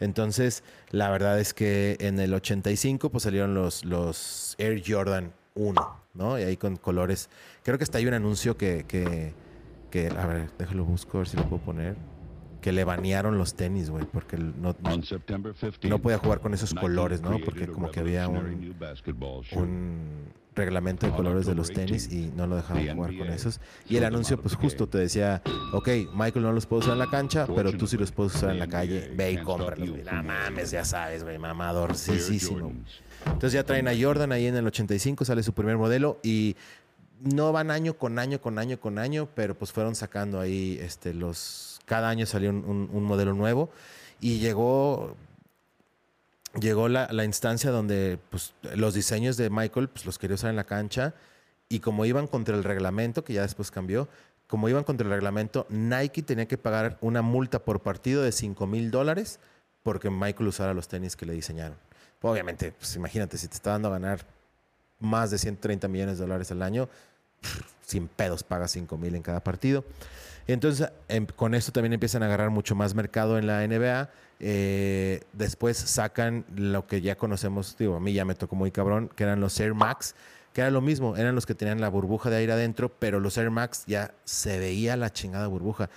Entonces, 0.00 0.62
la 0.90 1.10
verdad 1.10 1.40
es 1.40 1.54
que 1.54 1.96
en 2.00 2.18
el 2.20 2.34
85 2.34 3.10
pues 3.10 3.22
salieron 3.24 3.54
los, 3.54 3.84
los 3.84 4.54
Air 4.58 4.82
Jordan 4.86 5.32
1, 5.54 6.00
¿no? 6.14 6.38
Y 6.38 6.42
ahí 6.42 6.56
con 6.56 6.76
colores. 6.76 7.30
Creo 7.62 7.78
que 7.78 7.84
hasta 7.84 7.98
hay 7.98 8.06
un 8.06 8.14
anuncio 8.14 8.56
que 8.56 8.84
que, 9.94 10.08
a 10.08 10.26
ver, 10.26 10.50
déjalo 10.58 10.84
busco, 10.84 11.18
a 11.18 11.20
ver 11.20 11.28
si 11.28 11.36
lo 11.36 11.48
puedo 11.48 11.62
poner. 11.62 11.94
Que 12.60 12.72
le 12.72 12.82
banearon 12.82 13.38
los 13.38 13.54
tenis, 13.54 13.90
güey, 13.90 14.04
porque 14.06 14.36
no, 14.36 14.74
no, 15.88 15.98
podía 16.00 16.18
jugar 16.18 16.40
con 16.40 16.52
esos 16.52 16.74
colores, 16.74 17.22
¿no? 17.22 17.38
Porque 17.38 17.68
como 17.68 17.92
que 17.92 18.00
había 18.00 18.26
un, 18.26 18.74
reglamento 20.54 21.06
de 21.06 21.12
colores 21.12 21.46
de 21.46 21.54
los 21.54 21.72
tenis 21.72 22.10
y 22.12 22.32
no 22.36 22.46
lo 22.46 22.56
dejaban 22.56 22.94
jugar 22.94 23.16
con 23.16 23.28
esos. 23.28 23.60
Y 23.88 23.96
el 23.96 24.04
anuncio, 24.04 24.40
pues 24.40 24.54
justo 24.54 24.88
te 24.88 24.98
decía, 24.98 25.42
ok, 25.72 25.88
Michael 26.14 26.44
no 26.44 26.52
los 26.52 26.66
puede 26.66 26.80
usar 26.80 26.92
en 26.92 27.00
la 27.00 27.10
cancha, 27.10 27.46
pero 27.54 27.72
tú 27.72 27.86
sí 27.86 27.96
los 27.96 28.12
puedes 28.12 28.34
usar 28.34 28.50
en 28.50 28.58
la 28.58 28.68
calle. 28.68 29.12
Ve 29.14 29.32
y 29.32 29.38
cómpralos. 29.38 29.88
No 29.88 30.22
mames, 30.22 30.70
ya 30.70 30.84
sabes, 30.84 31.24
güey, 31.24 31.38
mamador. 31.38 31.96
Sí, 31.96 32.18
sí, 32.18 32.38
sí. 32.38 32.56
Entonces 33.26 33.52
ya 33.52 33.64
traen 33.64 33.88
a 33.88 33.92
Jordan 33.98 34.32
ahí 34.32 34.46
en 34.46 34.56
el 34.56 34.66
85, 34.66 35.24
sale 35.24 35.42
su 35.42 35.52
primer 35.52 35.76
modelo 35.76 36.18
y 36.22 36.56
no 37.20 37.52
van 37.52 37.70
año 37.70 37.94
con 37.94 38.18
año, 38.18 38.40
con 38.40 38.58
año, 38.58 38.78
con 38.78 38.98
año, 38.98 39.28
pero 39.34 39.54
pues 39.54 39.72
fueron 39.72 39.94
sacando 39.94 40.40
ahí 40.40 40.78
este, 40.80 41.14
los. 41.14 41.80
Cada 41.86 42.08
año 42.08 42.26
salió 42.26 42.50
un, 42.50 43.04
modelo 43.04 43.34
nuevo 43.34 43.70
y 44.20 44.38
llegó. 44.38 45.16
Llegó 46.60 46.88
la, 46.88 47.24
instancia 47.24 47.70
donde 47.70 48.18
pues, 48.30 48.54
los 48.74 48.94
diseños 48.94 49.36
de 49.36 49.50
Michael 49.50 49.88
pues, 49.88 50.06
los 50.06 50.18
quería 50.18 50.34
usar 50.34 50.50
en 50.50 50.56
la 50.56 50.64
cancha 50.64 51.14
y 51.68 51.80
como 51.80 52.04
iban 52.04 52.26
contra 52.26 52.56
el 52.56 52.62
reglamento, 52.62 53.24
que 53.24 53.32
ya 53.32 53.42
después 53.42 53.70
cambió, 53.70 54.08
como 54.46 54.68
iban 54.68 54.84
contra 54.84 55.06
el 55.06 55.12
reglamento, 55.12 55.66
Nike 55.68 56.22
tenía 56.22 56.46
que 56.46 56.58
pagar 56.58 56.98
una 57.00 57.22
multa 57.22 57.58
por 57.58 57.80
partido 57.80 58.22
de 58.22 58.30
5 58.30 58.66
mil 58.66 58.90
dólares 58.90 59.40
porque 59.82 60.10
Michael 60.10 60.48
usara 60.48 60.74
los 60.74 60.88
tenis 60.88 61.16
que 61.16 61.26
le 61.26 61.32
diseñaron. 61.32 61.76
Obviamente, 62.22 62.72
pues 62.72 62.94
imagínate, 62.96 63.36
si 63.36 63.48
te 63.48 63.54
está 63.54 63.70
dando 63.70 63.88
a 63.88 63.92
ganar 63.92 64.20
más 65.00 65.30
de 65.30 65.38
130 65.38 65.88
millones 65.88 66.18
de 66.18 66.24
dólares 66.24 66.50
al 66.50 66.62
año, 66.62 66.88
sin 67.86 68.08
pedos 68.08 68.42
paga 68.42 68.68
5 68.68 68.96
mil 68.98 69.14
en 69.14 69.22
cada 69.22 69.42
partido. 69.42 69.84
Entonces, 70.46 70.90
em, 71.08 71.26
con 71.26 71.54
esto 71.54 71.72
también 71.72 71.94
empiezan 71.94 72.22
a 72.22 72.26
agarrar 72.26 72.50
mucho 72.50 72.74
más 72.74 72.94
mercado 72.94 73.38
en 73.38 73.46
la 73.46 73.64
NBA. 73.64 74.10
Eh, 74.40 75.20
después 75.32 75.76
sacan 75.76 76.44
lo 76.54 76.86
que 76.86 77.00
ya 77.00 77.16
conocemos, 77.16 77.76
digo, 77.78 77.96
a 77.96 78.00
mí 78.00 78.12
ya 78.12 78.24
me 78.24 78.34
tocó 78.34 78.56
muy 78.56 78.70
cabrón, 78.70 79.10
que 79.14 79.24
eran 79.24 79.40
los 79.40 79.58
Air 79.58 79.74
Max, 79.74 80.14
que 80.52 80.60
era 80.60 80.70
lo 80.70 80.80
mismo, 80.80 81.16
eran 81.16 81.34
los 81.34 81.46
que 81.46 81.54
tenían 81.54 81.80
la 81.80 81.88
burbuja 81.88 82.30
de 82.30 82.36
aire 82.36 82.52
adentro, 82.52 82.90
pero 82.98 83.20
los 83.20 83.38
Air 83.38 83.50
Max 83.50 83.84
ya 83.86 84.14
se 84.24 84.58
veía 84.58 84.96
la 84.96 85.12
chingada 85.12 85.46
burbuja. 85.46 85.88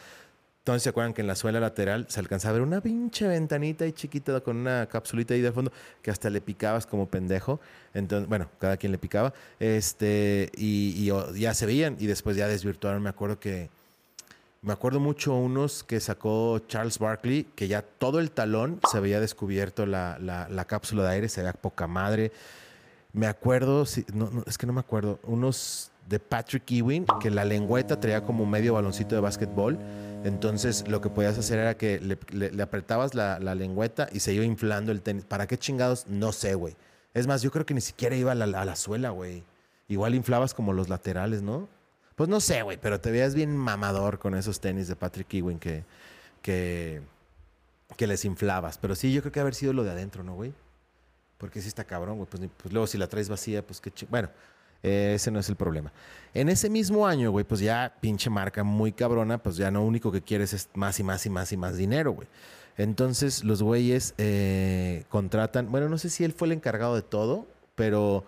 Entonces 0.68 0.84
se 0.84 0.90
acuerdan 0.90 1.14
que 1.14 1.22
en 1.22 1.28
la 1.28 1.36
suela 1.36 1.62
lateral 1.62 2.08
se 2.10 2.20
alcanzaba 2.20 2.50
a 2.50 2.54
ver 2.60 2.62
una 2.62 2.82
pinche 2.82 3.26
ventanita 3.26 3.86
ahí 3.86 3.94
chiquita 3.94 4.42
con 4.42 4.58
una 4.58 4.86
capsulita 4.88 5.34
ahí 5.34 5.40
de 5.40 5.54
fondo 5.54 5.72
que 6.02 6.12
hasta 6.12 6.30
le 6.30 6.42
picabas 6.42 6.86
como 6.86 7.08
pendejo. 7.08 7.62
Entonces, 7.94 8.28
bueno, 8.28 8.50
cada 8.60 8.76
quien 8.76 8.92
le 8.92 8.98
picaba. 8.98 9.34
Este, 9.62 10.52
y, 10.58 11.10
ya 11.36 11.54
se 11.54 11.66
veían 11.66 11.96
y 12.02 12.08
después 12.08 12.36
ya 12.36 12.50
desvirtuaron. 12.50 13.02
Me 13.02 13.08
acuerdo 13.08 13.40
que. 13.40 13.70
Me 14.62 14.74
acuerdo 14.74 15.00
mucho 15.00 15.36
unos 15.36 15.86
que 15.86 16.02
sacó 16.02 16.60
Charles 16.68 17.00
Barkley, 17.00 17.46
que 17.56 17.70
ya 17.70 17.82
todo 17.82 18.20
el 18.20 18.32
talón 18.32 18.82
se 18.92 18.98
había 18.98 19.22
descubierto 19.22 19.86
la, 19.86 20.18
la, 20.20 20.66
cápsula 20.66 21.04
de 21.04 21.12
aire, 21.12 21.30
se 21.30 21.44
veía 21.44 21.54
poca 21.54 21.88
madre. 21.88 22.34
Me 23.14 23.28
acuerdo, 23.28 23.86
si, 23.86 24.06
no, 24.14 24.44
es 24.46 24.58
que 24.58 24.68
no 24.68 24.74
me 24.74 24.82
acuerdo, 24.82 25.18
unos 25.24 25.92
de 26.08 26.20
Patrick 26.20 26.70
Ewing, 26.72 27.06
que 27.20 27.30
la 27.30 27.46
lengüeta 27.46 28.00
traía 28.00 28.24
como 28.24 28.46
medio 28.46 28.74
baloncito 28.74 29.16
de 29.16 29.22
básquetbol 29.22 29.78
entonces 30.24 30.88
lo 30.88 31.00
que 31.00 31.10
podías 31.10 31.38
hacer 31.38 31.60
era 31.60 31.78
que 31.78 32.00
le, 32.00 32.62
apretabas 32.62 33.14
la, 33.14 33.40
lengüeta 33.56 34.10
y 34.12 34.20
se 34.20 34.34
iba 34.34 34.44
inflando 34.44 34.92
el 34.92 35.02
tenis. 35.02 35.26
¿Para 35.26 35.48
qué 35.48 35.58
chingados? 35.58 36.08
No 36.08 36.32
sé, 36.32 36.56
güey. 36.56 36.76
Es 37.14 37.28
más, 37.28 37.42
yo 37.42 37.52
creo 37.52 37.66
que 37.66 37.74
ni 37.74 37.82
siquiera 37.82 38.16
iba 38.16 38.32
a 38.32 38.36
la, 38.36 38.76
suela, 38.76 39.12
güey. 39.12 39.44
Igual 39.88 40.16
inflabas 40.16 40.54
como 40.54 40.74
los 40.74 40.90
laterales, 40.90 41.42
¿no? 41.42 41.70
Pues 42.16 42.30
no 42.30 42.40
sé, 42.40 42.62
güey, 42.64 42.78
pero 42.78 43.00
te 43.00 43.12
veías 43.12 43.36
bien 43.36 43.56
mamador 43.56 44.20
con 44.20 44.36
esos 44.36 44.60
tenis 44.60 44.88
de 44.88 44.96
Patrick 44.96 45.34
Ewing 45.34 45.60
que, 45.60 45.86
que, 46.42 47.02
que 47.96 48.08
les 48.08 48.26
inflabas. 48.26 48.78
Pero 48.80 48.96
sí, 48.96 49.14
yo 49.14 49.22
creo 49.22 49.32
que 49.32 49.40
haber 49.40 49.56
sido 49.56 49.72
lo 49.72 49.84
de 49.84 49.92
adentro, 49.92 50.24
¿no, 50.24 50.34
güey? 50.34 50.54
Porque 51.38 51.62
sí 51.62 51.68
está 51.68 51.84
cabrón, 51.84 52.18
güey. 52.18 52.28
Pues, 52.30 52.44
pues, 52.58 52.74
luego 52.74 52.88
si 52.88 52.98
la 52.98 53.08
traes 53.08 53.30
vacía, 53.30 53.66
pues 53.66 53.80
qué 53.80 53.92
chingado. 53.92 54.12
Bueno, 54.12 54.30
ese 54.84 55.32
no 55.32 55.40
es 55.40 55.50
el 55.50 55.56
problema. 55.56 55.92
En 56.34 56.50
ese 56.50 56.70
mismo 56.70 57.08
año, 57.08 57.32
güey, 57.32 57.46
pues 57.46 57.62
ya 57.62 57.96
pinche 58.00 58.30
marca 58.30 58.64
muy 58.64 58.92
cabrona, 58.92 59.38
pues 59.38 59.58
ya 59.58 59.72
lo 59.72 59.82
único 59.82 60.12
que 60.12 60.22
quieres 60.22 60.54
es 60.54 60.70
más 60.74 61.00
y 61.00 61.04
más 61.04 61.26
y 61.26 61.30
más 61.30 61.52
y 61.52 61.58
más 61.58 61.78
dinero, 61.78 62.12
güey. 62.12 62.28
Entonces 62.78 63.44
los 63.44 63.64
güeyes 63.64 64.14
eh, 64.18 65.06
contratan, 65.10 65.72
bueno, 65.72 65.90
no 65.90 65.98
sé 65.98 66.10
si 66.10 66.24
él 66.24 66.34
fue 66.34 66.48
el 66.48 66.52
encargado 66.52 66.96
de 66.96 67.02
todo, 67.02 67.48
pero 67.76 68.24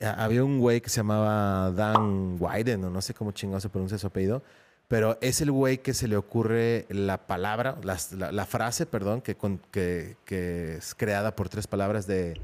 había 0.00 0.42
un 0.44 0.58
güey 0.58 0.80
que 0.80 0.88
se 0.88 0.98
llamaba 0.98 1.70
Dan 1.72 2.36
Wyden, 2.40 2.84
o 2.84 2.90
no 2.90 3.02
sé 3.02 3.14
cómo 3.14 3.32
chingado 3.32 3.60
se 3.60 3.68
pronuncia 3.68 3.98
su 3.98 4.06
apellido, 4.06 4.42
pero 4.88 5.18
es 5.20 5.40
el 5.40 5.50
güey 5.50 5.78
que 5.78 5.94
se 5.94 6.08
le 6.08 6.16
ocurre 6.16 6.86
la 6.88 7.26
palabra, 7.26 7.76
la, 7.82 8.46
frase, 8.46 8.86
perdón, 8.86 9.22
que, 9.22 9.36
que, 9.70 10.76
es 10.76 10.94
creada 10.94 11.36
por 11.36 11.48
tres 11.48 11.66
palabras 11.66 12.06
de 12.06 12.40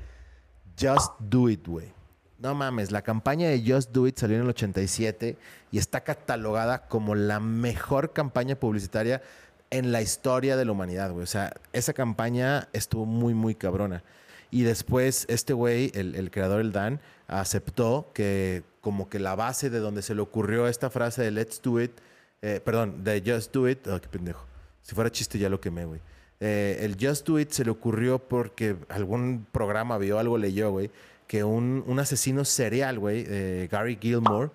Just 0.81 1.13
Do 1.19 1.49
It, 1.49 1.67
güey. 1.67 1.98
No 2.39 2.55
mames, 2.55 2.93
la 2.93 3.03
campaña 3.03 3.49
de 3.49 3.63
Just 3.67 3.93
Do 3.93 4.07
It 4.07 4.17
salió 4.17 4.37
en 4.37 4.43
el 4.43 4.49
87 4.49 5.37
y 5.73 5.79
está 5.79 6.03
catalogada 6.03 6.87
como 6.87 7.15
la 7.15 7.41
mejor 7.41 8.13
campaña 8.13 8.55
publicitaria 8.57 9.23
en 9.71 9.93
la 9.93 10.01
historia 10.01 10.57
de 10.57 10.65
la 10.65 10.73
humanidad, 10.73 11.11
güey. 11.11 11.25
O 11.25 11.27
sea, 11.27 11.53
esa 11.73 11.93
campaña 11.93 12.69
estuvo 12.73 13.07
muy, 13.07 13.35
muy 13.35 13.55
cabrona. 13.55 14.05
Y 14.51 14.63
después 14.63 15.27
este 15.29 15.53
güey, 15.53 15.91
el, 15.95 16.15
el, 16.15 16.31
creador, 16.31 16.61
el 16.61 16.73
Dan, 16.73 17.01
aceptó 17.27 18.11
que 18.15 18.63
como 18.81 19.09
que 19.09 19.19
la 19.19 19.35
base 19.35 19.69
de 19.69 19.81
donde 19.81 20.01
se 20.03 20.15
le 20.15 20.23
ocurrió 20.23 20.69
esta 20.69 20.89
frase 20.89 21.23
de 21.23 21.31
Let's 21.33 21.61
Do 21.61 21.81
It 21.81 22.01
eh, 22.43 22.61
perdón, 22.65 23.03
de 23.03 23.23
Just 23.25 23.53
Do 23.53 23.69
It. 23.69 23.87
Oh, 23.89 24.01
qué 24.01 24.09
pendejo. 24.09 24.45
Si 24.83 24.95
fuera 24.95 25.11
chiste 25.11 25.39
ya 25.39 25.49
lo 25.49 25.61
quemé, 25.61 25.85
güey. 25.85 26.01
Eh, 26.41 26.79
el 26.83 26.97
Just 27.01 27.27
Do 27.27 27.39
It 27.39 27.51
se 27.51 27.65
le 27.65 27.71
ocurrió 27.71 28.19
porque 28.21 28.77
algún 28.89 29.47
programa 29.51 29.99
vio 29.99 30.19
algo, 30.19 30.39
leyó, 30.39 30.71
güey, 30.71 30.91
que 31.29 31.45
un, 31.45 31.85
un 31.87 32.01
asesino 32.01 32.45
serial, 32.45 32.99
güey, 32.99 33.25
eh, 33.29 33.69
Gary 33.71 33.97
Gilmore, 34.01 34.51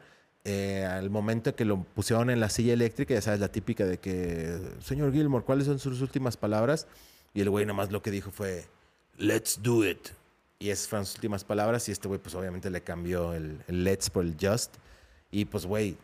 al 0.90 1.10
momento 1.10 1.56
que 1.56 1.64
lo 1.64 1.84
pusieron 1.84 2.30
en 2.30 2.42
la 2.42 2.50
silla 2.50 2.74
eléctrica, 2.74 3.14
ya 3.14 3.22
sabes, 3.22 3.40
la 3.40 3.48
típica 3.48 3.86
de 3.86 3.98
que, 4.00 4.60
señor 4.82 5.14
Gilmore, 5.14 5.46
¿cuáles 5.46 5.68
son 5.68 5.80
sus 5.80 6.02
últimas 6.02 6.36
palabras? 6.36 6.88
Y 7.34 7.40
el 7.40 7.50
güey 7.50 7.66
nomás 7.66 7.92
lo 7.92 8.02
que 8.02 8.12
dijo 8.12 8.30
fue, 8.30 8.66
let's 9.18 9.58
do 9.64 9.88
it. 9.88 10.10
Y 10.60 10.70
esas 10.70 10.90
fueron 10.90 11.06
sus 11.06 11.16
últimas 11.16 11.46
palabras 11.46 11.88
y 11.88 11.94
este 11.94 12.10
güey 12.10 12.20
pues 12.20 12.36
obviamente 12.36 12.70
le 12.70 12.82
cambió 12.82 13.34
el, 13.34 13.62
el 13.70 13.86
let's 13.86 14.10
por 14.10 14.26
el 14.26 14.36
just. 14.40 14.76
Y 15.32 15.46
pues 15.46 15.66
güey, 15.66 15.96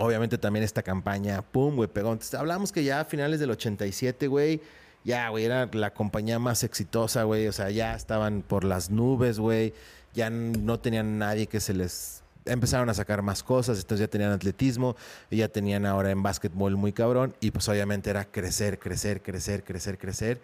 Obviamente 0.00 0.38
también 0.38 0.62
esta 0.64 0.82
campaña, 0.82 1.42
pum, 1.42 1.74
güey, 1.74 1.88
pegó. 1.88 2.12
Entonces, 2.12 2.34
hablamos 2.34 2.70
que 2.70 2.84
ya 2.84 3.00
a 3.00 3.04
finales 3.04 3.40
del 3.40 3.50
87, 3.50 4.28
güey, 4.28 4.60
ya, 5.08 5.30
güey, 5.30 5.46
era 5.46 5.70
la 5.72 5.94
compañía 5.94 6.38
más 6.38 6.64
exitosa, 6.64 7.22
güey. 7.22 7.48
O 7.48 7.52
sea, 7.52 7.70
ya 7.70 7.94
estaban 7.94 8.42
por 8.42 8.62
las 8.62 8.90
nubes, 8.90 9.38
güey. 9.38 9.72
Ya 10.12 10.28
no 10.28 10.78
tenían 10.80 11.18
nadie 11.18 11.46
que 11.46 11.60
se 11.60 11.72
les... 11.72 12.22
Empezaron 12.44 12.90
a 12.90 12.94
sacar 12.94 13.22
más 13.22 13.42
cosas, 13.42 13.78
entonces 13.78 14.00
ya 14.06 14.10
tenían 14.10 14.32
atletismo, 14.32 14.96
y 15.30 15.38
ya 15.38 15.48
tenían 15.48 15.86
ahora 15.86 16.10
en 16.10 16.22
básquetbol 16.22 16.76
muy 16.76 16.92
cabrón, 16.92 17.34
y 17.40 17.50
pues 17.50 17.68
obviamente 17.68 18.10
era 18.10 18.26
crecer, 18.26 18.78
crecer, 18.78 19.22
crecer, 19.22 19.64
crecer, 19.64 19.98
crecer. 19.98 20.40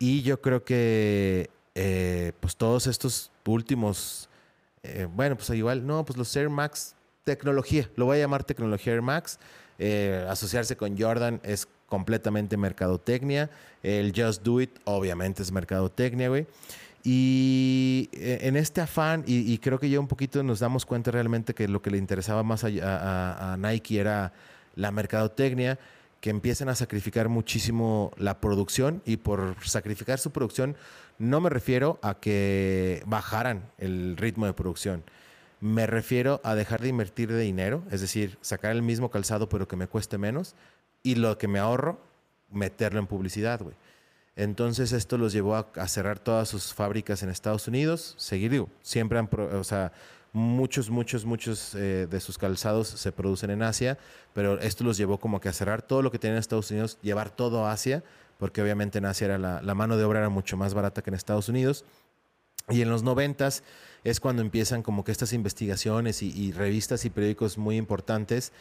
Y 0.00 0.22
yo 0.22 0.40
creo 0.40 0.64
que 0.64 1.48
eh, 1.76 2.32
pues 2.40 2.56
todos 2.56 2.88
estos 2.88 3.30
últimos, 3.44 4.28
eh, 4.82 5.06
bueno, 5.12 5.36
pues 5.36 5.50
igual, 5.50 5.86
no, 5.86 6.04
pues 6.04 6.16
los 6.16 6.34
Air 6.36 6.48
Max 6.48 6.96
tecnología, 7.24 7.88
lo 7.94 8.06
voy 8.06 8.18
a 8.18 8.20
llamar 8.20 8.42
tecnología 8.42 8.94
Air 8.94 9.02
Max. 9.02 9.38
Eh, 9.78 10.24
asociarse 10.28 10.76
con 10.76 10.96
Jordan 10.96 11.40
es 11.42 11.66
completamente 11.92 12.56
mercadotecnia. 12.56 13.50
El 13.82 14.14
Just 14.16 14.42
Do 14.42 14.62
It, 14.62 14.78
obviamente, 14.84 15.42
es 15.42 15.52
mercadotecnia, 15.52 16.30
güey. 16.30 16.46
Y 17.04 18.08
eh, 18.14 18.38
en 18.44 18.56
este 18.56 18.80
afán, 18.80 19.24
y, 19.26 19.58
creo 19.58 19.78
que 19.78 19.90
ya 19.90 20.00
un 20.00 20.08
poquito 20.08 20.42
nos 20.42 20.60
damos 20.60 20.86
cuenta 20.86 21.10
realmente 21.10 21.52
que 21.52 21.68
lo 21.68 21.82
que 21.82 21.90
le 21.90 21.98
interesaba 21.98 22.42
más 22.42 22.64
a, 22.64 23.52
a 23.52 23.56
Nike 23.58 24.00
era 24.00 24.32
la 24.74 24.90
mercadotecnia, 24.90 25.78
que 26.22 26.30
empiezan 26.30 26.70
a 26.70 26.74
sacrificar 26.74 27.28
muchísimo 27.28 28.10
la 28.16 28.40
producción 28.40 29.02
y 29.04 29.18
por 29.18 29.56
sacrificar 29.62 30.18
su 30.18 30.30
producción 30.30 30.76
no 31.18 31.42
me 31.42 31.50
refiero 31.50 31.98
a 32.00 32.14
que 32.14 33.02
bajaran 33.04 33.64
el 33.76 34.16
ritmo 34.16 34.46
de 34.46 34.54
producción 34.54 35.04
me 35.60 35.86
refiero 35.86 36.40
a 36.42 36.56
dejar 36.56 36.80
de 36.80 36.88
invertir 36.88 37.30
de 37.30 37.38
dinero, 37.38 37.84
es 37.92 38.00
decir, 38.00 38.36
sacar 38.40 38.72
el 38.72 38.82
mismo 38.82 39.10
calzado 39.10 39.48
pero 39.48 39.68
que 39.68 39.76
me 39.76 39.86
cueste 39.86 40.18
menos 40.18 40.56
y 41.02 41.16
lo 41.16 41.36
que 41.38 41.48
me 41.48 41.58
ahorro, 41.58 42.00
meterlo 42.50 43.00
en 43.00 43.06
publicidad, 43.06 43.60
güey. 43.60 43.74
Entonces 44.34 44.92
esto 44.92 45.18
los 45.18 45.32
llevó 45.32 45.56
a, 45.56 45.88
cerrar 45.88 46.18
todas 46.18 46.48
sus 46.48 46.72
fábricas 46.72 47.22
en 47.22 47.28
Estados 47.28 47.68
Unidos, 47.68 48.14
seguir, 48.16 48.50
digo, 48.50 48.68
siempre 48.80 49.18
han, 49.18 49.28
o 49.30 49.64
sea, 49.64 49.92
muchos, 50.32 50.88
muchos, 50.88 51.26
muchos 51.26 51.74
eh, 51.74 52.06
de 52.10 52.20
sus 52.20 52.38
calzados 52.38 52.88
se 52.88 53.12
producen 53.12 53.50
en 53.50 53.62
Asia, 53.62 53.98
pero 54.32 54.58
esto 54.60 54.84
los 54.84 54.96
llevó 54.96 55.18
como 55.18 55.40
que 55.40 55.50
a 55.50 55.52
cerrar 55.52 55.82
todo 55.82 56.00
lo 56.00 56.10
que 56.10 56.18
tenían 56.18 56.36
en 56.36 56.40
Estados 56.40 56.70
Unidos, 56.70 56.98
llevar 57.02 57.30
todo 57.30 57.66
a 57.66 57.72
Asia, 57.72 58.02
porque 58.38 58.62
obviamente 58.62 58.98
en 58.98 59.04
Asia 59.04 59.26
era 59.26 59.38
la, 59.38 59.74
mano 59.74 59.96
de 59.96 60.04
obra 60.04 60.20
era 60.20 60.28
mucho 60.28 60.56
más 60.56 60.74
barata 60.74 61.02
que 61.02 61.10
en 61.10 61.14
Estados 61.14 61.48
Unidos. 61.48 61.84
Y 62.68 62.80
en 62.82 62.90
los 62.90 63.02
noventas 63.02 63.62
es 64.02 64.18
cuando 64.18 64.42
empiezan 64.42 64.82
como 64.82 65.04
que 65.04 65.12
estas 65.12 65.32
investigaciones 65.32 66.22
y, 66.22 66.52
revistas 66.52 67.04
y 67.04 67.10
periódicos 67.10 67.58
muy 67.58 67.76
importantes 67.76 68.52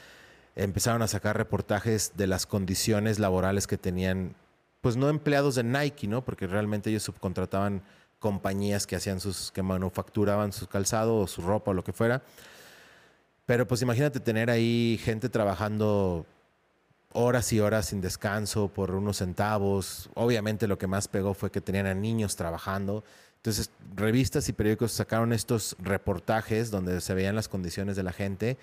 empezaron 0.56 1.02
a 1.02 1.08
sacar 1.08 1.38
reportajes 1.38 2.14
de 2.16 2.28
las 2.28 2.46
condiciones 2.46 3.20
laborales 3.20 3.68
que 3.68 3.78
tenían, 3.78 4.36
pues 4.82 4.98
no 4.98 5.10
empleados 5.10 5.56
de 5.56 5.64
Nike, 5.64 6.08
¿no? 6.08 6.24
Porque 6.24 6.48
realmente 6.48 6.90
ellos 6.90 7.04
subcontrataban 7.04 7.82
compañías 8.20 8.86
que 8.86 8.96
hacían 8.96 9.20
sus, 9.20 9.52
que 9.52 9.64
manufacturaban 9.64 10.54
su 10.54 10.68
calzado 10.68 11.18
o 11.18 11.28
su 11.28 11.42
ropa 11.42 11.72
o 11.72 11.74
lo 11.74 11.84
que 11.84 11.94
fuera. 11.94 12.22
Pero 13.46 13.68
pues 13.68 13.82
imagínate 13.82 14.20
tener 14.20 14.50
ahí 14.50 15.00
gente 15.04 15.28
trabajando 15.28 16.26
horas 17.14 17.52
y 17.52 17.60
horas 17.60 17.88
sin 17.88 18.02
descanso 18.02 18.68
por 18.68 18.92
unos 18.92 19.18
centavos. 19.18 20.10
Obviamente 20.14 20.68
lo 20.68 20.78
que 20.78 20.88
más 20.88 21.08
pegó 21.08 21.34
fue 21.34 21.52
que 21.52 21.62
tenían 21.62 21.88
a 21.88 21.94
niños 21.94 22.36
trabajando. 22.36 23.04
Entonces, 23.38 23.72
revistas 23.96 24.48
y 24.50 24.54
periódicos 24.54 24.92
sacaron 24.92 25.34
estos 25.34 25.76
reportajes 25.80 26.70
donde 26.70 27.02
se 27.02 27.14
veían 27.16 27.36
las 27.36 27.48
condiciones 27.48 27.96
de 27.96 28.04
la 28.04 28.14
gente. 28.14 28.58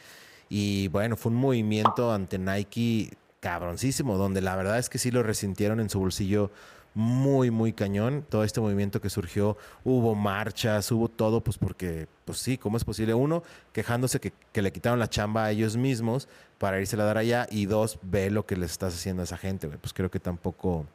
Y 0.48 0.88
bueno, 0.88 1.16
fue 1.16 1.32
un 1.32 1.38
movimiento 1.38 2.12
ante 2.12 2.38
Nike 2.38 3.16
cabroncísimo, 3.40 4.16
donde 4.16 4.40
la 4.40 4.56
verdad 4.56 4.78
es 4.78 4.88
que 4.88 4.98
sí 4.98 5.10
lo 5.10 5.22
resintieron 5.22 5.80
en 5.80 5.90
su 5.90 6.00
bolsillo 6.00 6.50
muy, 6.94 7.50
muy 7.50 7.72
cañón. 7.72 8.24
Todo 8.28 8.44
este 8.44 8.60
movimiento 8.60 9.00
que 9.00 9.10
surgió, 9.10 9.56
hubo 9.84 10.14
marchas, 10.14 10.90
hubo 10.90 11.08
todo, 11.08 11.40
pues 11.42 11.58
porque, 11.58 12.08
pues 12.24 12.38
sí, 12.38 12.58
¿cómo 12.58 12.76
es 12.76 12.84
posible? 12.84 13.14
Uno, 13.14 13.42
quejándose 13.72 14.20
que, 14.20 14.32
le 14.60 14.72
quitaron 14.72 14.98
la 14.98 15.08
chamba 15.08 15.44
a 15.44 15.50
ellos 15.50 15.76
mismos 15.76 16.28
para 16.58 16.80
irse 16.80 16.96
a 16.96 17.04
dar 17.04 17.18
allá. 17.18 17.46
Y 17.50 17.66
dos, 17.66 17.98
ve 18.02 18.30
lo 18.30 18.46
que 18.46 18.56
les 18.56 18.72
estás 18.72 18.94
haciendo 18.94 19.22
a 19.22 19.24
esa 19.24 19.36
gente, 19.36 19.68
Pues 19.68 19.92
creo 19.92 20.10
que 20.10 20.18
tampoco, 20.18 20.86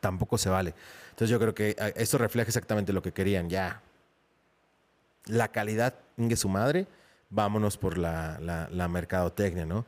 tampoco 0.00 0.38
se 0.38 0.48
vale. 0.48 0.74
Entonces 1.10 1.30
yo 1.30 1.40
creo 1.40 1.54
que 1.54 1.74
ah, 1.80 1.88
esto 1.88 2.18
refleja 2.18 2.48
exactamente 2.48 2.92
lo 2.92 3.02
que 3.02 3.12
querían, 3.12 3.50
ya. 3.50 3.82
La 5.26 5.48
calidad, 5.48 5.94
de 6.16 6.36
su 6.36 6.48
madre, 6.48 6.86
vámonos 7.30 7.76
por 7.76 7.96
la, 7.96 8.38
la, 8.40 8.88
mercadotecnia, 8.88 9.64
¿no? 9.64 9.86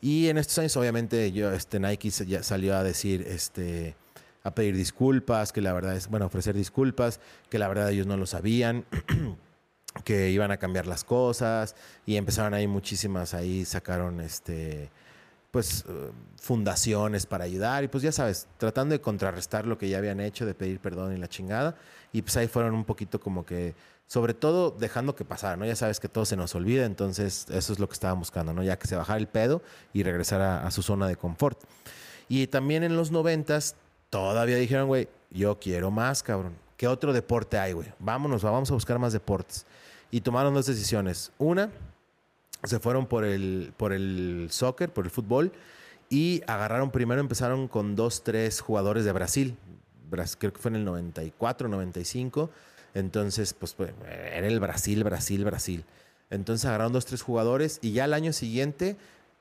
Y 0.00 0.28
en 0.28 0.38
estos 0.38 0.58
años, 0.58 0.76
obviamente, 0.76 1.32
yo, 1.32 1.52
este, 1.52 1.80
Nike 1.80 2.10
ya 2.10 2.42
salió 2.42 2.76
a 2.76 2.82
decir, 2.82 3.24
este, 3.26 3.96
a 4.44 4.52
pedir 4.52 4.76
disculpas, 4.76 5.52
que 5.52 5.60
la 5.60 5.72
verdad 5.72 5.96
es, 5.96 6.08
bueno, 6.08 6.26
ofrecer 6.26 6.54
disculpas, 6.54 7.20
que 7.50 7.58
la 7.58 7.66
verdad 7.68 7.90
ellos 7.90 8.06
no 8.06 8.16
lo 8.16 8.26
sabían, 8.26 8.84
que 10.04 10.30
iban 10.30 10.52
a 10.52 10.58
cambiar 10.58 10.86
las 10.86 11.02
cosas, 11.02 11.74
y 12.06 12.16
empezaron 12.16 12.54
ahí 12.54 12.66
muchísimas, 12.68 13.34
ahí 13.34 13.64
sacaron, 13.64 14.20
este, 14.20 14.90
pues 15.50 15.84
eh, 15.88 16.10
fundaciones 16.40 17.26
para 17.26 17.44
ayudar 17.44 17.84
y 17.84 17.88
pues 17.88 18.02
ya 18.02 18.12
sabes, 18.12 18.46
tratando 18.58 18.92
de 18.92 19.00
contrarrestar 19.00 19.66
lo 19.66 19.78
que 19.78 19.88
ya 19.88 19.98
habían 19.98 20.20
hecho, 20.20 20.46
de 20.46 20.54
pedir 20.54 20.80
perdón 20.80 21.16
y 21.16 21.18
la 21.18 21.28
chingada. 21.28 21.76
Y 22.12 22.22
pues 22.22 22.36
ahí 22.36 22.46
fueron 22.46 22.74
un 22.74 22.84
poquito 22.84 23.20
como 23.20 23.44
que, 23.44 23.74
sobre 24.06 24.34
todo 24.34 24.70
dejando 24.70 25.14
que 25.14 25.24
pasara, 25.24 25.56
¿no? 25.56 25.66
Ya 25.66 25.76
sabes 25.76 26.00
que 26.00 26.08
todo 26.08 26.24
se 26.24 26.36
nos 26.36 26.54
olvida, 26.54 26.84
entonces 26.84 27.46
eso 27.50 27.72
es 27.72 27.78
lo 27.78 27.88
que 27.88 27.94
estaban 27.94 28.18
buscando, 28.18 28.52
¿no? 28.52 28.62
Ya 28.62 28.78
que 28.78 28.86
se 28.86 28.96
bajara 28.96 29.18
el 29.18 29.28
pedo 29.28 29.62
y 29.92 30.02
regresara 30.02 30.66
a, 30.66 30.70
su 30.70 30.82
zona 30.82 31.08
de 31.08 31.16
confort. 31.16 31.58
Y 32.28 32.46
también 32.46 32.82
en 32.82 32.96
los 32.96 33.10
noventas 33.10 33.76
todavía 34.10 34.56
dijeron, 34.56 34.88
güey, 34.88 35.08
yo 35.30 35.58
quiero 35.58 35.90
más, 35.90 36.22
cabrón. 36.22 36.54
¿Qué 36.76 36.86
otro 36.86 37.12
deporte 37.12 37.58
hay, 37.58 37.72
güey? 37.72 37.92
Vámonos, 37.98 38.42
vamos 38.42 38.70
a 38.70 38.74
buscar 38.74 38.98
más 38.98 39.12
deportes. 39.12 39.66
Y 40.10 40.20
tomaron 40.20 40.54
dos 40.54 40.66
decisiones. 40.66 41.32
Una, 41.38 41.70
se 42.66 42.78
fueron 42.78 43.06
por 43.06 43.24
el, 43.24 43.72
por 43.76 43.92
el 43.92 44.48
soccer, 44.50 44.92
por 44.92 45.04
el 45.04 45.10
fútbol, 45.10 45.52
y 46.08 46.42
agarraron 46.46 46.90
primero, 46.90 47.20
empezaron 47.20 47.68
con 47.68 47.96
dos, 47.96 48.22
tres 48.22 48.60
jugadores 48.60 49.04
de 49.04 49.12
Brasil. 49.12 49.56
Creo 50.38 50.52
que 50.52 50.60
fue 50.60 50.70
en 50.70 50.76
el 50.76 50.84
94, 50.84 51.68
95. 51.68 52.50
Entonces, 52.94 53.54
pues, 53.54 53.74
pues, 53.74 53.92
era 54.06 54.46
el 54.46 54.60
Brasil, 54.60 55.02
Brasil, 55.04 55.44
Brasil. 55.44 55.84
Entonces 56.30 56.64
agarraron 56.64 56.92
dos, 56.92 57.06
tres 57.06 57.22
jugadores 57.22 57.78
y 57.82 57.92
ya 57.92 58.04
el 58.04 58.14
año 58.14 58.32
siguiente 58.32 58.96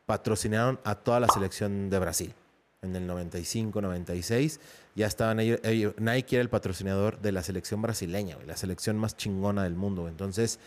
patrocinaron 0.05 0.79
a 0.83 0.95
toda 0.95 1.19
la 1.19 1.27
selección 1.27 1.89
de 1.89 1.99
Brasil. 1.99 2.33
En 2.81 2.95
el 2.95 3.07
95, 3.07 3.81
96, 3.81 4.59
ya 4.93 5.07
estaban 5.07 5.39
ellos, 5.39 5.59
Nike 5.97 6.35
era 6.35 6.43
el 6.43 6.49
patrocinador 6.49 7.19
de 7.19 7.31
la 7.31 7.41
selección 7.41 7.81
brasileña, 7.81 8.37
la 8.45 8.55
selección 8.55 8.97
más 8.97 9.17
chingona 9.17 9.63
del 9.63 9.73
mundo. 9.73 10.07
Entonces, 10.07 10.59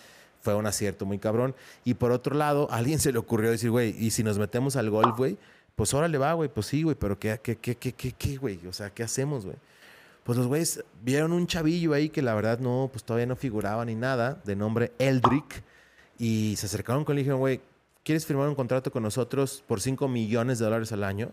fue 0.48 0.54
un 0.54 0.66
acierto 0.66 1.04
muy 1.04 1.18
cabrón. 1.18 1.54
Y 1.84 1.94
por 1.94 2.10
otro 2.10 2.34
lado, 2.34 2.68
a 2.70 2.76
alguien 2.76 2.98
se 3.00 3.12
le 3.12 3.18
ocurrió 3.18 3.50
decir, 3.50 3.70
güey, 3.70 3.94
y 3.98 4.10
si 4.12 4.22
nos 4.22 4.38
metemos 4.38 4.76
al 4.76 4.88
golf, 4.88 5.14
güey, 5.14 5.36
pues 5.76 5.92
órale 5.92 6.16
va, 6.16 6.32
güey, 6.32 6.48
pues 6.48 6.66
sí, 6.68 6.82
güey, 6.82 6.96
pero 6.98 7.18
¿qué, 7.18 7.38
qué, 7.42 7.56
qué, 7.56 7.76
qué, 7.76 7.92
qué, 7.92 8.12
qué, 8.12 8.36
güey? 8.38 8.66
O 8.66 8.72
sea, 8.72 8.88
¿qué 8.88 9.02
hacemos, 9.02 9.44
güey? 9.44 9.56
Pues 10.24 10.38
los 10.38 10.46
güeyes 10.46 10.82
vieron 11.02 11.32
un 11.32 11.46
chavillo 11.46 11.92
ahí 11.92 12.08
que 12.08 12.22
la 12.22 12.34
verdad 12.34 12.60
no, 12.60 12.88
pues 12.90 13.04
todavía 13.04 13.26
no 13.26 13.36
figuraba 13.36 13.84
ni 13.84 13.94
nada, 13.94 14.40
de 14.42 14.56
nombre 14.56 14.92
Eldrick, 14.98 15.62
y 16.18 16.54
se 16.56 16.64
acercaron 16.64 17.04
con 17.04 17.12
él 17.12 17.18
y 17.18 17.22
dijeron, 17.24 17.40
güey, 17.40 17.60
¿quieres 18.02 18.24
firmar 18.24 18.48
un 18.48 18.54
contrato 18.54 18.90
con 18.90 19.02
nosotros 19.02 19.62
por 19.66 19.82
5 19.82 20.08
millones 20.08 20.58
de 20.58 20.64
dólares 20.64 20.92
al 20.92 21.04
año? 21.04 21.30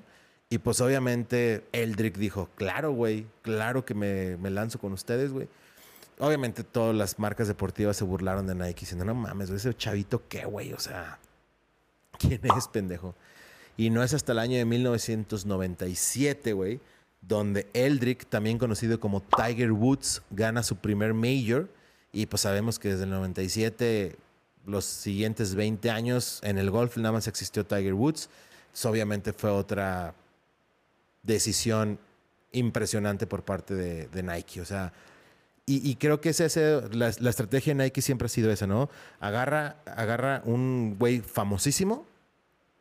Y 0.50 0.58
pues 0.58 0.82
obviamente 0.82 1.64
Eldrick 1.72 2.18
dijo, 2.18 2.50
claro, 2.56 2.92
güey, 2.92 3.26
claro 3.44 3.86
que 3.86 3.94
me, 3.94 4.36
me 4.38 4.50
lanzo 4.50 4.78
con 4.78 4.92
ustedes, 4.92 5.32
güey. 5.32 5.48
Obviamente 6.20 6.64
todas 6.64 6.96
las 6.96 7.20
marcas 7.20 7.48
deportivas 7.48 7.98
se 7.98 8.04
burlaron 8.04 8.48
de 8.48 8.56
Nike 8.56 8.82
diciendo, 8.82 9.06
no 9.06 9.16
mames, 9.16 9.50
ese 9.50 9.74
chavito 9.74 10.28
qué, 10.28 10.46
güey, 10.46 10.74
o 10.74 10.80
sea, 10.80 11.20
¿quién 12.20 12.42
es, 12.58 12.68
pendejo? 12.68 13.16
Y 13.78 13.90
no 13.90 14.04
es 14.04 14.14
hasta 14.14 14.32
el 14.32 14.40
año 14.40 14.58
de 14.58 14.66
1997, 14.66 16.54
güey, 16.54 16.80
donde 17.22 17.68
Eldrick, 17.74 18.26
también 18.28 18.58
conocido 18.58 19.00
como 19.00 19.22
Tiger 19.22 19.72
Woods, 19.72 20.22
gana 20.30 20.64
su 20.64 20.78
primer 20.78 21.14
major. 21.14 21.70
Y 22.14 22.28
pues 22.28 22.42
sabemos 22.44 22.80
que 22.80 22.90
desde 22.90 23.04
el 23.04 23.10
97, 23.10 24.16
los 24.66 24.86
siguientes 24.86 25.56
20 25.56 25.90
años 25.90 26.40
en 26.44 26.58
el 26.58 26.72
golf 26.72 26.98
nada 26.98 27.12
más 27.12 27.28
existió 27.28 27.66
Tiger 27.66 27.94
Woods. 27.94 28.30
obviamente 28.86 29.34
fue 29.34 29.50
otra 29.50 30.14
decisión 31.24 32.00
impresionante 32.52 33.28
por 33.28 33.44
parte 33.44 33.76
de, 33.76 34.24
Nike. 34.24 34.62
O 34.62 34.66
sea, 34.66 34.94
y, 35.68 35.96
creo 35.96 36.22
que 36.22 36.30
ese, 36.30 36.48
la, 36.92 37.12
la, 37.20 37.30
estrategia 37.32 37.74
de 37.74 37.84
Nike 37.84 38.00
siempre 38.04 38.28
ha 38.28 38.30
sido 38.30 38.52
esa, 38.52 38.68
¿no? 38.68 38.88
Agarra, 39.20 39.78
agarra 39.88 40.44
un 40.46 40.96
güey 41.00 41.22
famosísimo, 41.22 42.06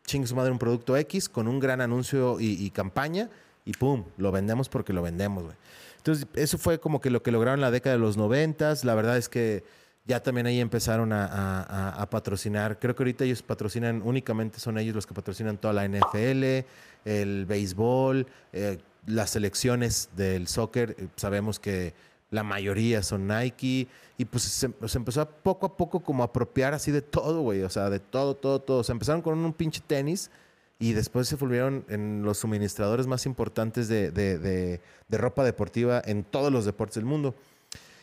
chingue 0.06 0.26
su 0.26 0.36
madre 0.36 0.50
un 0.50 0.58
producto 0.58 0.94
X 0.96 1.30
con 1.30 1.48
un 1.48 1.60
gran 1.60 1.80
anuncio 1.80 2.36
y, 2.38 2.68
campaña 2.70 3.30
y 3.64 3.72
pum, 3.72 4.04
lo 4.18 4.30
vendemos 4.32 4.68
porque 4.68 4.92
lo 4.92 5.00
vendemos, 5.00 5.44
güey. 5.44 5.56
Entonces, 5.96 6.26
eso 6.34 6.58
fue 6.58 6.78
como 6.78 7.00
que 7.00 7.08
lo 7.08 7.22
que 7.22 7.30
lograron 7.30 7.60
en 7.60 7.62
la 7.62 7.70
década 7.70 7.96
de 7.96 8.00
los 8.00 8.18
noventas. 8.18 8.84
La 8.84 8.94
verdad 8.94 9.16
es 9.16 9.30
que 9.30 9.64
ya 10.04 10.22
también 10.22 10.46
ahí 10.46 10.60
empezaron 10.60 11.10
a, 11.14 12.06
patrocinar. 12.10 12.78
Creo 12.78 12.94
que 12.94 13.02
ahorita 13.02 13.24
ellos 13.24 13.42
patrocinan, 13.42 14.02
únicamente 14.04 14.60
son 14.60 14.76
ellos 14.76 14.94
los 14.94 15.06
que 15.06 15.14
patrocinan 15.14 15.56
toda 15.56 15.72
la 15.72 15.88
NFL, 15.88 16.66
el 17.06 17.46
béisbol, 17.46 18.26
eh, 18.52 18.76
las 19.06 19.30
selecciones 19.30 20.10
del 20.14 20.46
soccer. 20.46 20.94
Sabemos 21.16 21.58
que 21.58 21.94
la 22.34 22.42
mayoría 22.42 23.02
son 23.02 23.28
Nike. 23.28 23.88
Y 24.18 24.24
pues 24.26 24.42
se, 24.42 24.66
empezó 24.66 25.20
a 25.20 25.28
poco 25.28 25.66
a 25.66 25.76
poco 25.76 26.00
como 26.00 26.22
a 26.22 26.26
apropiar 26.26 26.74
así 26.74 26.90
de 26.90 27.00
todo, 27.00 27.40
güey. 27.42 27.62
O 27.62 27.70
sea, 27.70 27.88
de 27.90 28.00
todo, 28.00 28.34
todo, 28.34 28.60
todo. 28.60 28.78
O 28.78 28.84
sea, 28.84 28.92
empezaron 28.92 29.22
con 29.22 29.38
un 29.38 29.52
pinche 29.52 29.80
tenis 29.86 30.30
y 30.78 30.92
después 30.92 31.28
se 31.28 31.36
volvieron 31.36 31.84
en 31.88 32.22
los 32.22 32.38
suministradores 32.38 33.06
más 33.06 33.26
importantes 33.26 33.88
de, 33.88 34.10
de, 34.10 34.80
ropa 35.10 35.44
deportiva 35.44 36.02
en 36.04 36.24
todos 36.24 36.52
los 36.52 36.64
deportes 36.64 36.96
del 36.96 37.04
mundo. 37.04 37.34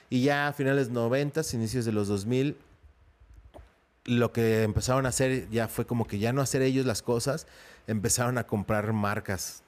Y 0.09 0.23
ya 0.23 0.47
a 0.47 0.53
finales 0.53 0.89
90, 0.89 1.41
inicios 1.53 1.85
de 1.85 1.91
los 1.91 2.07
2000, 2.07 2.57
lo 4.05 4.31
que 4.31 4.63
empezaron 4.63 5.05
a 5.05 5.09
hacer 5.09 5.49
ya 5.49 5.67
fue 5.67 5.85
como 5.85 6.07
que 6.07 6.19
ya 6.19 6.33
no 6.33 6.41
hacer 6.41 6.61
ellos 6.61 6.85
las 6.85 7.01
cosas, 7.01 7.47
empezaron 7.87 8.37
a 8.37 8.47
comprar 8.47 8.91
marcas. 8.93 9.63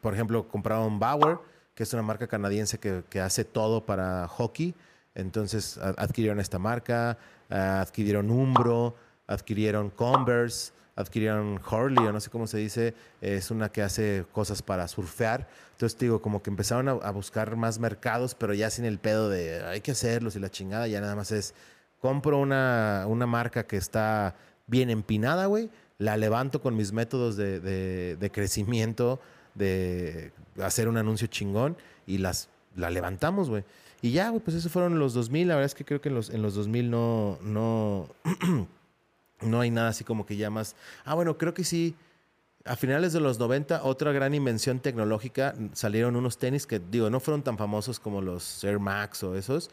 Por 0.00 0.14
ejemplo, 0.14 0.48
compraron 0.48 0.98
Bauer 0.98 1.38
que 1.76 1.82
es 1.82 1.92
una 1.92 2.02
marca 2.02 2.26
canadiense 2.26 2.78
que, 2.78 3.20
hace 3.20 3.44
todo 3.44 3.84
para 3.84 4.26
hockey. 4.26 4.74
Entonces 5.14 5.78
adquirieron 5.78 6.40
esta 6.40 6.58
marca, 6.58 7.18
adquirieron 7.50 8.30
Umbro, 8.30 8.96
adquirieron 9.26 9.90
Converse, 9.90 10.72
adquirieron 10.96 11.60
Hurley, 11.70 12.06
o 12.06 12.12
no 12.12 12.20
sé 12.20 12.30
cómo 12.30 12.46
se 12.46 12.56
dice, 12.56 12.94
es 13.20 13.50
una 13.50 13.68
que 13.68 13.82
hace 13.82 14.24
cosas 14.32 14.62
para 14.62 14.88
surfear. 14.88 15.46
Entonces, 15.72 15.98
digo, 15.98 16.22
como 16.22 16.42
que 16.42 16.48
empezaron 16.48 16.88
a, 16.88 17.10
buscar 17.10 17.54
más 17.56 17.78
mercados, 17.78 18.34
pero 18.34 18.54
ya 18.54 18.70
sin 18.70 18.86
el 18.86 18.98
pedo 18.98 19.28
de 19.28 19.62
hay 19.62 19.82
que 19.82 19.92
hacerlos 19.92 20.34
y 20.34 20.40
la 20.40 20.50
chingada, 20.50 20.88
ya 20.88 21.02
nada 21.02 21.14
más 21.14 21.30
es 21.30 21.54
compro 22.00 22.38
una, 22.38 23.04
una 23.06 23.26
marca 23.26 23.66
que 23.66 23.76
está 23.76 24.34
bien 24.66 24.88
empinada, 24.88 25.44
güey, 25.44 25.68
la 25.98 26.16
levanto 26.16 26.62
con 26.62 26.74
mis 26.74 26.92
métodos 26.92 27.36
de, 27.36 27.60
de 27.60 28.30
crecimiento 28.30 29.20
de 29.56 30.32
hacer 30.62 30.88
un 30.88 30.96
anuncio 30.96 31.26
chingón 31.26 31.76
y 32.06 32.18
las 32.18 32.48
la 32.76 32.90
levantamos, 32.90 33.48
güey. 33.48 33.64
Y 34.02 34.12
ya, 34.12 34.28
güey, 34.28 34.40
pues 34.40 34.56
esos 34.56 34.70
fueron 34.70 34.98
los 34.98 35.14
2000. 35.14 35.48
La 35.48 35.54
verdad 35.54 35.66
es 35.66 35.74
que 35.74 35.84
creo 35.84 36.00
que 36.00 36.10
en 36.10 36.14
los, 36.14 36.30
en 36.30 36.42
los 36.42 36.54
2000 36.54 36.90
no, 36.90 37.38
no, 37.42 38.08
no 39.40 39.60
hay 39.60 39.70
nada 39.70 39.88
así 39.88 40.04
como 40.04 40.26
que 40.26 40.36
ya 40.36 40.50
más. 40.50 40.76
Ah, 41.04 41.14
bueno, 41.14 41.36
creo 41.38 41.54
que 41.54 41.64
sí. 41.64 41.94
A 42.64 42.74
finales 42.74 43.12
de 43.12 43.20
los 43.20 43.38
90, 43.38 43.84
otra 43.84 44.10
gran 44.10 44.34
invención 44.34 44.80
tecnológica, 44.80 45.54
salieron 45.72 46.16
unos 46.16 46.36
tenis 46.36 46.66
que, 46.66 46.80
digo, 46.80 47.08
no 47.10 47.20
fueron 47.20 47.42
tan 47.42 47.56
famosos 47.56 48.00
como 48.00 48.20
los 48.20 48.64
Air 48.64 48.80
Max 48.80 49.22
o 49.22 49.36
esos, 49.36 49.70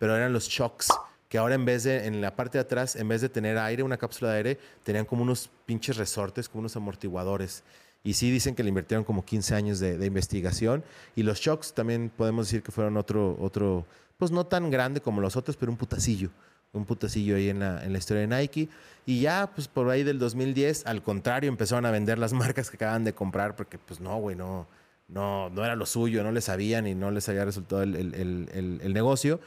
pero 0.00 0.16
eran 0.16 0.32
los 0.32 0.48
Shocks, 0.48 0.88
que 1.28 1.38
ahora 1.38 1.54
en 1.54 1.64
vez 1.64 1.84
de, 1.84 2.04
en 2.04 2.20
la 2.20 2.34
parte 2.34 2.58
de 2.58 2.62
atrás, 2.62 2.96
en 2.96 3.06
vez 3.06 3.20
de 3.20 3.28
tener 3.28 3.58
aire, 3.58 3.84
una 3.84 3.96
cápsula 3.96 4.32
de 4.32 4.36
aire, 4.38 4.58
tenían 4.82 5.04
como 5.04 5.22
unos 5.22 5.50
pinches 5.66 5.96
resortes, 5.96 6.48
como 6.48 6.60
unos 6.60 6.74
amortiguadores. 6.74 7.62
Y 8.04 8.14
sí 8.14 8.30
dicen 8.30 8.54
que 8.54 8.62
le 8.62 8.68
invirtieron 8.70 9.04
como 9.04 9.24
15 9.24 9.54
años 9.54 9.78
de, 9.78 10.04
investigación. 10.04 10.82
Y 11.14 11.22
los 11.22 11.38
shocks 11.38 11.72
también 11.72 12.10
podemos 12.14 12.46
decir 12.46 12.62
que 12.62 12.72
fueron 12.72 12.96
otro, 12.96 13.36
otro, 13.40 13.86
pues 14.18 14.30
no 14.30 14.44
tan 14.44 14.70
grande 14.70 15.00
como 15.00 15.20
los 15.20 15.36
otros, 15.36 15.56
pero 15.56 15.70
un 15.70 15.78
putacillo. 15.78 16.30
Un 16.72 16.84
putacillo 16.84 17.36
ahí 17.36 17.48
en 17.48 17.60
la, 17.60 17.84
en 17.84 17.92
la 17.92 17.98
historia 17.98 18.26
de 18.26 18.28
Nike. 18.28 18.68
Y 19.06 19.20
ya, 19.20 19.50
pues 19.54 19.68
por 19.68 19.88
ahí 19.88 20.02
del 20.02 20.18
2010, 20.18 20.86
al 20.86 21.02
contrario, 21.02 21.48
empezaron 21.48 21.86
a 21.86 21.90
vender 21.90 22.18
las 22.18 22.32
marcas 22.32 22.70
que 22.70 22.76
acaban 22.76 23.04
de 23.04 23.12
comprar, 23.12 23.54
porque 23.54 23.78
pues 23.78 24.00
no, 24.00 24.16
güey, 24.16 24.34
no, 24.34 24.66
no, 25.08 25.50
no 25.50 25.64
era 25.64 25.76
lo 25.76 25.86
suyo, 25.86 26.22
no 26.24 26.32
les 26.32 26.44
sabían 26.44 26.86
y 26.86 26.94
no 26.94 27.10
les 27.10 27.28
había 27.28 27.44
resultado 27.44 27.82
el, 27.82 27.94
el, 27.94 28.80
el, 28.82 28.92
negocio. 28.92 29.40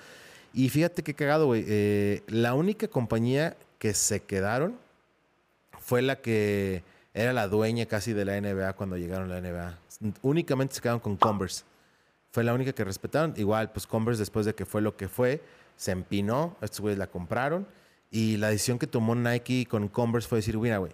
Y 0.53 0.69
fíjate 0.69 1.03
qué 1.03 1.13
cagado, 1.13 1.47
güey. 1.47 1.65
Eh, 1.67 2.23
la 2.27 2.53
única 2.53 2.87
compañía 2.87 3.57
que 3.79 3.93
se 3.93 4.21
quedaron 4.21 4.77
fue 5.79 6.01
la 6.01 6.17
que 6.17 6.83
era 7.15 7.31
la 7.31 7.47
dueña 7.47 7.85
casi 7.85 8.11
de 8.11 8.25
la 8.25 8.39
NBA 8.39 8.73
cuando 8.73 8.97
llegaron 8.97 9.31
a 9.31 9.39
la 9.39 9.41
NBA. 9.41 9.79
Únicamente 10.21 10.75
se 10.75 10.81
quedaron 10.81 10.99
con 10.99 11.15
Converse. 11.15 11.63
Fue 12.31 12.43
la 12.43 12.53
única 12.53 12.73
que 12.73 12.83
respetaron. 12.83 13.33
Igual, 13.37 13.71
pues 13.71 13.87
Converse, 13.87 14.19
después 14.19 14.45
de 14.45 14.53
que 14.53 14.65
fue 14.65 14.81
lo 14.81 14.97
que 14.97 15.07
fue, 15.07 15.41
se 15.77 15.91
empinó. 15.91 16.57
Estos 16.61 16.81
güeyes 16.81 16.99
la 16.99 17.07
compraron. 17.07 17.65
Y 18.11 18.35
la 18.35 18.49
decisión 18.49 18.77
que 18.77 18.85
tomó 18.85 19.15
Nike 19.15 19.65
con 19.65 19.87
Converse 19.87 20.27
fue 20.27 20.39
decir, 20.39 20.57
mira, 20.57 20.77
güey, 20.79 20.91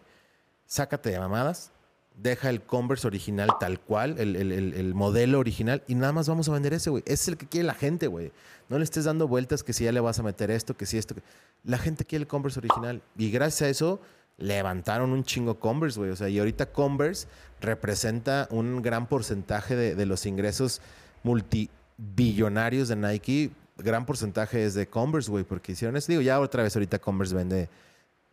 sácate 0.68 1.10
de 1.10 1.18
mamadas, 1.18 1.72
deja 2.16 2.52
el 2.52 2.62
Converse 2.62 3.08
original 3.08 3.50
tal 3.60 3.80
cual, 3.80 4.20
el, 4.20 4.94
modelo 4.94 5.40
original, 5.40 5.84
y 5.88 5.96
nada 5.96 6.14
más 6.14 6.30
vamos 6.30 6.48
a 6.50 6.52
vender 6.52 6.74
ese, 6.74 6.92
güey. 6.92 7.04
Es 7.08 7.28
el 7.28 7.38
que 7.38 7.48
quiere 7.48 7.66
la 7.66 7.74
gente, 7.74 8.06
güey. 8.06 8.32
No 8.70 8.78
le 8.78 8.84
estés 8.84 9.06
dando 9.06 9.28
vueltas 9.28 9.64
que 9.64 9.74
si 9.74 9.86
ya 9.86 9.92
le 9.92 10.00
vas 10.00 10.20
a 10.20 10.24
meter 10.24 10.52
esto, 10.52 10.78
que 10.78 10.86
si 10.86 11.00
esto. 11.00 11.16
La 11.64 11.80
gente 11.80 12.06
quiere 12.06 12.22
el 12.22 12.28
Converse 12.28 12.60
original. 12.60 13.02
Y 13.18 13.32
gracias 13.32 13.64
a 13.64 13.70
eso 13.70 14.02
levantaron 14.42 15.12
un 15.12 15.24
chingo 15.24 15.60
Converse, 15.60 16.00
güey. 16.00 16.12
O 16.12 16.16
sea, 16.16 16.28
y 16.28 16.40
ahorita 16.40 16.68
Converse 16.68 17.28
representa 17.62 18.48
un 18.52 18.82
gran 18.82 19.08
porcentaje 19.08 19.76
de, 19.76 20.06
los 20.06 20.26
ingresos 20.26 20.82
multibillonarios 21.24 22.88
de 22.88 22.96
Nike. 22.96 23.52
Gran 23.78 24.06
porcentaje 24.06 24.66
es 24.66 24.74
de 24.74 24.88
Converse, 24.88 25.30
güey, 25.30 25.44
porque 25.44 25.74
hicieron 25.74 25.96
eso. 25.96 26.12
Digo, 26.12 26.22
ya 26.22 26.40
otra 26.40 26.64
vez 26.64 26.76
ahorita 26.76 27.00
Converse 27.00 27.36
vende 27.36 27.70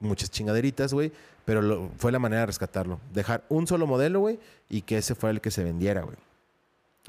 muchas 0.01 0.31
chingaderitas, 0.31 0.93
güey, 0.93 1.13
pero 1.45 1.91
fue 1.99 2.13
la 2.13 2.19
manera 2.19 2.41
de 2.41 2.47
rescatarlo. 2.47 3.01
Dejar 3.13 3.45
un 3.49 3.67
solo 3.67 3.87
modelo, 3.87 4.21
güey, 4.21 4.39
y 4.69 4.83
que 4.83 4.99
ese 4.99 5.15
fue 5.15 5.31
el 5.31 5.41
que 5.41 5.51
se 5.51 5.65
vendiera, 5.65 6.03
güey. 6.03 6.17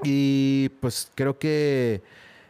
Y 0.02 0.70
pues 0.80 1.10
creo 1.14 1.38
que 1.38 2.02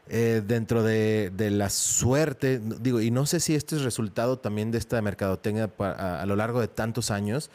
eh, 0.09 0.43
dentro 0.47 0.83
de, 0.83 1.31
la 1.51 1.71
suerte, 1.71 2.61
digo, 2.81 3.01
y 3.01 3.11
no 3.11 3.27
sé 3.27 3.41
si 3.41 3.55
este 3.55 3.77
es 3.77 3.83
resultado 3.83 4.39
también 4.39 4.71
de 4.71 4.79
esta 4.79 5.01
mercadotecnia 5.03 5.71
a, 5.79 6.25
lo 6.27 6.37
largo 6.37 6.61
de 6.61 6.69
tantos 6.69 7.11
años, 7.11 7.51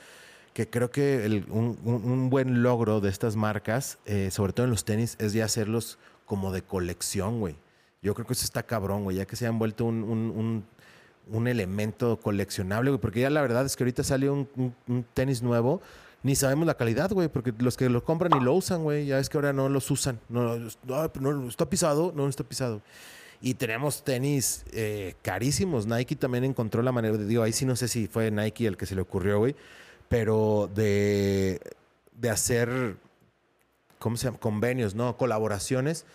que 0.53 0.69
creo 0.69 0.89
que 0.89 1.43
un, 1.49 2.29
buen 2.29 2.63
logro 2.63 3.01
de 3.01 3.09
estas 3.09 3.35
marcas, 3.35 3.97
eh, 4.05 4.29
sobre 4.31 4.53
todo 4.53 4.65
en 4.65 4.69
los 4.69 4.85
tenis, 4.85 5.17
es 5.19 5.33
ya 5.33 5.45
hacerlos 5.45 5.97
como 6.25 6.53
de 6.53 6.61
colección, 6.61 7.39
güey. 7.39 7.55
Yo 8.01 8.13
creo 8.13 8.25
que 8.25 8.33
eso 8.33 8.45
está 8.45 8.63
cabrón, 8.63 9.03
güey, 9.03 9.17
ya 9.17 9.25
que 9.25 9.35
se 9.35 9.47
han 9.47 9.59
vuelto 9.59 9.85
un, 9.85 10.63
elemento 11.47 12.19
coleccionable, 12.19 12.91
güey, 12.91 13.01
porque 13.01 13.19
ya 13.19 13.29
la 13.29 13.41
verdad 13.41 13.65
es 13.65 13.75
que 13.75 13.83
ahorita 13.83 14.03
salió 14.03 14.33
un 14.33 15.05
tenis 15.13 15.41
nuevo 15.41 15.81
ni 16.25 16.35
sabemos 16.35 16.65
la 16.65 16.73
calidad, 16.73 17.11
güey, 17.11 17.27
porque 17.27 17.53
los 17.59 17.77
que 17.77 17.87
lo 17.87 18.03
compran 18.03 18.31
y 18.35 18.43
lo 18.43 18.55
usan, 18.55 18.81
güey, 18.81 19.05
ya 19.05 19.19
es 19.19 19.29
que 19.29 19.37
ahora 19.37 19.53
no 19.53 19.69
los 19.69 19.91
usan. 19.91 20.19
No, 20.27 20.57
no, 20.57 21.47
está 21.47 21.69
pisado, 21.69 22.13
no 22.15 22.27
está 22.27 22.43
pisado. 22.43 22.81
Y 23.41 23.53
tenemos 23.53 24.03
tenis 24.03 24.65
eh, 24.71 25.13
carísimos. 25.21 25.85
Nike 25.85 26.15
también 26.15 26.43
encontró 26.43 26.81
la 26.81 26.91
manera 26.91 27.15
de, 27.15 27.27
digo, 27.27 27.43
ahí 27.43 27.53
sí 27.53 27.63
no 27.63 27.75
sé 27.75 27.87
si 27.87 28.07
fue 28.07 28.31
Nike 28.31 28.65
el 28.65 28.75
que 28.75 28.87
se 28.87 28.95
le 28.95 29.01
ocurrió, 29.01 29.37
güey, 29.37 29.55
pero 30.09 30.67
de, 30.73 31.61
de 32.13 32.29
hacer, 32.31 32.97
¿cómo 33.99 34.17
se 34.17 34.25
llama? 34.25 34.39
Convenios, 34.39 34.95
¿no? 34.95 35.17
Colaboraciones 35.17 36.07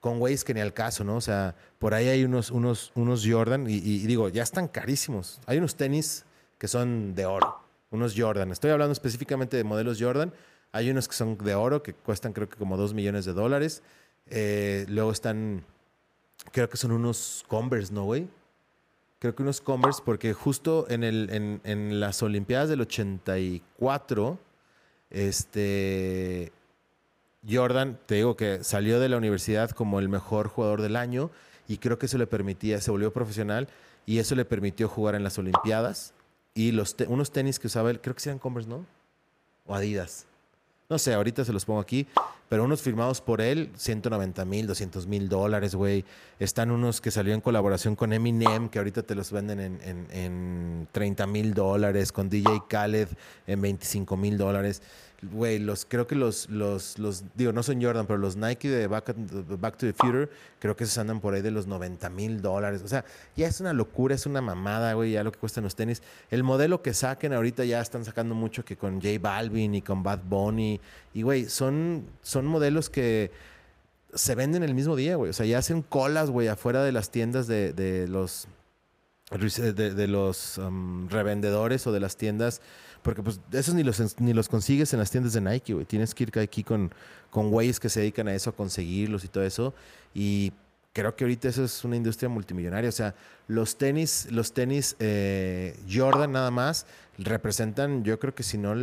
con 0.00 0.18
güeyes 0.18 0.44
que 0.44 0.54
ni 0.54 0.60
al 0.60 0.72
caso, 0.72 1.04
¿no? 1.04 1.16
O 1.16 1.20
sea, 1.20 1.56
por 1.78 1.92
ahí 1.92 2.08
hay 2.08 2.24
unos, 2.24 2.50
unos, 2.50 2.90
unos 2.94 3.22
Jordan 3.28 3.68
y, 3.68 3.74
y 3.74 4.06
digo, 4.06 4.30
ya 4.30 4.44
están 4.44 4.66
carísimos. 4.66 5.42
Hay 5.44 5.58
unos 5.58 5.76
tenis 5.76 6.24
que 6.56 6.68
son 6.68 7.14
de 7.14 7.26
oro 7.26 7.67
unos 7.90 8.14
Jordan. 8.16 8.50
Estoy 8.50 8.70
hablando 8.70 8.92
específicamente 8.92 9.56
de 9.56 9.64
modelos 9.64 9.98
Jordan. 10.00 10.32
Hay 10.72 10.90
unos 10.90 11.08
que 11.08 11.14
son 11.14 11.38
de 11.38 11.54
oro, 11.54 11.82
que 11.82 11.94
cuestan 11.94 12.32
creo 12.32 12.48
que 12.48 12.56
como 12.56 12.76
2 12.76 12.94
millones 12.94 13.24
de 13.24 13.32
dólares. 13.32 13.82
Eh, 14.26 14.84
luego 14.88 15.12
están, 15.12 15.64
creo 16.52 16.68
que 16.68 16.76
son 16.76 16.92
unos 16.92 17.44
Converse, 17.48 17.92
¿no, 17.92 18.04
güey? 18.04 18.28
creo 19.18 19.34
que 19.34 19.42
unos 19.42 19.60
Converse, 19.60 20.02
porque 20.04 20.32
justo 20.32 20.86
en, 20.88 21.02
el, 21.02 21.30
en, 21.30 21.60
en 21.64 22.00
las 22.00 22.22
Olimpiadas 22.22 22.68
del 22.68 22.80
84, 22.82 24.38
este, 25.10 26.52
Jordan, 27.48 27.98
te 28.06 28.16
digo 28.16 28.36
que 28.36 28.62
salió 28.62 29.00
de 29.00 29.08
la 29.08 29.16
universidad 29.16 29.70
como 29.70 29.98
el 29.98 30.08
mejor 30.08 30.48
jugador 30.48 30.82
del 30.82 30.96
año 30.96 31.30
y 31.66 31.78
creo 31.78 31.98
que 31.98 32.06
eso 32.06 32.18
le 32.18 32.26
permitía, 32.26 32.80
se 32.80 32.90
volvió 32.90 33.12
profesional 33.12 33.68
y 34.06 34.18
eso 34.18 34.34
le 34.34 34.44
permitió 34.44 34.88
jugar 34.88 35.14
en 35.14 35.24
las 35.24 35.38
Olimpiadas. 35.38 36.14
Y 36.58 36.72
los 36.72 36.96
unos 37.06 37.30
tenis 37.30 37.60
que 37.60 37.68
usaba 37.68 37.88
él, 37.88 38.00
creo 38.00 38.16
que 38.16 38.20
sean 38.20 38.40
Converse, 38.40 38.68
¿no? 38.68 38.84
O 39.64 39.76
Adidas. 39.76 40.26
No 40.88 40.98
sé, 40.98 41.14
ahorita 41.14 41.44
se 41.44 41.52
los 41.52 41.64
pongo 41.64 41.78
aquí. 41.78 42.04
Pero 42.48 42.64
unos 42.64 42.80
firmados 42.82 43.20
por 43.20 43.40
él, 43.40 43.70
190 43.76 44.44
mil, 44.44 44.66
200 44.66 45.06
mil 45.06 45.28
dólares, 45.28 45.74
güey. 45.74 46.04
Están 46.38 46.70
unos 46.70 47.00
que 47.00 47.10
salió 47.10 47.34
en 47.34 47.40
colaboración 47.40 47.94
con 47.94 48.12
Eminem, 48.12 48.68
que 48.68 48.78
ahorita 48.78 49.02
te 49.02 49.14
los 49.14 49.32
venden 49.32 49.60
en, 49.60 49.80
en, 49.82 50.06
en 50.10 50.88
30 50.92 51.26
mil 51.26 51.52
dólares, 51.52 52.10
con 52.12 52.30
DJ 52.30 52.62
Khaled 52.68 53.08
en 53.46 53.60
25 53.60 54.16
mil 54.16 54.38
dólares. 54.38 54.82
Güey, 55.20 55.58
los, 55.58 55.84
creo 55.84 56.06
que 56.06 56.14
los, 56.14 56.48
los, 56.48 56.96
los, 56.96 57.24
digo, 57.34 57.52
no 57.52 57.64
son 57.64 57.82
Jordan, 57.82 58.06
pero 58.06 58.20
los 58.20 58.36
Nike 58.36 58.68
de 58.68 58.86
Back, 58.86 59.06
to 59.06 59.78
the 59.78 59.92
Future, 59.92 60.28
creo 60.60 60.76
que 60.76 60.84
esos 60.84 60.96
andan 60.96 61.18
por 61.18 61.34
ahí 61.34 61.42
de 61.42 61.50
los 61.50 61.66
90 61.66 62.08
mil 62.10 62.40
dólares. 62.40 62.82
O 62.84 62.88
sea, 62.88 63.04
ya 63.34 63.48
es 63.48 63.60
una 63.60 63.72
locura, 63.72 64.14
es 64.14 64.26
una 64.26 64.40
mamada, 64.40 64.92
güey, 64.92 65.12
ya 65.12 65.24
lo 65.24 65.32
que 65.32 65.38
cuestan 65.40 65.64
los 65.64 65.74
tenis. 65.74 66.04
El 66.30 66.44
modelo 66.44 66.82
que 66.82 66.94
saquen 66.94 67.32
ahorita 67.32 67.64
ya 67.64 67.80
están 67.80 68.04
sacando 68.04 68.36
mucho 68.36 68.64
que 68.64 68.76
con 68.76 69.00
J 69.00 69.18
Balvin 69.20 69.74
y 69.74 69.82
con 69.82 70.04
Bad 70.04 70.20
Bunny. 70.22 70.80
Y, 71.14 71.22
güey, 71.22 71.46
son 71.46 72.06
modelos 72.44 72.90
que 72.90 73.30
se 74.14 74.34
venden 74.34 74.62
el 74.62 74.74
mismo 74.74 74.96
día, 74.96 75.16
güey. 75.16 75.30
O 75.30 75.34
sea, 75.34 75.46
ya 75.46 75.58
hacen 75.58 75.82
colas, 75.82 76.30
güey, 76.30 76.48
afuera 76.48 76.82
de 76.82 76.92
las 76.92 77.10
tiendas 77.10 77.46
de, 77.46 78.06
los, 78.08 78.48
de, 79.30 80.08
los 80.08 80.60
revendedores 81.08 81.86
o 81.86 81.92
de 81.92 82.00
las 82.00 82.16
tiendas 82.16 82.60
porque 83.02 83.22
pues 83.22 83.40
esos 83.52 83.74
ni 83.74 83.82
los, 83.82 84.20
ni 84.20 84.32
los 84.32 84.48
consigues 84.48 84.92
en 84.92 84.98
las 84.98 85.10
tiendas 85.10 85.32
de 85.32 85.40
Nike, 85.40 85.72
güey. 85.72 85.86
Tienes 85.86 86.14
que 86.14 86.24
ir 86.24 86.38
aquí 86.38 86.64
con, 86.64 86.92
con 87.30 87.50
güeyes 87.50 87.80
que 87.80 87.88
se 87.88 88.00
dedican 88.00 88.28
a 88.28 88.34
eso, 88.34 88.50
a 88.50 88.52
conseguirlos 88.52 89.24
y 89.24 89.28
todo 89.28 89.44
eso. 89.44 89.74
Y 90.14 90.52
creo 90.92 91.14
que 91.14 91.24
ahorita 91.24 91.48
eso 91.48 91.64
es 91.64 91.84
una 91.84 91.96
industria 91.96 92.28
multimillonaria. 92.28 92.88
O 92.88 92.92
sea, 92.92 93.14
los 93.46 93.76
tenis, 93.76 94.28
los 94.30 94.52
tenis 94.52 94.96
eh, 94.98 95.78
Jordan 95.90 96.32
nada 96.32 96.50
más 96.50 96.86
representan, 97.18 98.04
yo 98.04 98.18
creo 98.18 98.34
que 98.34 98.42
si 98.42 98.58
no 98.58 98.74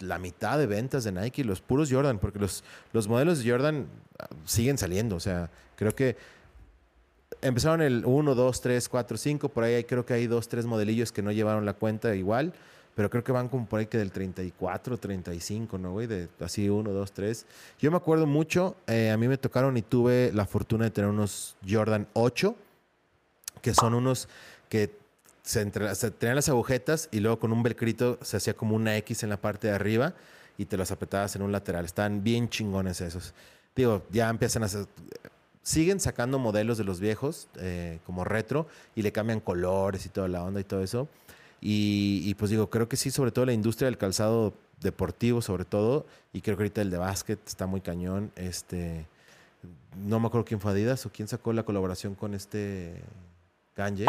la 0.00 0.18
mitad 0.18 0.58
de 0.58 0.66
ventas 0.66 1.04
de 1.04 1.12
Nike, 1.12 1.44
los 1.44 1.60
puros 1.60 1.90
Jordan, 1.90 2.18
porque 2.18 2.38
los, 2.38 2.64
los 2.92 3.08
modelos 3.08 3.42
de 3.42 3.50
Jordan 3.50 3.86
ah, 4.18 4.28
siguen 4.44 4.78
saliendo. 4.78 5.16
O 5.16 5.20
sea, 5.20 5.50
creo 5.76 5.94
que 5.94 6.16
empezaron 7.40 7.82
el 7.82 8.04
1, 8.04 8.34
2, 8.34 8.60
3, 8.60 8.88
4, 8.88 9.16
5, 9.16 9.48
por 9.48 9.64
ahí 9.64 9.84
creo 9.84 10.06
que 10.06 10.14
hay 10.14 10.26
dos, 10.26 10.48
tres 10.48 10.66
modelillos 10.66 11.12
que 11.12 11.22
no 11.22 11.32
llevaron 11.32 11.66
la 11.66 11.74
cuenta 11.74 12.14
igual 12.14 12.52
pero 12.96 13.10
creo 13.10 13.22
que 13.22 13.30
van 13.30 13.50
como 13.50 13.66
por 13.66 13.78
ahí 13.78 13.86
que 13.86 13.98
del 13.98 14.10
34, 14.10 14.96
35, 14.96 15.76
¿no, 15.76 15.92
güey? 15.92 16.06
De 16.06 16.30
así 16.40 16.70
1, 16.70 16.90
2, 16.90 17.12
3. 17.12 17.46
Yo 17.78 17.90
me 17.90 17.98
acuerdo 17.98 18.26
mucho, 18.26 18.74
eh, 18.86 19.10
a 19.10 19.18
mí 19.18 19.28
me 19.28 19.36
tocaron 19.36 19.76
y 19.76 19.82
tuve 19.82 20.32
la 20.32 20.46
fortuna 20.46 20.86
de 20.86 20.90
tener 20.90 21.10
unos 21.10 21.56
Jordan 21.68 22.08
8, 22.14 22.56
que 23.60 23.74
son 23.74 23.92
unos 23.92 24.30
que 24.70 24.90
se, 25.46 25.64
tenían 26.10 26.36
las 26.36 26.48
agujetas 26.48 27.08
y 27.12 27.20
luego 27.20 27.38
con 27.38 27.52
un 27.52 27.62
velcrito 27.62 28.18
se 28.20 28.36
hacía 28.36 28.54
como 28.54 28.74
una 28.74 28.96
X 28.98 29.22
en 29.22 29.30
la 29.30 29.36
parte 29.36 29.68
de 29.68 29.74
arriba 29.74 30.14
y 30.58 30.64
te 30.64 30.76
las 30.76 30.90
apretabas 30.90 31.36
en 31.36 31.42
un 31.42 31.52
lateral. 31.52 31.84
Están 31.84 32.24
bien 32.24 32.48
chingones 32.48 33.00
esos. 33.00 33.32
Digo, 33.74 34.02
ya 34.10 34.28
empiezan 34.28 34.64
a 34.64 34.68
siguen 35.62 36.00
sacando 36.00 36.38
modelos 36.38 36.78
de 36.78 36.84
los 36.84 36.98
viejos 36.98 37.48
eh, 37.58 38.00
como 38.06 38.24
retro 38.24 38.66
y 38.94 39.02
le 39.02 39.12
cambian 39.12 39.40
colores 39.40 40.04
y 40.06 40.08
toda 40.08 40.26
la 40.28 40.42
onda 40.42 40.60
y 40.60 40.64
todo 40.64 40.82
eso. 40.82 41.08
Y, 41.60 42.34
pues 42.34 42.50
digo, 42.50 42.70
creo 42.70 42.88
que 42.88 42.96
sí, 42.96 43.10
sobre 43.10 43.32
todo 43.32 43.46
la 43.46 43.52
industria 43.52 43.86
del 43.86 43.98
calzado 43.98 44.52
deportivo, 44.80 45.42
sobre 45.42 45.64
todo, 45.64 46.06
y 46.32 46.40
creo 46.40 46.56
que 46.56 46.64
ahorita 46.64 46.82
el 46.82 46.90
de 46.90 46.98
básquet 46.98 47.40
está 47.44 47.66
muy 47.66 47.80
cañón. 47.80 48.30
Este, 48.36 49.06
no 49.96 50.20
me 50.20 50.28
acuerdo 50.28 50.44
quién 50.44 50.60
fue 50.60 50.70
Adidas 50.70 51.06
o 51.06 51.10
quién 51.10 51.26
sacó 51.26 51.52
la 51.52 51.64
colaboración 51.64 52.14
con 52.14 52.34
este 52.34 53.02
Kanye, 53.74 54.06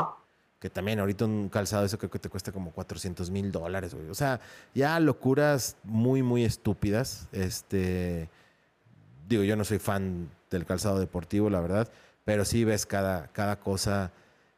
que 0.59 0.69
también 0.69 0.99
ahorita 0.99 1.25
un 1.25 1.49
calzado 1.49 1.85
eso 1.85 1.97
creo 1.97 2.09
que 2.09 2.19
te 2.19 2.29
cuesta 2.29 2.51
como 2.51 2.71
400 2.71 3.29
mil 3.29 3.51
dólares, 3.51 3.95
O 4.09 4.15
sea, 4.15 4.39
ya 4.73 4.99
locuras 4.99 5.77
muy, 5.83 6.23
muy 6.23 6.43
estúpidas. 6.45 7.27
Este, 7.31 8.29
digo, 9.27 9.43
yo 9.43 9.55
no 9.55 9.63
soy 9.63 9.79
fan 9.79 10.29
del 10.49 10.65
calzado 10.65 10.99
deportivo, 10.99 11.49
la 11.49 11.61
verdad, 11.61 11.87
pero 12.25 12.45
sí 12.45 12.63
ves 12.63 12.85
cada, 12.85 13.27
cada 13.27 13.59
cosa 13.59 14.11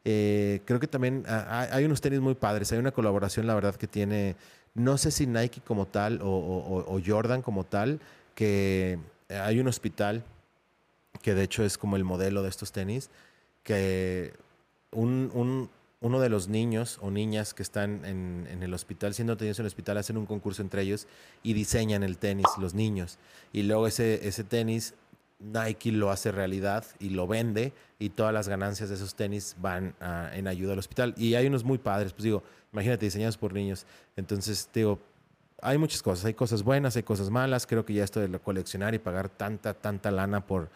eh, 0.06 0.62
creo 0.66 0.80
que 0.80 0.88
también 0.88 1.24
hay 1.28 1.86
unos 1.86 2.02
tenis 2.02 2.20
muy 2.20 2.36
padres. 2.36 2.72
Hay 2.72 2.80
una 2.80 2.92
colaboración, 2.92 3.48
la 3.48 3.56
verdad, 3.56 3.76
que 3.76 3.88
tiene, 3.88 4.36
no 4.74 4.98
sé 4.98 5.12
si 5.12 5.28
Nike 5.28 5.62
como 5.62 5.86
tal 5.86 6.20
o, 6.24 7.00
Jordan 7.06 7.42
como 7.42 7.64
tal, 7.64 8.00
que 8.36 9.00
hay 9.30 9.60
un 9.60 9.68
hospital 9.68 10.24
que 11.22 11.36
de 11.36 11.44
hecho 11.44 11.64
es 11.64 11.78
como 11.78 11.96
el 11.96 12.04
modelo 12.04 12.44
de 12.44 12.50
estos 12.50 12.72
tenis, 12.72 13.10
que 13.64 14.34
un, 14.92 15.70
uno 16.02 16.20
de 16.20 16.30
los 16.30 16.48
niños 16.48 16.98
o 17.02 17.12
niñas 17.12 17.54
que 17.54 17.64
están 17.64 18.06
en, 18.06 18.64
el 18.64 18.74
hospital, 18.74 19.14
siendo 19.14 19.34
atendidos 19.34 19.60
en 19.60 19.64
el 19.64 19.68
hospital, 19.68 19.98
hacen 19.98 20.18
un 20.18 20.26
concurso 20.26 20.62
entre 20.62 20.82
ellos 20.82 21.08
y 21.44 21.54
diseñan 21.54 22.04
el 22.04 22.18
tenis, 22.18 22.48
los 22.58 22.74
niños. 22.74 23.18
Y 23.52 23.64
luego 23.64 23.88
ese, 23.88 24.28
ese 24.28 24.44
tenis 24.44 24.94
Nike 25.40 25.92
lo 25.92 26.12
hace 26.12 26.32
realidad 26.32 26.86
y 27.00 27.10
lo 27.10 27.26
vende 27.28 27.74
y 27.98 28.10
todas 28.10 28.34
las 28.34 28.50
ganancias 28.50 28.90
de 28.90 28.96
esos 28.96 29.16
tenis 29.16 29.56
van 29.60 29.96
en 30.34 30.48
ayuda 30.48 30.74
al 30.74 30.80
hospital. 30.80 31.14
Y 31.18 31.36
hay 31.36 31.48
unos 31.48 31.64
muy 31.64 31.78
padres, 31.78 32.14
pues 32.14 32.24
digo, 32.24 32.44
imagínate, 32.74 33.06
diseñados 33.06 33.38
por 33.38 33.54
niños. 33.54 33.86
Entonces, 34.16 34.70
digo, 34.74 35.00
hay 35.62 35.78
muchas 35.78 36.02
cosas, 36.02 36.26
hay 36.26 36.34
cosas 36.34 36.64
buenas, 36.64 36.96
hay 36.96 37.04
cosas 37.04 37.30
malas. 37.30 37.66
Creo 37.66 37.86
que 37.86 37.94
ya 37.94 38.04
esto 38.04 38.20
de 38.20 38.40
coleccionar 38.40 38.94
y 38.94 39.00
pagar 39.00 39.30
tanta, 39.30 39.74
tanta 39.74 40.12
lana 40.12 40.46
por, 40.46 40.70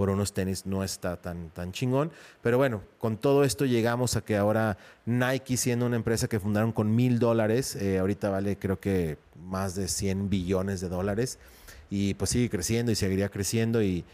por 0.00 0.08
unos 0.08 0.32
tenis 0.32 0.64
no 0.64 0.82
está 0.82 1.18
tan, 1.18 1.50
tan 1.50 1.72
chingón. 1.72 2.10
Pero 2.40 2.56
bueno, 2.56 2.82
con 2.96 3.18
todo 3.18 3.44
esto 3.44 3.66
llegamos 3.66 4.16
a 4.16 4.22
que 4.22 4.34
ahora 4.34 4.78
Nike, 5.04 5.58
siendo 5.58 5.84
una 5.84 5.96
empresa 5.96 6.26
que 6.26 6.40
fundaron 6.40 6.72
con 6.72 6.96
mil 6.96 7.18
dólares, 7.18 7.76
eh, 7.76 7.98
ahorita 7.98 8.30
vale 8.30 8.56
creo 8.56 8.80
que 8.80 9.18
más 9.36 9.74
de 9.74 9.88
100 9.88 10.30
billones 10.30 10.80
de 10.80 10.88
dólares 10.88 11.38
y 11.90 12.14
pues 12.14 12.30
sigue 12.30 12.48
creciendo 12.48 12.90
y 12.90 12.94
seguiría 12.94 13.28
creciendo 13.28 13.82
y, 13.82 14.06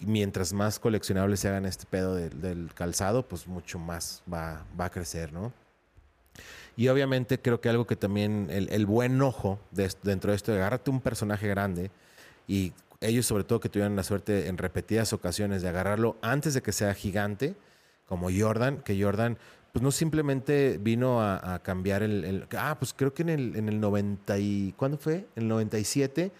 mientras 0.00 0.54
más 0.54 0.78
coleccionables 0.78 1.40
se 1.40 1.48
hagan 1.48 1.66
este 1.66 1.84
pedo 1.84 2.14
del 2.14 2.70
calzado, 2.72 3.28
pues 3.28 3.46
mucho 3.46 3.78
más 3.78 4.22
va, 4.32 4.64
va, 4.80 4.86
a 4.86 4.90
crecer, 4.90 5.30
¿no? 5.30 5.52
Y 6.74 6.88
obviamente 6.88 7.38
creo 7.38 7.60
que 7.60 7.68
algo 7.68 7.86
que 7.86 7.96
también 7.96 8.46
el, 8.48 8.86
buen 8.86 9.20
ojo 9.20 9.58
dentro 9.72 10.30
de 10.30 10.36
esto, 10.36 10.52
de 10.52 10.58
agárrate 10.58 10.90
un 10.90 11.02
personaje 11.02 11.46
grande 11.48 11.90
y 12.48 12.72
ellos 13.00 13.26
sobre 13.26 13.44
todo 13.44 13.60
que 13.60 13.68
tuvieron 13.68 13.96
la 13.96 14.02
suerte 14.02 14.48
en 14.48 14.58
repetidas 14.58 15.12
ocasiones 15.12 15.62
de 15.62 15.68
agarrarlo 15.68 16.16
antes 16.22 16.54
de 16.54 16.62
que 16.62 16.72
sea 16.72 16.94
gigante, 16.94 17.56
como 18.06 18.28
Jordan, 18.36 18.82
que 18.82 19.00
Jordan 19.00 19.38
pues 19.72 19.82
no 19.82 19.92
simplemente 19.92 20.78
vino 20.80 21.22
a, 21.22 21.60
cambiar 21.62 22.02
el, 22.02 22.46
Ah, 22.58 22.76
pues 22.78 22.92
creo 22.92 23.14
que 23.14 23.22
en 23.22 23.28
el, 23.28 23.56
en 23.56 23.68
el 23.68 23.78
90 23.78 24.38
y... 24.38 24.74
¿Cuándo 24.76 24.98
fue? 24.98 25.28
En 25.36 25.44
el 25.44 25.48
97 25.48 26.32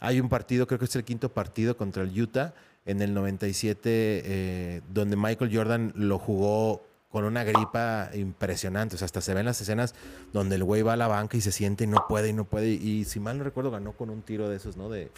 hay 0.00 0.20
un 0.20 0.28
partido, 0.28 0.66
creo 0.66 0.78
que 0.78 0.84
es 0.84 0.96
el 0.96 1.04
quinto 1.04 1.32
partido 1.32 1.76
contra 1.76 2.02
el 2.02 2.20
Utah, 2.20 2.54
en 2.84 3.02
el 3.02 3.12
97, 3.14 3.90
eh, 3.90 4.82
donde 4.88 5.16
Michael 5.16 5.50
Jordan 5.52 5.92
lo 5.96 6.18
jugó 6.18 6.86
con 7.10 7.24
una 7.24 7.42
gripa 7.42 8.10
impresionante. 8.14 8.94
O 8.94 8.98
sea, 8.98 9.06
hasta 9.06 9.20
se 9.20 9.34
ven 9.34 9.46
las 9.46 9.60
escenas 9.60 9.94
donde 10.32 10.56
el 10.56 10.64
güey 10.64 10.82
va 10.82 10.92
a 10.92 10.96
la 10.96 11.08
banca 11.08 11.36
y 11.36 11.40
se 11.40 11.50
siente 11.50 11.84
y 11.84 11.86
no 11.88 12.06
puede 12.08 12.28
y 12.28 12.32
no 12.32 12.44
puede. 12.44 12.68
Y 12.68 13.04
si 13.04 13.18
mal 13.18 13.38
no 13.38 13.44
recuerdo, 13.44 13.70
ganó 13.70 13.92
con 13.92 14.10
un 14.10 14.22
tiro 14.22 14.48
de 14.48 14.56
esos, 14.56 14.76
¿no? 14.76 14.88
De, 14.88 15.10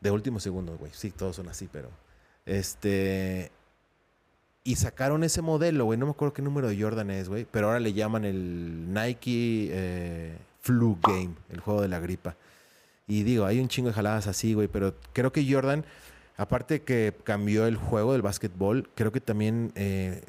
de 0.00 0.10
último 0.10 0.40
segundo, 0.40 0.76
güey. 0.76 0.92
Sí, 0.94 1.10
todos 1.10 1.36
son 1.36 1.48
así, 1.48 1.68
pero. 1.70 1.90
Este. 2.46 3.50
Y 4.64 4.76
sacaron 4.76 5.24
ese 5.24 5.40
modelo, 5.42 5.86
güey. 5.86 5.98
No 5.98 6.06
me 6.06 6.12
acuerdo 6.12 6.34
qué 6.34 6.42
número 6.42 6.68
de 6.68 6.80
Jordan 6.80 7.10
es, 7.10 7.28
güey. 7.28 7.46
Pero 7.50 7.68
ahora 7.68 7.80
le 7.80 7.92
llaman 7.92 8.24
el 8.24 8.92
Nike 8.92 9.70
eh, 9.72 10.38
Flu 10.60 10.98
Game, 11.00 11.34
el 11.48 11.60
juego 11.60 11.80
de 11.80 11.88
la 11.88 12.00
gripa. 12.00 12.36
Y 13.06 13.22
digo, 13.22 13.46
hay 13.46 13.58
un 13.58 13.68
chingo 13.68 13.88
de 13.88 13.94
jaladas 13.94 14.26
así, 14.26 14.52
güey, 14.52 14.68
pero 14.68 14.94
creo 15.14 15.32
que 15.32 15.50
Jordan, 15.50 15.86
aparte 16.36 16.82
que 16.82 17.14
cambió 17.24 17.66
el 17.66 17.76
juego 17.76 18.12
del 18.12 18.20
básquetbol, 18.20 18.90
creo 18.94 19.12
que 19.12 19.22
también 19.22 19.72
eh, 19.76 20.22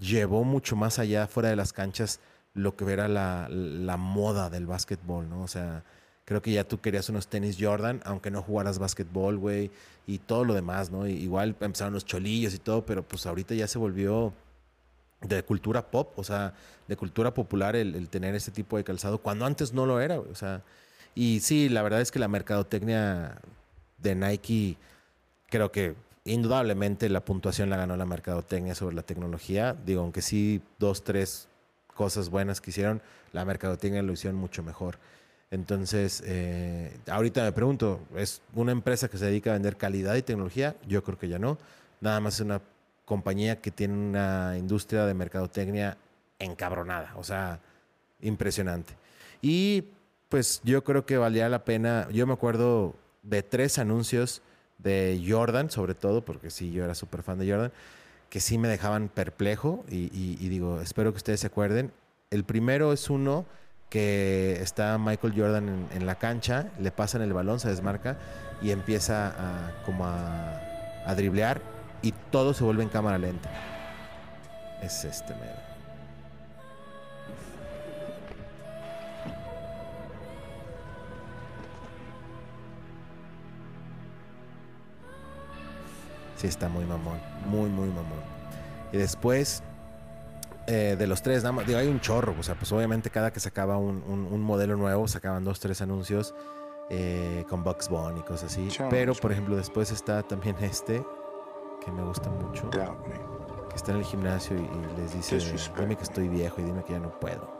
llevó 0.00 0.42
mucho 0.42 0.74
más 0.74 0.98
allá, 0.98 1.26
fuera 1.26 1.50
de 1.50 1.56
las 1.56 1.74
canchas, 1.74 2.20
lo 2.54 2.74
que 2.74 2.90
era 2.90 3.06
la, 3.06 3.48
la, 3.50 3.98
moda 3.98 4.48
del 4.48 4.66
básquetbol, 4.66 5.28
¿no? 5.28 5.42
O 5.42 5.48
sea, 5.48 5.84
creo 6.32 6.42
que 6.42 6.52
ya 6.52 6.64
tú 6.64 6.80
querías 6.80 7.08
unos 7.08 7.28
tenis 7.28 7.56
Jordan, 7.58 8.00
aunque 8.04 8.30
no 8.30 8.42
jugaras 8.42 8.78
básquetbol, 8.78 9.38
güey, 9.38 9.70
y 10.06 10.18
todo 10.18 10.44
lo 10.44 10.54
demás, 10.54 10.90
¿no? 10.90 11.06
igual 11.06 11.56
empezaron 11.60 11.94
los 11.94 12.04
cholillos 12.04 12.54
y 12.54 12.58
todo, 12.58 12.84
pero 12.84 13.02
pues 13.02 13.24
ahorita 13.26 13.54
ya 13.54 13.68
se 13.68 13.78
volvió 13.78 14.32
de 15.20 15.42
cultura 15.44 15.90
pop, 15.90 16.12
o 16.18 16.24
sea, 16.24 16.54
de 16.88 16.96
cultura 16.96 17.32
popular 17.32 17.76
el, 17.76 17.94
el 17.94 18.08
tener 18.08 18.34
ese 18.34 18.50
tipo 18.50 18.76
de 18.76 18.84
calzado, 18.84 19.18
cuando 19.18 19.46
antes 19.46 19.72
no 19.72 19.86
lo 19.86 20.00
era, 20.00 20.16
güey, 20.16 20.30
o 20.30 20.34
sea 20.34 20.62
y 21.14 21.40
sí, 21.40 21.68
la 21.68 21.82
verdad 21.82 22.00
es 22.00 22.10
que 22.10 22.18
la 22.18 22.28
mercadotecnia 22.28 23.38
de 23.98 24.14
Nike 24.14 24.76
creo 25.48 25.70
que 25.70 25.94
indudablemente 26.24 27.08
la 27.08 27.24
puntuación 27.24 27.68
la 27.68 27.76
ganó 27.76 27.96
la 27.96 28.06
mercadotecnia 28.06 28.74
sobre 28.74 28.96
la 28.96 29.02
tecnología. 29.02 29.76
Digo, 29.84 30.02
aunque 30.02 30.22
sí, 30.22 30.62
dos, 30.78 31.04
tres 31.04 31.48
cosas 31.94 32.30
buenas 32.30 32.60
que 32.60 32.70
hicieron, 32.70 33.02
la 33.32 33.44
mercadotecnia 33.44 34.02
lo 34.02 34.12
hicieron 34.12 34.38
mucho 34.38 34.62
mejor. 34.62 34.98
Entonces, 35.52 36.22
eh, 36.24 36.96
ahorita 37.06 37.44
me 37.44 37.52
pregunto, 37.52 38.00
¿es 38.16 38.40
una 38.54 38.72
empresa 38.72 39.08
que 39.08 39.18
se 39.18 39.26
dedica 39.26 39.50
a 39.50 39.52
vender 39.52 39.76
calidad 39.76 40.14
y 40.14 40.22
tecnología? 40.22 40.76
Yo 40.88 41.04
creo 41.04 41.18
que 41.18 41.28
ya 41.28 41.38
no. 41.38 41.58
Nada 42.00 42.20
más 42.20 42.36
es 42.36 42.40
una 42.40 42.62
compañía 43.04 43.60
que 43.60 43.70
tiene 43.70 43.92
una 43.92 44.56
industria 44.56 45.04
de 45.04 45.12
mercadotecnia 45.12 45.98
encabronada, 46.38 47.12
o 47.16 47.22
sea, 47.22 47.60
impresionante. 48.22 48.94
Y 49.42 49.84
pues 50.30 50.62
yo 50.64 50.82
creo 50.84 51.04
que 51.04 51.18
valía 51.18 51.50
la 51.50 51.66
pena, 51.66 52.08
yo 52.10 52.26
me 52.26 52.32
acuerdo 52.32 52.94
de 53.22 53.42
tres 53.42 53.78
anuncios 53.78 54.40
de 54.78 55.22
Jordan, 55.28 55.70
sobre 55.70 55.94
todo, 55.94 56.24
porque 56.24 56.48
sí, 56.48 56.72
yo 56.72 56.82
era 56.82 56.94
súper 56.94 57.22
fan 57.22 57.38
de 57.38 57.50
Jordan, 57.50 57.72
que 58.30 58.40
sí 58.40 58.56
me 58.56 58.68
dejaban 58.68 59.10
perplejo 59.10 59.84
y, 59.90 60.08
y 60.14 60.48
digo, 60.48 60.80
espero 60.80 61.12
que 61.12 61.18
ustedes 61.18 61.40
se 61.40 61.48
acuerden. 61.48 61.92
El 62.30 62.44
primero 62.44 62.94
es 62.94 63.10
uno 63.10 63.44
que 63.92 64.56
está 64.62 64.96
Michael 64.96 65.34
Jordan 65.36 65.86
en, 65.92 66.06
la 66.06 66.14
cancha, 66.14 66.68
le 66.78 66.90
pasan 66.90 67.20
el 67.20 67.34
balón, 67.34 67.60
se 67.60 67.68
desmarca 67.68 68.16
y 68.62 68.70
empieza 68.70 69.26
a, 69.28 69.84
como 69.84 70.06
a, 70.06 71.14
driblear 71.14 71.60
y 72.00 72.12
todo 72.30 72.54
se 72.54 72.64
vuelve 72.64 72.84
en 72.84 72.88
cámara 72.88 73.18
lenta. 73.18 73.50
Es 74.80 75.04
este 75.04 75.34
mero. 75.34 75.58
Sí, 86.36 86.46
está 86.46 86.70
muy 86.70 86.86
mamón. 86.86 87.20
Muy, 87.44 87.68
muy 87.68 87.88
mamón. 87.88 88.22
Y 88.90 88.96
después 88.96 89.62
eh, 90.66 90.96
de 90.98 91.06
los 91.06 91.22
tres, 91.22 91.42
nada 91.42 91.52
más, 91.52 91.66
digo, 91.66 91.78
hay 91.78 91.88
un 91.88 92.00
chorro. 92.00 92.34
O 92.38 92.42
sea, 92.42 92.54
pues 92.54 92.70
obviamente 92.72 93.10
cada 93.10 93.32
que 93.32 93.40
sacaba 93.40 93.76
un, 93.76 94.02
un, 94.06 94.40
modelo 94.40 94.76
nuevo, 94.76 95.08
sacaban 95.08 95.44
dos, 95.44 95.60
tres 95.60 95.80
anuncios 95.80 96.34
eh, 96.90 97.44
con 97.48 97.64
Bugs 97.64 97.88
Bunny 97.88 98.20
y 98.20 98.22
cosas 98.22 98.52
así. 98.52 98.68
Pero, 98.90 99.14
por 99.14 99.32
ejemplo, 99.32 99.56
después 99.56 99.90
está 99.90 100.22
también 100.22 100.56
este, 100.60 101.04
que 101.84 101.90
me 101.90 102.02
gusta 102.02 102.30
mucho. 102.30 102.70
Que 102.70 103.76
está 103.76 103.92
en 103.92 103.98
el 103.98 104.04
gimnasio 104.04 104.56
y, 104.56 105.00
les 105.00 105.14
dice, 105.14 105.38
dime 105.78 105.96
que 105.96 106.02
estoy 106.02 106.28
viejo 106.28 106.60
y 106.60 106.64
dime 106.64 106.84
que 106.84 106.92
ya 106.92 107.00
no 107.00 107.18
puedo. 107.18 107.50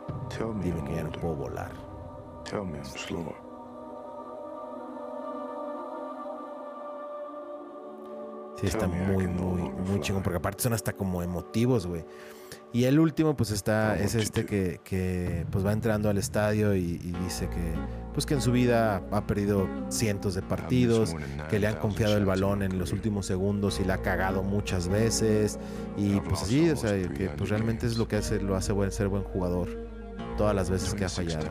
Dime 0.61 0.83
que 0.83 0.95
ya 0.95 1.03
no 1.03 1.11
puedo 1.11 1.35
volar. 1.35 1.71
Sí, 8.59 8.67
está 8.67 8.87
muy, 8.87 9.27
muy, 9.27 9.61
muy 9.61 9.99
chingón, 9.99 10.23
porque 10.23 10.37
aparte 10.37 10.63
son 10.63 10.73
hasta 10.73 10.93
como 10.93 11.21
emotivos, 11.23 11.85
güey. 11.87 12.05
Y 12.73 12.85
el 12.85 12.99
último, 12.99 13.37
pues 13.37 13.51
está, 13.51 13.99
es 13.99 14.15
este 14.15 14.47
que, 14.47 14.81
que, 14.83 15.45
pues 15.51 15.63
va 15.63 15.71
entrando 15.71 16.09
al 16.09 16.17
estadio 16.17 16.75
y, 16.75 16.97
dice 17.23 17.47
que, 17.47 17.73
pues 18.13 18.25
que 18.25 18.33
en 18.33 18.41
su 18.41 18.51
vida 18.51 19.03
ha 19.11 19.27
perdido 19.27 19.69
cientos 19.89 20.33
de 20.33 20.41
partidos, 20.41 21.15
que 21.51 21.59
le 21.59 21.67
han 21.67 21.75
confiado 21.75 22.17
el 22.17 22.25
balón 22.25 22.63
en 22.63 22.79
los 22.79 22.91
últimos 22.91 23.27
segundos 23.27 23.79
y 23.79 23.85
la 23.85 23.95
ha 23.95 24.01
cagado 24.01 24.41
muchas 24.41 24.87
veces. 24.87 25.59
Y 25.97 26.19
pues 26.21 26.41
así, 26.41 26.67
o 26.71 26.75
sea, 26.75 26.91
que 27.09 27.29
pues 27.29 27.51
realmente 27.51 27.85
es 27.85 27.95
lo 27.97 28.07
que 28.07 28.15
hace, 28.15 28.41
lo 28.41 28.55
hace 28.55 28.73
buen, 28.73 28.91
ser 28.91 29.07
buen 29.07 29.23
jugador 29.23 29.69
todas 30.35 30.55
las 30.55 30.71
veces 30.71 30.95
que 30.95 31.05
ha 31.05 31.09
fallado. 31.09 31.45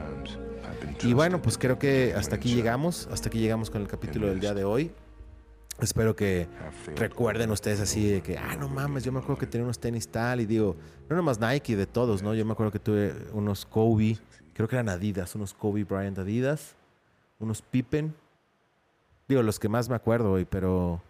Y 1.05 1.13
bueno, 1.15 1.41
pues 1.41 1.57
creo 1.57 1.79
que 1.79 2.15
hasta 2.17 2.35
aquí 2.35 2.55
llegamos, 2.55 3.09
hasta 3.13 3.29
aquí 3.29 3.39
llegamos 3.39 3.71
con 3.71 3.81
el 3.81 3.87
capítulo 3.87 4.27
del 4.27 4.41
día 4.41 4.55
de 4.55 4.65
hoy. 4.65 4.93
Espero 5.81 6.15
que 6.15 6.47
recuerden 6.97 7.51
ustedes 7.51 7.81
así 7.81 8.09
de 8.09 8.23
que, 8.23 8.39
ah, 8.39 8.57
no 8.57 8.69
mames, 8.69 9.05
yo 9.05 9.11
me 9.11 9.19
acuerdo 9.19 9.39
que 9.39 9.47
tenía 9.47 9.65
unos 9.65 9.79
tenis 9.79 10.07
tal 10.09 10.41
y 10.41 10.47
digo, 10.47 10.77
no 11.09 11.17
nomás 11.17 11.41
Nike, 11.41 11.77
de 11.77 11.87
todos, 11.87 12.23
¿no? 12.23 12.35
Yo 12.35 12.45
me 12.45 12.53
acuerdo 12.53 12.71
que 12.71 12.79
tuve 12.79 13.15
unos 13.33 13.67
Kobe, 13.67 14.19
creo 14.55 14.69
que 14.69 14.77
eran 14.77 14.89
Adidas, 14.89 15.35
unos 15.35 15.55
Kobe 15.55 15.85
Bryant 15.85 16.19
Adidas, 16.19 16.77
unos 17.41 17.63
Pippen. 17.63 18.15
Digo, 19.27 19.43
los 19.43 19.59
que 19.59 19.69
más 19.69 19.89
me 19.89 19.97
acuerdo, 19.97 20.31
güey, 20.31 20.45
pero 20.45 21.03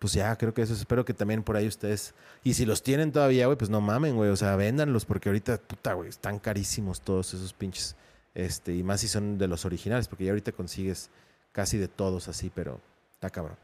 pues 0.00 0.14
ya, 0.14 0.34
creo 0.36 0.54
que 0.54 0.62
eso. 0.62 0.72
Espero 0.72 1.04
que 1.04 1.12
también 1.12 1.42
por 1.42 1.56
ahí 1.56 1.68
ustedes. 1.68 2.14
Y 2.42 2.54
si 2.54 2.64
los 2.64 2.82
tienen 2.82 3.12
todavía, 3.12 3.46
güey, 3.46 3.58
pues 3.58 3.70
no 3.70 3.82
mamen, 3.82 4.16
güey. 4.16 4.30
O 4.30 4.36
sea, 4.36 4.56
véndanlos 4.56 5.04
porque 5.04 5.28
ahorita, 5.28 5.58
puta, 5.58 5.92
güey, 5.92 6.08
están 6.08 6.38
carísimos 6.38 7.02
todos 7.02 7.34
esos 7.34 7.52
pinches. 7.52 7.96
Este, 8.34 8.74
y 8.74 8.82
más 8.82 9.02
si 9.02 9.08
son 9.08 9.36
de 9.36 9.46
los 9.46 9.66
originales, 9.66 10.08
porque 10.08 10.24
ya 10.24 10.30
ahorita 10.30 10.52
consigues 10.52 11.10
casi 11.52 11.76
de 11.76 11.88
todos 11.88 12.28
así, 12.28 12.50
pero 12.54 12.80
Está 13.20 13.28
cabrón. 13.28 13.58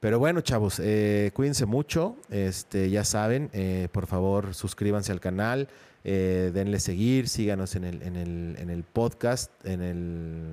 Pero 0.00 0.18
bueno, 0.18 0.40
chavos, 0.40 0.80
eh, 0.82 1.32
cuídense 1.34 1.66
mucho. 1.66 2.16
Este, 2.30 2.88
ya 2.88 3.04
saben, 3.04 3.50
eh, 3.52 3.88
por 3.92 4.06
favor, 4.06 4.54
suscríbanse 4.54 5.12
al 5.12 5.20
canal, 5.20 5.68
eh, 6.02 6.50
denle 6.54 6.80
seguir, 6.80 7.28
síganos 7.28 7.76
en 7.76 7.84
el, 7.84 8.00
en 8.00 8.16
el, 8.16 8.56
en 8.58 8.70
el 8.70 8.84
podcast, 8.84 9.50
en 9.66 9.82
el, 9.82 10.44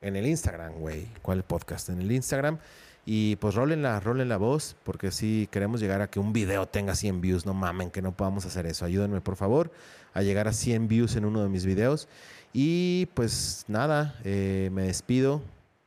en 0.00 0.16
el 0.16 0.26
Instagram, 0.26 0.80
güey. 0.80 1.08
¿Cuál 1.20 1.42
podcast? 1.42 1.90
En 1.90 2.00
el 2.00 2.10
Instagram. 2.10 2.56
Y 3.04 3.36
pues 3.36 3.54
rolen 3.54 3.82
la, 3.82 4.00
rolen 4.00 4.30
la 4.30 4.38
voz, 4.38 4.76
porque 4.82 5.10
si 5.10 5.46
queremos 5.50 5.78
llegar 5.78 6.00
a 6.00 6.08
que 6.08 6.18
un 6.18 6.32
video 6.32 6.64
tenga 6.64 6.94
100 6.94 7.20
views, 7.20 7.44
no 7.44 7.52
mamen 7.52 7.90
que 7.90 8.00
no 8.00 8.16
podamos 8.16 8.46
hacer 8.46 8.64
eso. 8.64 8.86
Ayúdenme, 8.86 9.20
por 9.20 9.36
favor, 9.36 9.70
a 10.14 10.22
llegar 10.22 10.48
a 10.48 10.54
100 10.54 10.88
views 10.88 11.16
en 11.16 11.26
uno 11.26 11.42
de 11.42 11.50
mis 11.50 11.66
videos. 11.66 12.08
Y 12.54 13.10
pues 13.12 13.66
nada, 13.68 14.14
me 14.24 14.84
despido. 14.86 15.42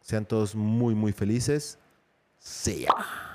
Sean 0.10 0.26
todos 0.26 0.56
muy, 0.56 0.96
muy 0.96 1.12
felices. 1.12 1.78
See 2.40 2.82
ya. 2.82 3.29